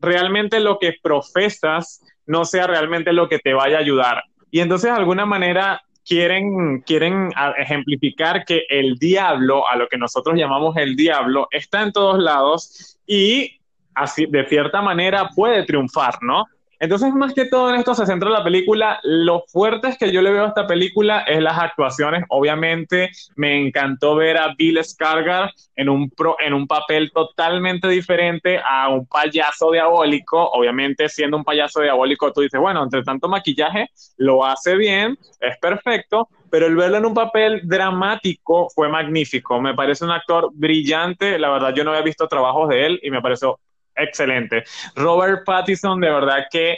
realmente 0.00 0.60
lo 0.60 0.78
que 0.78 0.94
profesas 1.02 2.02
no 2.30 2.44
sea 2.44 2.68
realmente 2.68 3.12
lo 3.12 3.28
que 3.28 3.40
te 3.40 3.54
vaya 3.54 3.78
a 3.78 3.80
ayudar. 3.80 4.22
Y 4.52 4.60
entonces 4.60 4.88
de 4.88 4.96
alguna 4.96 5.26
manera 5.26 5.82
quieren, 6.06 6.80
quieren 6.82 7.30
ejemplificar 7.58 8.44
que 8.44 8.62
el 8.68 8.94
diablo, 8.94 9.68
a 9.68 9.76
lo 9.76 9.88
que 9.88 9.98
nosotros 9.98 10.38
llamamos 10.38 10.76
el 10.76 10.94
diablo, 10.94 11.48
está 11.50 11.82
en 11.82 11.92
todos 11.92 12.20
lados 12.20 12.98
y 13.04 13.58
así, 13.94 14.26
de 14.26 14.46
cierta 14.46 14.80
manera, 14.80 15.30
puede 15.34 15.64
triunfar, 15.64 16.18
¿no? 16.22 16.44
Entonces, 16.80 17.12
más 17.12 17.34
que 17.34 17.44
todo 17.44 17.68
en 17.68 17.76
esto 17.76 17.94
se 17.94 18.06
centra 18.06 18.30
la 18.30 18.42
película. 18.42 18.98
Lo 19.02 19.44
fuerte 19.46 19.94
que 19.98 20.10
yo 20.10 20.22
le 20.22 20.32
veo 20.32 20.44
a 20.44 20.48
esta 20.48 20.66
película 20.66 21.20
es 21.20 21.42
las 21.42 21.58
actuaciones. 21.58 22.24
Obviamente, 22.30 23.10
me 23.36 23.60
encantó 23.60 24.14
ver 24.14 24.38
a 24.38 24.54
Bill 24.56 24.78
Skarsgård 24.78 25.52
en 25.76 25.90
un, 25.90 26.08
pro, 26.08 26.36
en 26.40 26.54
un 26.54 26.66
papel 26.66 27.12
totalmente 27.12 27.86
diferente 27.86 28.58
a 28.66 28.88
un 28.88 29.06
payaso 29.06 29.70
diabólico. 29.70 30.42
Obviamente, 30.52 31.10
siendo 31.10 31.36
un 31.36 31.44
payaso 31.44 31.82
diabólico, 31.82 32.32
tú 32.32 32.40
dices, 32.40 32.58
bueno, 32.58 32.82
entre 32.82 33.02
tanto 33.02 33.28
maquillaje, 33.28 33.90
lo 34.16 34.46
hace 34.46 34.74
bien, 34.74 35.18
es 35.38 35.58
perfecto, 35.58 36.30
pero 36.50 36.66
el 36.66 36.76
verlo 36.76 36.96
en 36.96 37.04
un 37.04 37.14
papel 37.14 37.60
dramático 37.62 38.70
fue 38.74 38.88
magnífico. 38.88 39.60
Me 39.60 39.74
parece 39.74 40.06
un 40.06 40.12
actor 40.12 40.48
brillante. 40.54 41.38
La 41.38 41.50
verdad, 41.50 41.74
yo 41.74 41.84
no 41.84 41.90
había 41.90 42.02
visto 42.02 42.26
trabajos 42.26 42.70
de 42.70 42.86
él 42.86 43.00
y 43.02 43.10
me 43.10 43.20
pareció 43.20 43.58
excelente. 44.02 44.64
Robert 44.96 45.44
Pattinson, 45.44 46.00
de 46.00 46.10
verdad 46.10 46.46
que 46.50 46.76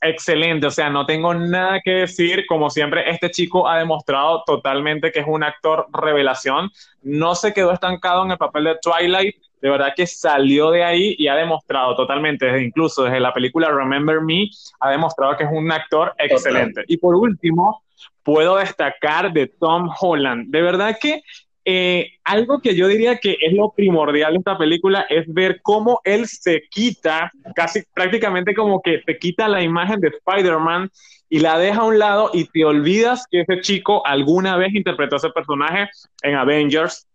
excelente, 0.00 0.66
o 0.66 0.70
sea, 0.70 0.88
no 0.88 1.04
tengo 1.04 1.34
nada 1.34 1.80
que 1.84 1.90
decir, 1.90 2.46
como 2.46 2.70
siempre, 2.70 3.10
este 3.10 3.30
chico 3.30 3.68
ha 3.68 3.78
demostrado 3.78 4.42
totalmente 4.46 5.12
que 5.12 5.20
es 5.20 5.26
un 5.28 5.42
actor 5.42 5.86
revelación, 5.92 6.70
no 7.02 7.34
se 7.34 7.52
quedó 7.52 7.72
estancado 7.72 8.24
en 8.24 8.30
el 8.30 8.38
papel 8.38 8.64
de 8.64 8.78
Twilight, 8.80 9.36
de 9.60 9.70
verdad 9.70 9.92
que 9.96 10.06
salió 10.06 10.70
de 10.70 10.84
ahí 10.84 11.16
y 11.18 11.28
ha 11.28 11.34
demostrado 11.34 11.96
totalmente, 11.96 12.46
desde, 12.46 12.64
incluso 12.64 13.04
desde 13.04 13.20
la 13.20 13.32
película 13.32 13.70
Remember 13.70 14.20
Me, 14.20 14.48
ha 14.80 14.90
demostrado 14.90 15.36
que 15.36 15.44
es 15.44 15.50
un 15.52 15.70
actor 15.72 16.14
excelente. 16.18 16.84
Y 16.86 16.98
por 16.98 17.14
último, 17.14 17.82
puedo 18.22 18.56
destacar 18.56 19.32
de 19.32 19.46
Tom 19.46 19.90
Holland, 19.98 20.50
de 20.50 20.62
verdad 20.62 20.96
que 21.00 21.22
eh, 21.68 22.12
algo 22.22 22.60
que 22.60 22.76
yo 22.76 22.86
diría 22.86 23.18
que 23.18 23.36
es 23.40 23.52
lo 23.52 23.72
primordial 23.72 24.34
de 24.34 24.38
esta 24.38 24.56
película 24.56 25.04
es 25.10 25.24
ver 25.26 25.60
cómo 25.62 26.00
él 26.04 26.28
se 26.28 26.62
quita, 26.70 27.32
casi 27.56 27.82
prácticamente 27.92 28.54
como 28.54 28.80
que 28.80 28.98
te 29.04 29.18
quita 29.18 29.48
la 29.48 29.60
imagen 29.60 29.98
de 29.98 30.08
Spider-Man 30.08 30.88
y 31.28 31.40
la 31.40 31.58
deja 31.58 31.80
a 31.80 31.84
un 31.84 31.98
lado 31.98 32.30
y 32.32 32.44
te 32.44 32.64
olvidas 32.64 33.26
que 33.28 33.40
ese 33.40 33.60
chico 33.62 34.06
alguna 34.06 34.56
vez 34.56 34.76
interpretó 34.76 35.16
ese 35.16 35.30
personaje 35.30 35.90
en 36.22 36.36
Avengers, 36.36 37.08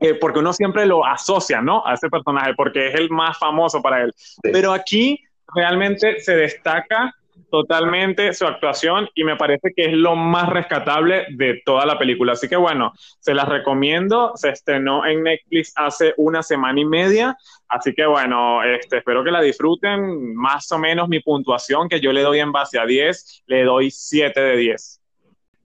eh, 0.00 0.14
porque 0.14 0.38
uno 0.38 0.54
siempre 0.54 0.86
lo 0.86 1.04
asocia, 1.04 1.60
¿no? 1.60 1.86
A 1.86 1.92
ese 1.92 2.08
personaje, 2.08 2.54
porque 2.54 2.88
es 2.88 2.94
el 2.94 3.10
más 3.10 3.38
famoso 3.38 3.82
para 3.82 4.02
él. 4.04 4.14
Pero 4.42 4.72
aquí 4.72 5.22
realmente 5.54 6.20
se 6.20 6.36
destaca 6.36 7.14
totalmente 7.50 8.32
su 8.32 8.46
actuación 8.46 9.08
y 9.14 9.24
me 9.24 9.36
parece 9.36 9.72
que 9.74 9.86
es 9.86 9.92
lo 9.92 10.16
más 10.16 10.48
rescatable 10.48 11.26
de 11.30 11.62
toda 11.64 11.86
la 11.86 11.98
película. 11.98 12.32
Así 12.32 12.48
que 12.48 12.56
bueno, 12.56 12.92
se 13.20 13.34
las 13.34 13.48
recomiendo. 13.48 14.32
Se 14.36 14.50
estrenó 14.50 15.06
en 15.06 15.22
Netflix 15.22 15.72
hace 15.76 16.14
una 16.16 16.42
semana 16.42 16.80
y 16.80 16.84
media. 16.84 17.36
Así 17.68 17.94
que 17.94 18.06
bueno, 18.06 18.62
este, 18.62 18.98
espero 18.98 19.24
que 19.24 19.30
la 19.30 19.40
disfruten. 19.40 20.34
Más 20.34 20.70
o 20.72 20.78
menos 20.78 21.08
mi 21.08 21.20
puntuación 21.20 21.88
que 21.88 22.00
yo 22.00 22.12
le 22.12 22.22
doy 22.22 22.40
en 22.40 22.52
base 22.52 22.78
a 22.78 22.86
10, 22.86 23.44
le 23.46 23.64
doy 23.64 23.90
7 23.90 24.40
de 24.40 24.56
10. 24.56 24.99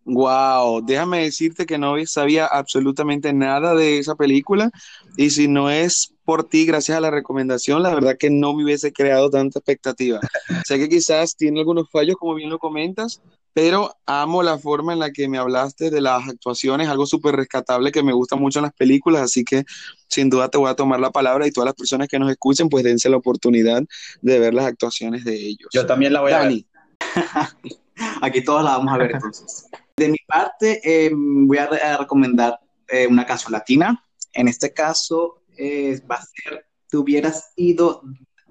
Wow, 0.05 0.85
déjame 0.85 1.23
decirte 1.23 1.65
que 1.65 1.79
no 1.79 1.95
sabía 2.05 2.45
absolutamente 2.45 3.33
nada 3.33 3.73
de 3.73 3.97
esa 3.97 4.13
película 4.13 4.69
y 5.17 5.31
si 5.31 5.47
no 5.47 5.71
es 5.71 6.13
por 6.23 6.43
ti, 6.43 6.65
gracias 6.65 6.97
a 6.97 7.01
la 7.01 7.09
recomendación, 7.09 7.81
la 7.81 7.93
verdad 7.93 8.15
que 8.17 8.29
no 8.29 8.53
me 8.53 8.63
hubiese 8.63 8.93
creado 8.93 9.31
tanta 9.31 9.59
expectativa. 9.59 10.19
sé 10.67 10.77
que 10.77 10.89
quizás 10.89 11.35
tiene 11.35 11.59
algunos 11.59 11.89
fallos, 11.89 12.17
como 12.17 12.35
bien 12.35 12.51
lo 12.51 12.59
comentas, 12.59 13.21
pero 13.53 13.95
amo 14.05 14.43
la 14.43 14.59
forma 14.59 14.93
en 14.93 14.99
la 14.99 15.11
que 15.11 15.27
me 15.27 15.39
hablaste 15.39 15.89
de 15.89 16.01
las 16.01 16.27
actuaciones, 16.27 16.87
algo 16.87 17.07
súper 17.07 17.35
rescatable 17.35 17.91
que 17.91 18.03
me 18.03 18.13
gusta 18.13 18.35
mucho 18.35 18.59
en 18.59 18.63
las 18.63 18.73
películas, 18.73 19.21
así 19.21 19.43
que 19.43 19.63
sin 20.07 20.29
duda 20.29 20.49
te 20.49 20.57
voy 20.57 20.69
a 20.69 20.75
tomar 20.75 20.99
la 20.99 21.11
palabra 21.11 21.47
y 21.47 21.51
todas 21.51 21.65
las 21.65 21.75
personas 21.75 22.07
que 22.07 22.19
nos 22.19 22.29
escuchen, 22.29 22.69
pues 22.69 22.83
dense 22.83 23.09
la 23.09 23.17
oportunidad 23.17 23.81
de 24.21 24.39
ver 24.39 24.53
las 24.53 24.65
actuaciones 24.65 25.23
de 25.23 25.35
ellos. 25.35 25.69
Yo 25.73 25.85
también 25.85 26.13
la 26.13 26.21
voy 26.21 26.33
a 26.33 26.39
ver. 26.39 26.65
Aquí 28.21 28.43
todos 28.43 28.63
la 28.63 28.77
vamos 28.77 28.93
a 28.93 28.97
ver 28.97 29.11
entonces. 29.13 29.67
De 29.97 30.09
mi 30.09 30.17
parte, 30.27 30.81
eh, 30.83 31.09
voy 31.13 31.57
a, 31.57 31.97
recomendar 31.97 32.59
eh, 32.89 33.07
una 33.07 33.25
canción 33.25 33.53
latina. 33.53 34.03
En 34.33 34.49
este 34.49 34.73
caso, 34.73 35.43
eh, 35.57 36.01
va 36.11 36.15
a 36.15 36.25
ser 36.25 36.67
Te 36.89 36.97
hubieras 36.97 37.53
ido 37.55 38.01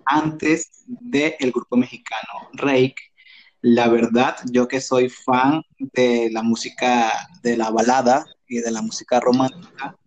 antes 0.07 0.85
del 0.87 1.53
grupo 1.53 1.77
mexicano 1.77 2.49
Rake. 2.55 2.97
La 3.61 3.89
verdad, 3.89 4.37
yo 4.51 4.67
que 4.69 4.81
soy 4.81 5.11
fan 5.11 5.63
de 5.79 6.31
la 6.33 6.43
música 6.43 7.13
de 7.43 7.59
la 7.59 7.71
balada 7.71 8.25
y 8.49 8.61
de 8.61 8.71
la 8.71 8.81
música 8.81 9.21
romántica, 9.21 9.99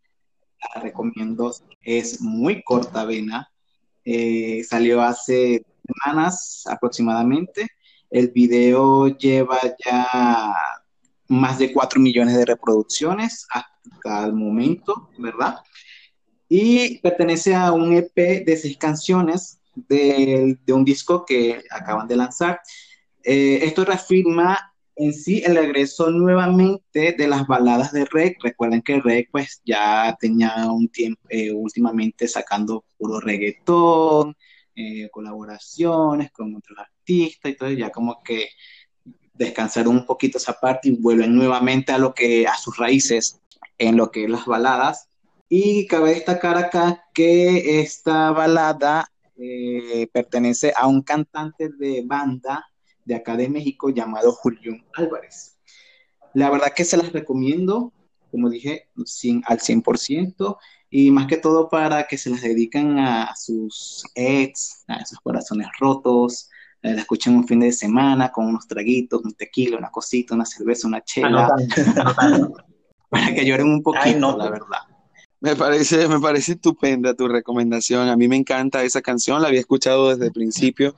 la 0.73 0.81
recomiendo. 0.81 1.53
Es 1.83 2.19
muy 2.19 2.63
corta 2.63 3.05
vena. 3.05 3.51
salió 4.67 5.03
hace 5.03 5.63
semanas 5.85 6.63
aproximadamente. 6.65 7.67
El 8.09 8.29
video 8.29 9.07
lleva 9.07 9.59
ya 9.85 10.55
más 11.28 11.59
de 11.59 11.73
4 11.73 11.99
millones 11.99 12.38
de 12.38 12.45
reproducciones 12.45 13.45
hasta 13.49 14.25
el 14.25 14.34
momento, 14.34 15.09
¿verdad? 15.17 15.57
Y 16.49 16.99
pertenece 16.99 17.55
a 17.55 17.71
un 17.71 17.93
EP 17.93 18.45
de 18.45 18.57
seis 18.57 18.78
canciones 18.78 19.59
de, 19.75 20.57
un 20.69 20.86
disco 20.86 21.25
que 21.25 21.61
acaban 21.69 22.07
de 22.07 22.15
lanzar. 22.15 22.61
Eh, 23.23 23.59
esto 23.63 23.84
reafirma 23.84 24.73
en 24.95 25.13
sí 25.13 25.43
el 25.45 25.55
regreso 25.55 26.09
nuevamente 26.09 27.13
de 27.17 27.28
las 27.28 27.45
baladas 27.45 27.91
de 27.91 28.05
Rec. 28.05 28.38
Recuerden 28.41 28.82
que 28.82 28.99
Rec 28.99 29.30
pues 29.32 29.61
ya 29.65 30.15
tenía 30.19 30.65
un 30.71 30.89
tiempo 30.89 31.21
eh, 31.30 31.51
últimamente 31.51 32.28
sacando 32.28 32.86
puro 32.97 33.19
reggaetón, 33.19 34.36
eh, 34.75 35.09
colaboraciones 35.11 36.32
con 36.32 36.55
otros 36.55 36.78
artistas 36.80 37.51
y 37.51 37.55
todo, 37.55 37.71
ya 37.71 37.89
como 37.89 38.21
que 38.23 38.49
descansar 39.38 39.88
un 39.88 40.05
poquito 40.05 40.38
esa 40.38 40.53
parte 40.53 40.89
y 40.89 40.91
vuelven 40.91 41.35
nuevamente 41.35 41.91
a 41.91 41.97
lo 41.97 42.13
que 42.13 42.47
a 42.47 42.57
sus 42.57 42.77
raíces 42.77 43.39
en 43.77 43.97
lo 43.97 44.11
que 44.11 44.25
es 44.25 44.29
las 44.29 44.45
baladas. 44.45 45.09
Y 45.49 45.88
cabe 45.88 46.15
destacar 46.15 46.57
acá 46.57 47.05
que 47.13 47.81
esta 47.81 48.31
balada 48.31 49.09
eh, 49.38 50.07
pertenece 50.11 50.73
a 50.75 50.88
un 50.88 51.01
cantante 51.01 51.69
de 51.69 52.03
banda 52.05 52.65
de 53.05 53.15
acá 53.15 53.38
de 53.38 53.47
México 53.47 53.89
llamado 53.89 54.33
Julián 54.33 54.85
Álvarez. 54.93 55.57
La 56.33 56.49
verdad 56.49 56.73
que 56.75 56.83
se 56.83 56.97
las 56.97 57.13
recomiendo 57.13 57.93
como 58.31 58.49
dije, 58.49 58.88
sin, 59.05 59.41
al 59.45 59.59
100%, 59.59 60.57
y 60.89 61.11
más 61.11 61.27
que 61.27 61.38
todo 61.38 61.69
para 61.69 62.07
que 62.07 62.17
se 62.17 62.29
las 62.29 62.41
dediquen 62.41 62.99
a 62.99 63.35
sus 63.35 64.03
ex, 64.15 64.83
a 64.88 64.97
esos 64.97 65.19
corazones 65.19 65.67
rotos, 65.79 66.49
eh, 66.82 66.93
la 66.93 67.01
escuchen 67.01 67.36
un 67.36 67.47
fin 67.47 67.59
de 67.59 67.71
semana 67.71 68.32
con 68.32 68.45
unos 68.45 68.67
traguitos, 68.67 69.23
un 69.23 69.34
tequila, 69.34 69.78
una 69.78 69.89
cosita, 69.89 70.36
una 70.36 70.45
cerveza, 70.45 70.88
una 70.88 71.03
chela, 71.03 71.49
para 73.09 73.34
que 73.34 73.45
lloren 73.45 73.67
un 73.67 73.82
poquito, 73.82 74.19
no, 74.19 74.38
la 74.38 74.49
verdad. 74.49 74.80
Me 75.39 75.55
parece, 75.55 76.07
me 76.07 76.19
parece 76.19 76.53
estupenda 76.53 77.13
tu 77.13 77.28
recomendación. 77.28 78.09
A 78.09 78.17
mí 78.17 78.28
me 78.28 78.36
encanta 78.36 78.84
esa 78.84 79.01
canción, 79.01 79.41
la 79.41 79.49
había 79.49 79.59
escuchado 79.59 80.09
desde 80.09 80.25
el 80.25 80.32
principio 80.32 80.95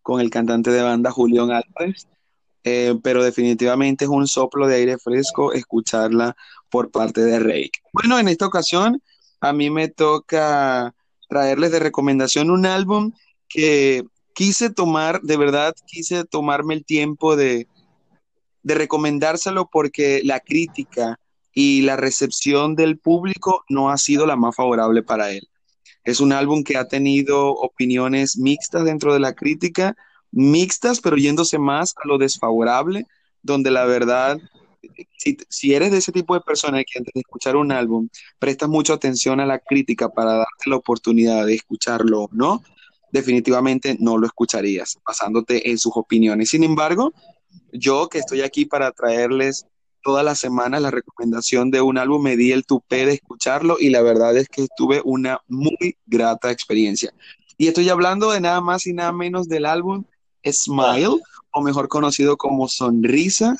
con 0.00 0.20
el 0.20 0.30
cantante 0.30 0.70
de 0.70 0.82
banda 0.82 1.10
Julián 1.10 1.50
Álvarez, 1.50 2.08
eh, 2.64 2.94
pero 3.02 3.22
definitivamente 3.22 4.04
es 4.04 4.10
un 4.10 4.26
soplo 4.26 4.66
de 4.66 4.76
aire 4.76 4.98
fresco 4.98 5.52
escucharla 5.52 6.36
por 6.70 6.90
parte 6.90 7.20
de 7.22 7.38
Rake. 7.38 7.82
Bueno, 7.92 8.18
en 8.18 8.28
esta 8.28 8.46
ocasión 8.46 9.02
a 9.40 9.52
mí 9.52 9.70
me 9.70 9.88
toca 9.88 10.94
traerles 11.28 11.70
de 11.72 11.78
recomendación 11.78 12.50
un 12.50 12.66
álbum 12.66 13.12
que 13.48 14.04
quise 14.34 14.70
tomar, 14.70 15.20
de 15.22 15.36
verdad, 15.36 15.74
quise 15.86 16.24
tomarme 16.24 16.74
el 16.74 16.84
tiempo 16.84 17.36
de, 17.36 17.66
de 18.62 18.74
recomendárselo 18.74 19.68
porque 19.70 20.20
la 20.24 20.40
crítica 20.40 21.18
y 21.54 21.82
la 21.82 21.96
recepción 21.96 22.74
del 22.76 22.98
público 22.98 23.64
no 23.68 23.90
ha 23.90 23.98
sido 23.98 24.26
la 24.26 24.36
más 24.36 24.56
favorable 24.56 25.02
para 25.02 25.30
él. 25.30 25.48
Es 26.04 26.20
un 26.20 26.32
álbum 26.32 26.64
que 26.64 26.76
ha 26.76 26.88
tenido 26.88 27.50
opiniones 27.50 28.36
mixtas 28.36 28.84
dentro 28.84 29.12
de 29.12 29.20
la 29.20 29.34
crítica, 29.34 29.94
mixtas, 30.32 31.00
pero 31.00 31.16
yéndose 31.16 31.58
más 31.58 31.94
a 32.02 32.08
lo 32.08 32.18
desfavorable, 32.18 33.06
donde 33.42 33.70
la 33.70 33.84
verdad, 33.84 34.38
si, 35.48 35.74
eres 35.74 35.92
de 35.92 35.98
ese 35.98 36.10
tipo 36.10 36.34
de 36.34 36.40
persona 36.40 36.82
que 36.82 36.98
antes 36.98 37.12
de 37.14 37.20
escuchar 37.20 37.56
un 37.56 37.70
álbum 37.70 38.08
prestas 38.38 38.68
mucha 38.68 38.94
atención 38.94 39.38
a 39.40 39.46
la 39.46 39.58
crítica 39.58 40.08
para 40.08 40.32
darte 40.32 40.70
la 40.70 40.76
oportunidad 40.76 41.46
de 41.46 41.54
escucharlo, 41.54 42.28
¿no? 42.32 42.62
Definitivamente 43.12 43.96
no 44.00 44.18
lo 44.18 44.26
escucharías 44.26 44.98
basándote 45.06 45.70
en 45.70 45.78
sus 45.78 45.92
opiniones. 45.94 46.48
Sin 46.48 46.64
embargo, 46.64 47.12
yo 47.72 48.08
que 48.08 48.18
estoy 48.18 48.40
aquí 48.40 48.64
para 48.64 48.90
traerles 48.90 49.66
todas 50.02 50.24
las 50.24 50.38
semanas 50.38 50.82
la 50.82 50.90
recomendación 50.90 51.70
de 51.70 51.80
un 51.80 51.96
álbum, 51.96 52.22
me 52.22 52.36
di 52.36 52.50
el 52.50 52.64
tupé 52.64 53.06
de 53.06 53.12
escucharlo 53.12 53.76
y 53.78 53.90
la 53.90 54.02
verdad 54.02 54.36
es 54.36 54.48
que 54.48 54.66
tuve 54.76 55.00
una 55.04 55.40
muy 55.46 55.96
grata 56.06 56.50
experiencia. 56.50 57.14
Y 57.56 57.68
estoy 57.68 57.88
hablando 57.88 58.32
de 58.32 58.40
nada 58.40 58.60
más 58.60 58.86
y 58.86 58.92
nada 58.92 59.12
menos 59.12 59.48
del 59.48 59.66
álbum 59.66 60.04
Smile, 60.44 61.20
o 61.52 61.62
mejor 61.62 61.86
conocido 61.86 62.36
como 62.36 62.66
Sonrisa, 62.66 63.56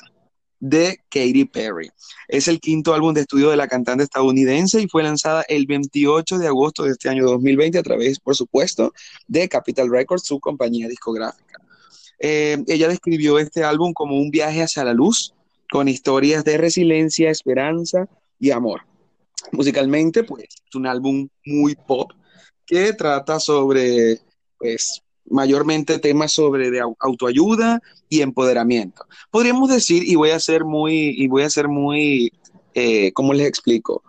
de 0.63 1.01
Katy 1.11 1.45
Perry. 1.47 1.91
Es 2.29 2.47
el 2.47 2.61
quinto 2.61 2.95
álbum 2.95 3.13
de 3.13 3.23
estudio 3.23 3.51
de 3.51 3.57
la 3.57 3.67
cantante 3.67 4.05
estadounidense 4.05 4.81
y 4.81 4.87
fue 4.87 5.03
lanzada 5.03 5.45
el 5.49 5.67
28 5.67 6.39
de 6.39 6.47
agosto 6.47 6.85
de 6.85 6.93
este 6.93 7.09
año 7.09 7.25
2020 7.25 7.79
a 7.79 7.83
través, 7.83 8.21
por 8.21 8.37
supuesto, 8.37 8.93
de 9.27 9.49
Capital 9.49 9.91
Records, 9.91 10.25
su 10.25 10.39
compañía 10.39 10.87
discográfica. 10.87 11.61
Eh, 12.21 12.63
ella 12.69 12.87
describió 12.87 13.41
este 13.41 13.65
álbum 13.65 13.93
como 13.93 14.17
un 14.17 14.31
viaje 14.31 14.63
hacia 14.63 14.85
la 14.85 14.95
luz, 14.95 15.35
con 15.69 15.89
historias 15.89 16.45
de 16.45 16.57
resiliencia, 16.59 17.29
esperanza 17.29 18.07
y 18.39 18.53
amor. 18.53 18.83
Musicalmente, 19.51 20.23
pues, 20.23 20.45
es 20.45 20.75
un 20.77 20.87
álbum 20.87 21.29
muy 21.45 21.75
pop 21.75 22.13
que 22.65 22.93
trata 22.93 23.41
sobre, 23.41 24.21
pues, 24.59 25.03
mayormente 25.29 25.99
temas 25.99 26.33
sobre 26.33 26.71
autoayuda 26.99 27.81
y 28.09 28.21
empoderamiento. 28.21 29.07
Podríamos 29.31 29.71
decir, 29.71 30.03
y 30.07 30.15
voy 30.15 30.31
a 30.31 30.41
ser 30.41 30.65
muy, 30.65 31.15
y 31.17 31.29
voy 31.29 31.43
a 31.43 31.51
ser 31.51 31.69
muy, 31.69 32.33
eh, 32.75 33.13
¿cómo 33.13 33.33
les 33.33 33.47
explico? 33.47 34.03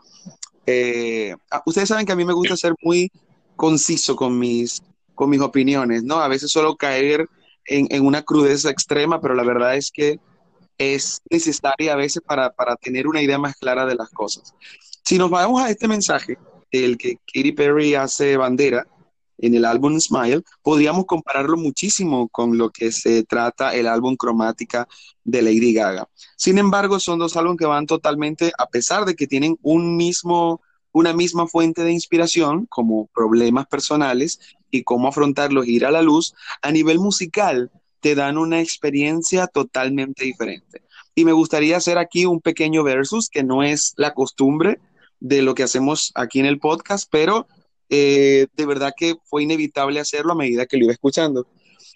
Eh, 0.65 1.35
ah, 1.51 1.63
ustedes 1.65 1.89
saben 1.89 2.05
que 2.05 2.11
a 2.11 2.15
mí 2.15 2.25
me 2.25 2.33
gusta 2.33 2.55
ser 2.55 2.73
muy 2.81 3.11
conciso 3.55 4.15
con 4.15 4.37
mis, 4.37 4.81
con 5.15 5.29
mis 5.29 5.41
opiniones, 5.41 6.03
¿no? 6.03 6.15
A 6.19 6.27
veces 6.27 6.51
solo 6.51 6.75
caer 6.75 7.29
en, 7.65 7.87
en 7.89 8.05
una 8.05 8.23
crudeza 8.23 8.69
extrema, 8.69 9.21
pero 9.21 9.35
la 9.35 9.43
verdad 9.43 9.75
es 9.75 9.91
que 9.91 10.19
es 10.77 11.21
necesaria 11.29 11.93
a 11.93 11.97
veces 11.97 12.21
para, 12.25 12.49
para 12.51 12.75
tener 12.75 13.07
una 13.07 13.21
idea 13.21 13.37
más 13.37 13.55
clara 13.55 13.85
de 13.85 13.95
las 13.95 14.09
cosas. 14.09 14.53
Si 15.03 15.17
nos 15.17 15.29
vamos 15.29 15.61
a 15.61 15.69
este 15.69 15.87
mensaje, 15.87 16.37
el 16.71 16.97
que 16.97 17.17
Katy 17.31 17.51
Perry 17.51 17.95
hace 17.95 18.37
bandera, 18.37 18.87
en 19.37 19.55
el 19.55 19.65
álbum 19.65 19.99
Smile, 19.99 20.43
podríamos 20.61 21.05
compararlo 21.05 21.57
muchísimo 21.57 22.29
con 22.29 22.57
lo 22.57 22.69
que 22.69 22.91
se 22.91 23.23
trata 23.23 23.75
el 23.75 23.87
álbum 23.87 24.15
Cromática 24.15 24.87
de 25.23 25.41
Lady 25.41 25.73
Gaga. 25.73 26.07
Sin 26.35 26.57
embargo, 26.57 26.99
son 26.99 27.19
dos 27.19 27.35
álbumes 27.37 27.59
que 27.59 27.65
van 27.65 27.85
totalmente, 27.85 28.51
a 28.57 28.67
pesar 28.67 29.05
de 29.05 29.15
que 29.15 29.27
tienen 29.27 29.57
un 29.61 29.95
mismo, 29.97 30.61
una 30.91 31.13
misma 31.13 31.47
fuente 31.47 31.83
de 31.83 31.91
inspiración, 31.91 32.65
como 32.67 33.07
problemas 33.13 33.67
personales 33.67 34.39
y 34.71 34.83
cómo 34.83 35.07
afrontarlos 35.07 35.67
ir 35.67 35.85
a 35.85 35.91
la 35.91 36.01
luz, 36.01 36.33
a 36.61 36.71
nivel 36.71 36.99
musical 36.99 37.71
te 37.99 38.15
dan 38.15 38.37
una 38.37 38.59
experiencia 38.59 39.47
totalmente 39.47 40.25
diferente. 40.25 40.83
Y 41.15 41.25
me 41.25 41.31
gustaría 41.31 41.77
hacer 41.77 41.97
aquí 41.97 42.25
un 42.25 42.41
pequeño 42.41 42.83
versus, 42.83 43.29
que 43.29 43.43
no 43.43 43.63
es 43.63 43.93
la 43.97 44.13
costumbre 44.13 44.79
de 45.19 45.41
lo 45.41 45.55
que 45.55 45.63
hacemos 45.63 46.11
aquí 46.15 46.39
en 46.39 46.45
el 46.45 46.59
podcast, 46.59 47.07
pero 47.09 47.47
eh, 47.95 48.47
de 48.57 48.65
verdad 48.65 48.91
que 48.97 49.17
fue 49.23 49.43
inevitable 49.43 49.99
hacerlo 49.99 50.31
a 50.31 50.35
medida 50.35 50.65
que 50.65 50.77
lo 50.77 50.85
iba 50.85 50.93
escuchando. 50.93 51.45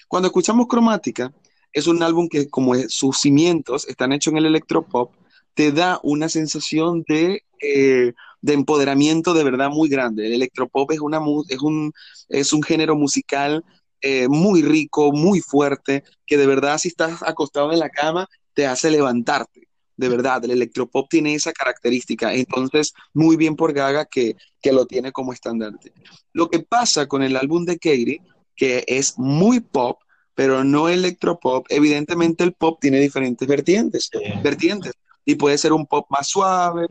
Cuando 0.08 0.28
escuchamos 0.28 0.68
Cromática, 0.68 1.34
es 1.74 1.88
un 1.88 2.04
álbum 2.04 2.30
que 2.30 2.50
como 2.50 2.76
sus 2.88 3.18
cimientos 3.18 3.88
están 3.88 4.12
hechos 4.12 4.32
en 4.32 4.38
el 4.38 4.46
electropop, 4.46 5.12
te 5.56 5.72
da 5.72 6.00
una 6.04 6.30
sensación 6.30 7.04
de, 7.08 7.42
eh, 7.64 8.14
de 8.42 8.54
empoderamiento 8.54 9.34
de 9.34 9.44
verdad 9.44 9.72
muy 9.72 9.90
grande. 9.90 10.28
El 10.28 10.34
electropop 10.34 10.92
es, 10.92 11.00
una, 11.00 11.20
es, 11.50 11.62
un, 11.64 11.92
es 12.30 12.54
un 12.54 12.62
género 12.62 12.96
musical 12.96 13.66
eh, 14.02 14.28
muy 14.28 14.62
rico, 14.62 15.12
muy 15.12 15.42
fuerte, 15.42 16.04
que 16.28 16.38
de 16.38 16.46
verdad 16.46 16.78
si 16.78 16.90
estás 16.90 17.24
acostado 17.24 17.74
en 17.74 17.80
la 17.80 17.90
cama 17.90 18.28
te 18.54 18.68
hace 18.68 18.92
levantarte 18.92 19.67
de 19.98 20.10
verdad, 20.10 20.46
el 20.46 20.52
electropop 20.52 21.10
tiene 21.10 21.34
esa 21.34 21.52
característica. 21.52 22.34
Entonces, 22.34 22.94
muy 23.14 23.36
bien 23.36 23.56
por 23.56 23.74
Gaga 23.74 24.06
que, 24.06 24.36
que 24.62 24.72
lo 24.72 24.86
tiene 24.86 25.12
como 25.12 25.34
estandarte. 25.34 25.92
Lo 26.34 26.50
que 26.50 26.60
pasa 26.60 27.08
con 27.08 27.24
el 27.24 27.36
álbum 27.36 27.66
de 27.66 27.80
Katie, 27.80 28.22
que 28.56 28.86
es 28.88 29.18
muy 29.18 29.60
pop, 29.60 30.00
pero 30.36 30.64
no 30.64 30.88
electropop, 30.88 31.66
evidentemente 31.70 32.44
el 32.44 32.54
pop 32.54 32.78
tiene 32.80 33.00
diferentes 33.00 33.48
vertientes, 33.48 34.10
vertientes. 34.44 34.94
Y 35.26 35.36
puede 35.36 35.58
ser 35.58 35.74
un 35.74 35.88
pop 35.88 36.06
más 36.10 36.28
suave, 36.30 36.88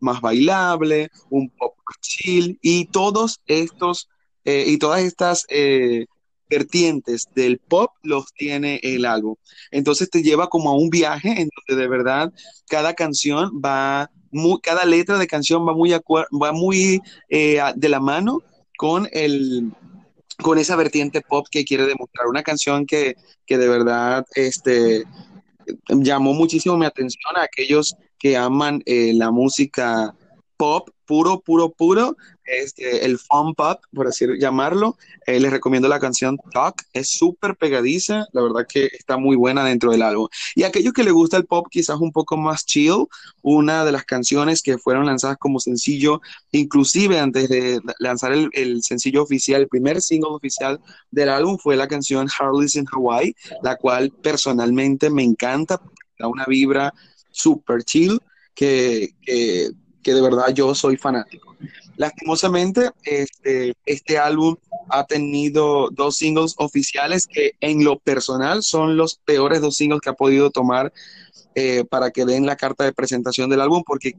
más 0.00 0.20
bailable, 0.20 1.10
un 1.30 1.50
pop 1.50 1.74
chill, 2.00 2.58
y 2.62 2.86
todos 2.86 3.40
estos, 3.46 4.08
eh, 4.44 4.64
y 4.66 4.78
todas 4.78 5.02
estas 5.02 5.46
eh, 5.50 6.06
vertientes 6.48 7.26
del 7.34 7.58
pop 7.58 7.90
los 8.02 8.32
tiene 8.34 8.80
el 8.82 9.04
álbum. 9.04 9.36
Entonces 9.70 10.10
te 10.10 10.22
lleva 10.22 10.48
como 10.48 10.70
a 10.70 10.76
un 10.76 10.90
viaje 10.90 11.28
en 11.28 11.48
donde 11.66 11.82
de 11.82 11.88
verdad 11.88 12.32
cada 12.68 12.94
canción 12.94 13.60
va, 13.64 14.10
muy, 14.30 14.60
cada 14.60 14.84
letra 14.84 15.18
de 15.18 15.26
canción 15.26 15.66
va 15.66 15.74
muy, 15.74 15.92
va 15.92 16.52
muy 16.52 17.00
eh, 17.28 17.60
de 17.74 17.88
la 17.88 18.00
mano 18.00 18.40
con 18.76 19.08
el 19.12 19.72
con 20.42 20.58
esa 20.58 20.74
vertiente 20.74 21.20
pop 21.20 21.46
que 21.48 21.64
quiere 21.64 21.86
demostrar. 21.86 22.26
Una 22.26 22.42
canción 22.42 22.86
que, 22.86 23.14
que 23.46 23.56
de 23.56 23.68
verdad 23.68 24.26
este, 24.34 25.04
llamó 25.88 26.34
muchísimo 26.34 26.76
mi 26.76 26.86
atención 26.86 27.36
a 27.36 27.42
aquellos 27.42 27.94
que 28.18 28.36
aman 28.36 28.82
eh, 28.86 29.12
la 29.14 29.30
música 29.30 30.14
pop 30.56 30.88
puro, 31.06 31.40
puro, 31.40 31.70
puro, 31.70 32.16
este, 32.46 33.04
el 33.04 33.18
fun 33.18 33.54
pop, 33.54 33.80
por 33.92 34.06
así 34.06 34.26
llamarlo. 34.38 34.96
Eh, 35.26 35.40
les 35.40 35.50
recomiendo 35.50 35.88
la 35.88 36.00
canción 36.00 36.38
Talk, 36.52 36.82
es 36.92 37.10
súper 37.10 37.56
pegadiza, 37.56 38.26
la 38.32 38.42
verdad 38.42 38.66
que 38.68 38.86
está 38.92 39.16
muy 39.16 39.36
buena 39.36 39.64
dentro 39.64 39.90
del 39.90 40.02
álbum. 40.02 40.28
Y 40.54 40.62
aquellos 40.62 40.92
que 40.92 41.04
les 41.04 41.12
gusta 41.12 41.36
el 41.36 41.46
pop 41.46 41.66
quizás 41.70 41.98
un 42.00 42.12
poco 42.12 42.36
más 42.36 42.64
chill, 42.66 43.06
una 43.42 43.84
de 43.84 43.92
las 43.92 44.04
canciones 44.04 44.62
que 44.62 44.78
fueron 44.78 45.06
lanzadas 45.06 45.38
como 45.38 45.60
sencillo, 45.60 46.20
inclusive 46.52 47.18
antes 47.18 47.48
de 47.48 47.80
lanzar 47.98 48.32
el, 48.32 48.50
el 48.52 48.82
sencillo 48.82 49.22
oficial, 49.22 49.62
el 49.62 49.68
primer 49.68 50.00
single 50.02 50.30
oficial 50.32 50.80
del 51.10 51.28
álbum 51.28 51.58
fue 51.58 51.76
la 51.76 51.88
canción 51.88 52.28
Harley's 52.38 52.76
in 52.76 52.86
Hawaii, 52.92 53.34
la 53.62 53.76
cual 53.76 54.10
personalmente 54.10 55.10
me 55.10 55.22
encanta, 55.22 55.80
da 56.18 56.28
una 56.28 56.44
vibra 56.46 56.92
súper 57.30 57.82
chill 57.84 58.20
que 58.54 59.14
que 60.04 60.14
de 60.14 60.20
verdad 60.20 60.54
yo 60.54 60.72
soy 60.74 60.96
fanático. 60.96 61.56
Lastimosamente, 61.96 62.90
este, 63.04 63.74
este 63.86 64.18
álbum 64.18 64.56
ha 64.88 65.06
tenido 65.06 65.90
dos 65.90 66.16
singles 66.16 66.54
oficiales 66.58 67.26
que 67.26 67.52
en 67.60 67.84
lo 67.84 67.98
personal 67.98 68.62
son 68.62 68.96
los 68.96 69.16
peores 69.24 69.60
dos 69.60 69.76
singles 69.76 70.00
que 70.00 70.10
ha 70.10 70.14
podido 70.14 70.50
tomar 70.50 70.92
eh, 71.54 71.84
para 71.88 72.10
que 72.10 72.24
den 72.24 72.46
la 72.46 72.56
carta 72.56 72.84
de 72.84 72.92
presentación 72.92 73.48
del 73.48 73.60
álbum, 73.60 73.84
porque 73.86 74.16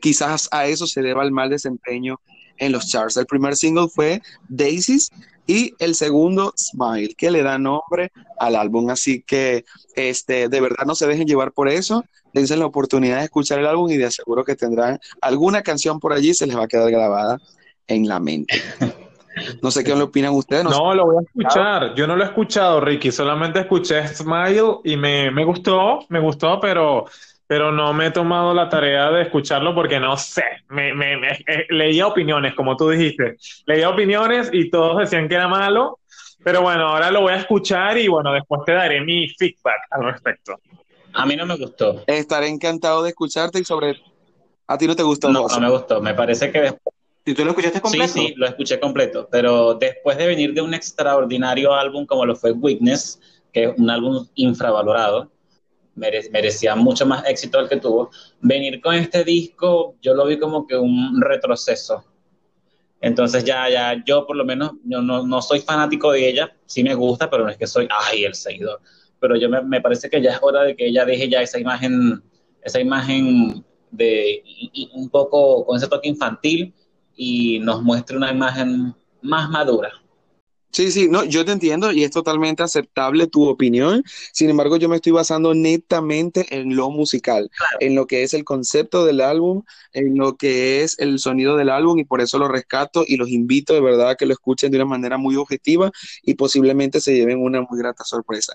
quizás 0.00 0.48
a 0.50 0.66
eso 0.66 0.86
se 0.86 1.02
deba 1.02 1.22
el 1.22 1.30
mal 1.30 1.48
desempeño 1.48 2.20
en 2.58 2.72
los 2.72 2.88
charts. 2.88 3.16
El 3.16 3.26
primer 3.26 3.56
single 3.56 3.88
fue 3.88 4.20
Daisies, 4.48 5.10
y 5.46 5.74
el 5.78 5.94
segundo, 5.94 6.52
Smile, 6.56 7.14
que 7.16 7.30
le 7.30 7.42
da 7.42 7.58
nombre 7.58 8.12
al 8.38 8.56
álbum. 8.56 8.90
Así 8.90 9.22
que 9.22 9.64
este, 9.94 10.48
de 10.48 10.60
verdad 10.60 10.84
no 10.86 10.94
se 10.94 11.06
dejen 11.06 11.26
llevar 11.26 11.52
por 11.52 11.68
eso, 11.68 12.04
dense 12.32 12.56
la 12.56 12.66
oportunidad 12.66 13.18
de 13.18 13.24
escuchar 13.24 13.58
el 13.58 13.66
álbum 13.66 13.90
y 13.90 13.96
de 13.96 14.06
aseguro 14.06 14.44
que 14.44 14.56
tendrán 14.56 14.98
alguna 15.20 15.62
canción 15.62 16.00
por 16.00 16.12
allí, 16.12 16.34
se 16.34 16.46
les 16.46 16.56
va 16.56 16.64
a 16.64 16.68
quedar 16.68 16.90
grabada 16.90 17.38
en 17.86 18.08
la 18.08 18.20
mente. 18.20 18.60
No 19.62 19.70
sé 19.70 19.84
qué 19.84 19.94
le 19.94 20.02
opinan 20.02 20.32
ustedes. 20.32 20.64
No, 20.64 20.94
lo 20.94 21.04
voy 21.04 21.16
a 21.18 21.20
escuchar. 21.20 21.94
Yo 21.94 22.06
no 22.06 22.16
lo 22.16 22.24
he 22.24 22.26
escuchado, 22.26 22.80
Ricky. 22.80 23.12
Solamente 23.12 23.60
escuché 23.60 24.08
Smile 24.08 24.78
y 24.82 24.96
me, 24.96 25.30
me 25.30 25.44
gustó, 25.44 25.98
me 26.08 26.20
gustó, 26.20 26.58
pero 26.58 27.04
pero 27.46 27.70
no 27.70 27.92
me 27.92 28.06
he 28.06 28.10
tomado 28.10 28.52
la 28.52 28.68
tarea 28.68 29.10
de 29.10 29.22
escucharlo 29.22 29.74
porque 29.74 30.00
no 30.00 30.16
sé, 30.16 30.44
me, 30.68 30.92
me, 30.94 31.14
eh, 31.14 31.66
leía 31.70 32.06
opiniones, 32.06 32.54
como 32.54 32.76
tú 32.76 32.90
dijiste, 32.90 33.36
leía 33.66 33.88
opiniones 33.88 34.50
y 34.52 34.70
todos 34.70 34.98
decían 34.98 35.28
que 35.28 35.36
era 35.36 35.48
malo, 35.48 36.00
pero 36.42 36.62
bueno, 36.62 36.88
ahora 36.88 37.10
lo 37.10 37.22
voy 37.22 37.32
a 37.32 37.36
escuchar 37.36 37.98
y 37.98 38.08
bueno, 38.08 38.32
después 38.32 38.62
te 38.64 38.72
daré 38.72 39.00
mi 39.00 39.28
feedback 39.28 39.80
al 39.90 40.04
respecto. 40.04 40.58
A 41.12 41.24
mí 41.24 41.34
no 41.36 41.46
me 41.46 41.56
gustó. 41.56 42.02
Estaré 42.06 42.48
encantado 42.48 43.02
de 43.02 43.10
escucharte 43.10 43.60
y 43.60 43.64
sobre... 43.64 43.96
¿A 44.66 44.76
ti 44.76 44.86
no 44.86 44.96
te 44.96 45.02
gustó? 45.02 45.30
No, 45.30 45.46
no 45.46 45.60
me 45.60 45.70
gustó, 45.70 46.00
me 46.00 46.14
parece 46.14 46.50
que 46.50 46.60
después... 46.60 46.94
¿Y 47.24 47.34
tú 47.34 47.44
lo 47.44 47.50
escuchaste 47.50 47.80
completo? 47.80 48.12
Sí, 48.12 48.28
sí, 48.28 48.34
lo 48.36 48.46
escuché 48.46 48.78
completo, 48.78 49.28
pero 49.30 49.74
después 49.74 50.16
de 50.18 50.26
venir 50.26 50.52
de 50.54 50.60
un 50.60 50.74
extraordinario 50.74 51.74
álbum 51.74 52.06
como 52.06 52.24
lo 52.24 52.36
fue 52.36 52.52
Witness, 52.52 53.20
que 53.52 53.64
es 53.64 53.78
un 53.78 53.90
álbum 53.90 54.26
infravalorado, 54.34 55.30
merecía 55.96 56.76
mucho 56.76 57.06
más 57.06 57.24
éxito 57.26 57.58
el 57.58 57.68
que 57.68 57.76
tuvo. 57.76 58.10
Venir 58.40 58.80
con 58.80 58.94
este 58.94 59.24
disco, 59.24 59.96
yo 60.00 60.14
lo 60.14 60.26
vi 60.26 60.38
como 60.38 60.66
que 60.66 60.76
un 60.76 61.20
retroceso. 61.20 62.04
Entonces 63.00 63.44
ya, 63.44 63.68
ya, 63.68 64.02
yo 64.04 64.26
por 64.26 64.36
lo 64.36 64.44
menos, 64.44 64.72
yo 64.84 65.02
no, 65.02 65.26
no 65.26 65.42
soy 65.42 65.60
fanático 65.60 66.12
de 66.12 66.28
ella, 66.28 66.56
sí 66.66 66.82
me 66.82 66.94
gusta, 66.94 67.28
pero 67.28 67.44
no 67.44 67.50
es 67.50 67.56
que 67.56 67.66
soy, 67.66 67.88
ay, 67.90 68.24
el 68.24 68.34
seguidor. 68.34 68.80
Pero 69.20 69.36
yo 69.36 69.48
me, 69.48 69.62
me 69.62 69.80
parece 69.80 70.08
que 70.08 70.20
ya 70.20 70.32
es 70.32 70.38
hora 70.42 70.62
de 70.62 70.76
que 70.76 70.86
ella 70.86 71.04
deje 71.04 71.28
ya 71.28 71.42
esa 71.42 71.58
imagen, 71.58 72.22
esa 72.62 72.80
imagen 72.80 73.64
de 73.90 74.42
un 74.94 75.08
poco 75.08 75.64
con 75.64 75.76
ese 75.76 75.88
toque 75.88 76.08
infantil 76.08 76.74
y 77.16 77.58
nos 77.60 77.82
muestre 77.82 78.16
una 78.16 78.30
imagen 78.30 78.94
más 79.22 79.48
madura. 79.50 79.90
Sí, 80.76 80.92
sí, 80.92 81.08
no, 81.08 81.24
yo 81.24 81.42
te 81.46 81.52
entiendo 81.52 81.90
y 81.90 82.04
es 82.04 82.10
totalmente 82.10 82.62
aceptable 82.62 83.28
tu 83.28 83.48
opinión. 83.48 84.04
Sin 84.34 84.50
embargo, 84.50 84.76
yo 84.76 84.90
me 84.90 84.96
estoy 84.96 85.10
basando 85.10 85.54
netamente 85.54 86.44
en 86.50 86.76
lo 86.76 86.90
musical, 86.90 87.50
en 87.80 87.94
lo 87.94 88.06
que 88.06 88.24
es 88.24 88.34
el 88.34 88.44
concepto 88.44 89.06
del 89.06 89.22
álbum, 89.22 89.62
en 89.94 90.18
lo 90.18 90.36
que 90.36 90.82
es 90.82 90.98
el 90.98 91.18
sonido 91.18 91.56
del 91.56 91.70
álbum 91.70 91.98
y 91.98 92.04
por 92.04 92.20
eso 92.20 92.38
lo 92.38 92.46
rescato 92.46 93.04
y 93.08 93.16
los 93.16 93.30
invito 93.30 93.72
de 93.72 93.80
verdad 93.80 94.10
a 94.10 94.14
que 94.16 94.26
lo 94.26 94.34
escuchen 94.34 94.70
de 94.70 94.76
una 94.76 94.84
manera 94.84 95.16
muy 95.16 95.36
objetiva 95.36 95.90
y 96.22 96.34
posiblemente 96.34 97.00
se 97.00 97.14
lleven 97.14 97.42
una 97.42 97.62
muy 97.62 97.78
grata 97.78 98.04
sorpresa. 98.04 98.52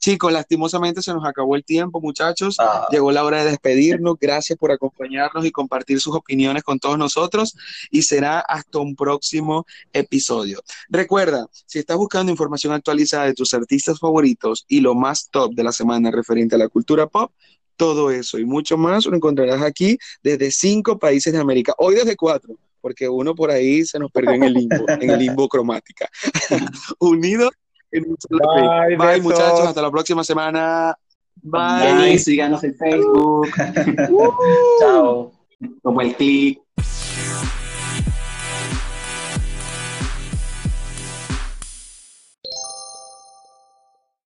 Chicos, 0.00 0.32
lastimosamente 0.32 1.02
se 1.02 1.12
nos 1.12 1.26
acabó 1.26 1.56
el 1.56 1.64
tiempo, 1.64 2.00
muchachos. 2.00 2.56
Ah. 2.58 2.86
Llegó 2.90 3.12
la 3.12 3.22
hora 3.22 3.44
de 3.44 3.50
despedirnos. 3.50 4.16
Gracias 4.18 4.58
por 4.58 4.72
acompañarnos 4.72 5.44
y 5.44 5.52
compartir 5.52 6.00
sus 6.00 6.14
opiniones 6.16 6.62
con 6.62 6.78
todos 6.78 6.96
nosotros. 6.96 7.54
Y 7.90 8.02
será 8.02 8.40
hasta 8.40 8.78
un 8.78 8.96
próximo 8.96 9.66
episodio. 9.92 10.62
Recuerda, 10.88 11.46
si 11.66 11.78
estás 11.78 11.98
buscando 11.98 12.32
información 12.32 12.72
actualizada 12.72 13.26
de 13.26 13.34
tus 13.34 13.52
artistas 13.52 13.98
favoritos 13.98 14.64
y 14.68 14.80
lo 14.80 14.94
más 14.94 15.28
top 15.30 15.54
de 15.54 15.64
la 15.64 15.72
semana 15.72 16.10
referente 16.10 16.54
a 16.54 16.58
la 16.58 16.68
cultura 16.68 17.06
pop, 17.06 17.30
todo 17.76 18.10
eso 18.10 18.38
y 18.38 18.44
mucho 18.44 18.78
más 18.78 19.04
lo 19.06 19.16
encontrarás 19.16 19.62
aquí 19.62 19.98
desde 20.22 20.50
cinco 20.50 20.98
países 20.98 21.32
de 21.32 21.38
América. 21.38 21.74
Hoy 21.76 21.94
desde 21.94 22.16
cuatro 22.16 22.56
porque 22.80 23.08
uno 23.08 23.34
por 23.34 23.50
ahí 23.50 23.84
se 23.84 23.98
nos 23.98 24.10
perdió 24.10 24.32
en 24.32 24.42
el 24.42 24.54
limbo, 24.54 24.86
en 24.88 25.10
el 25.10 25.18
limbo 25.18 25.48
cromática. 25.50 26.08
Unidos 26.98 27.50
Bye, 27.92 29.20
muchachos. 29.20 29.60
Hasta 29.60 29.82
la 29.82 29.90
próxima 29.90 30.24
semana. 30.24 30.96
Bye. 31.42 32.18
Síganos 32.18 32.62
en 32.64 32.74
Facebook. 32.74 33.48
Chao. 34.80 35.32
Como 35.82 36.00
el 36.00 36.14
clic. 36.14 36.60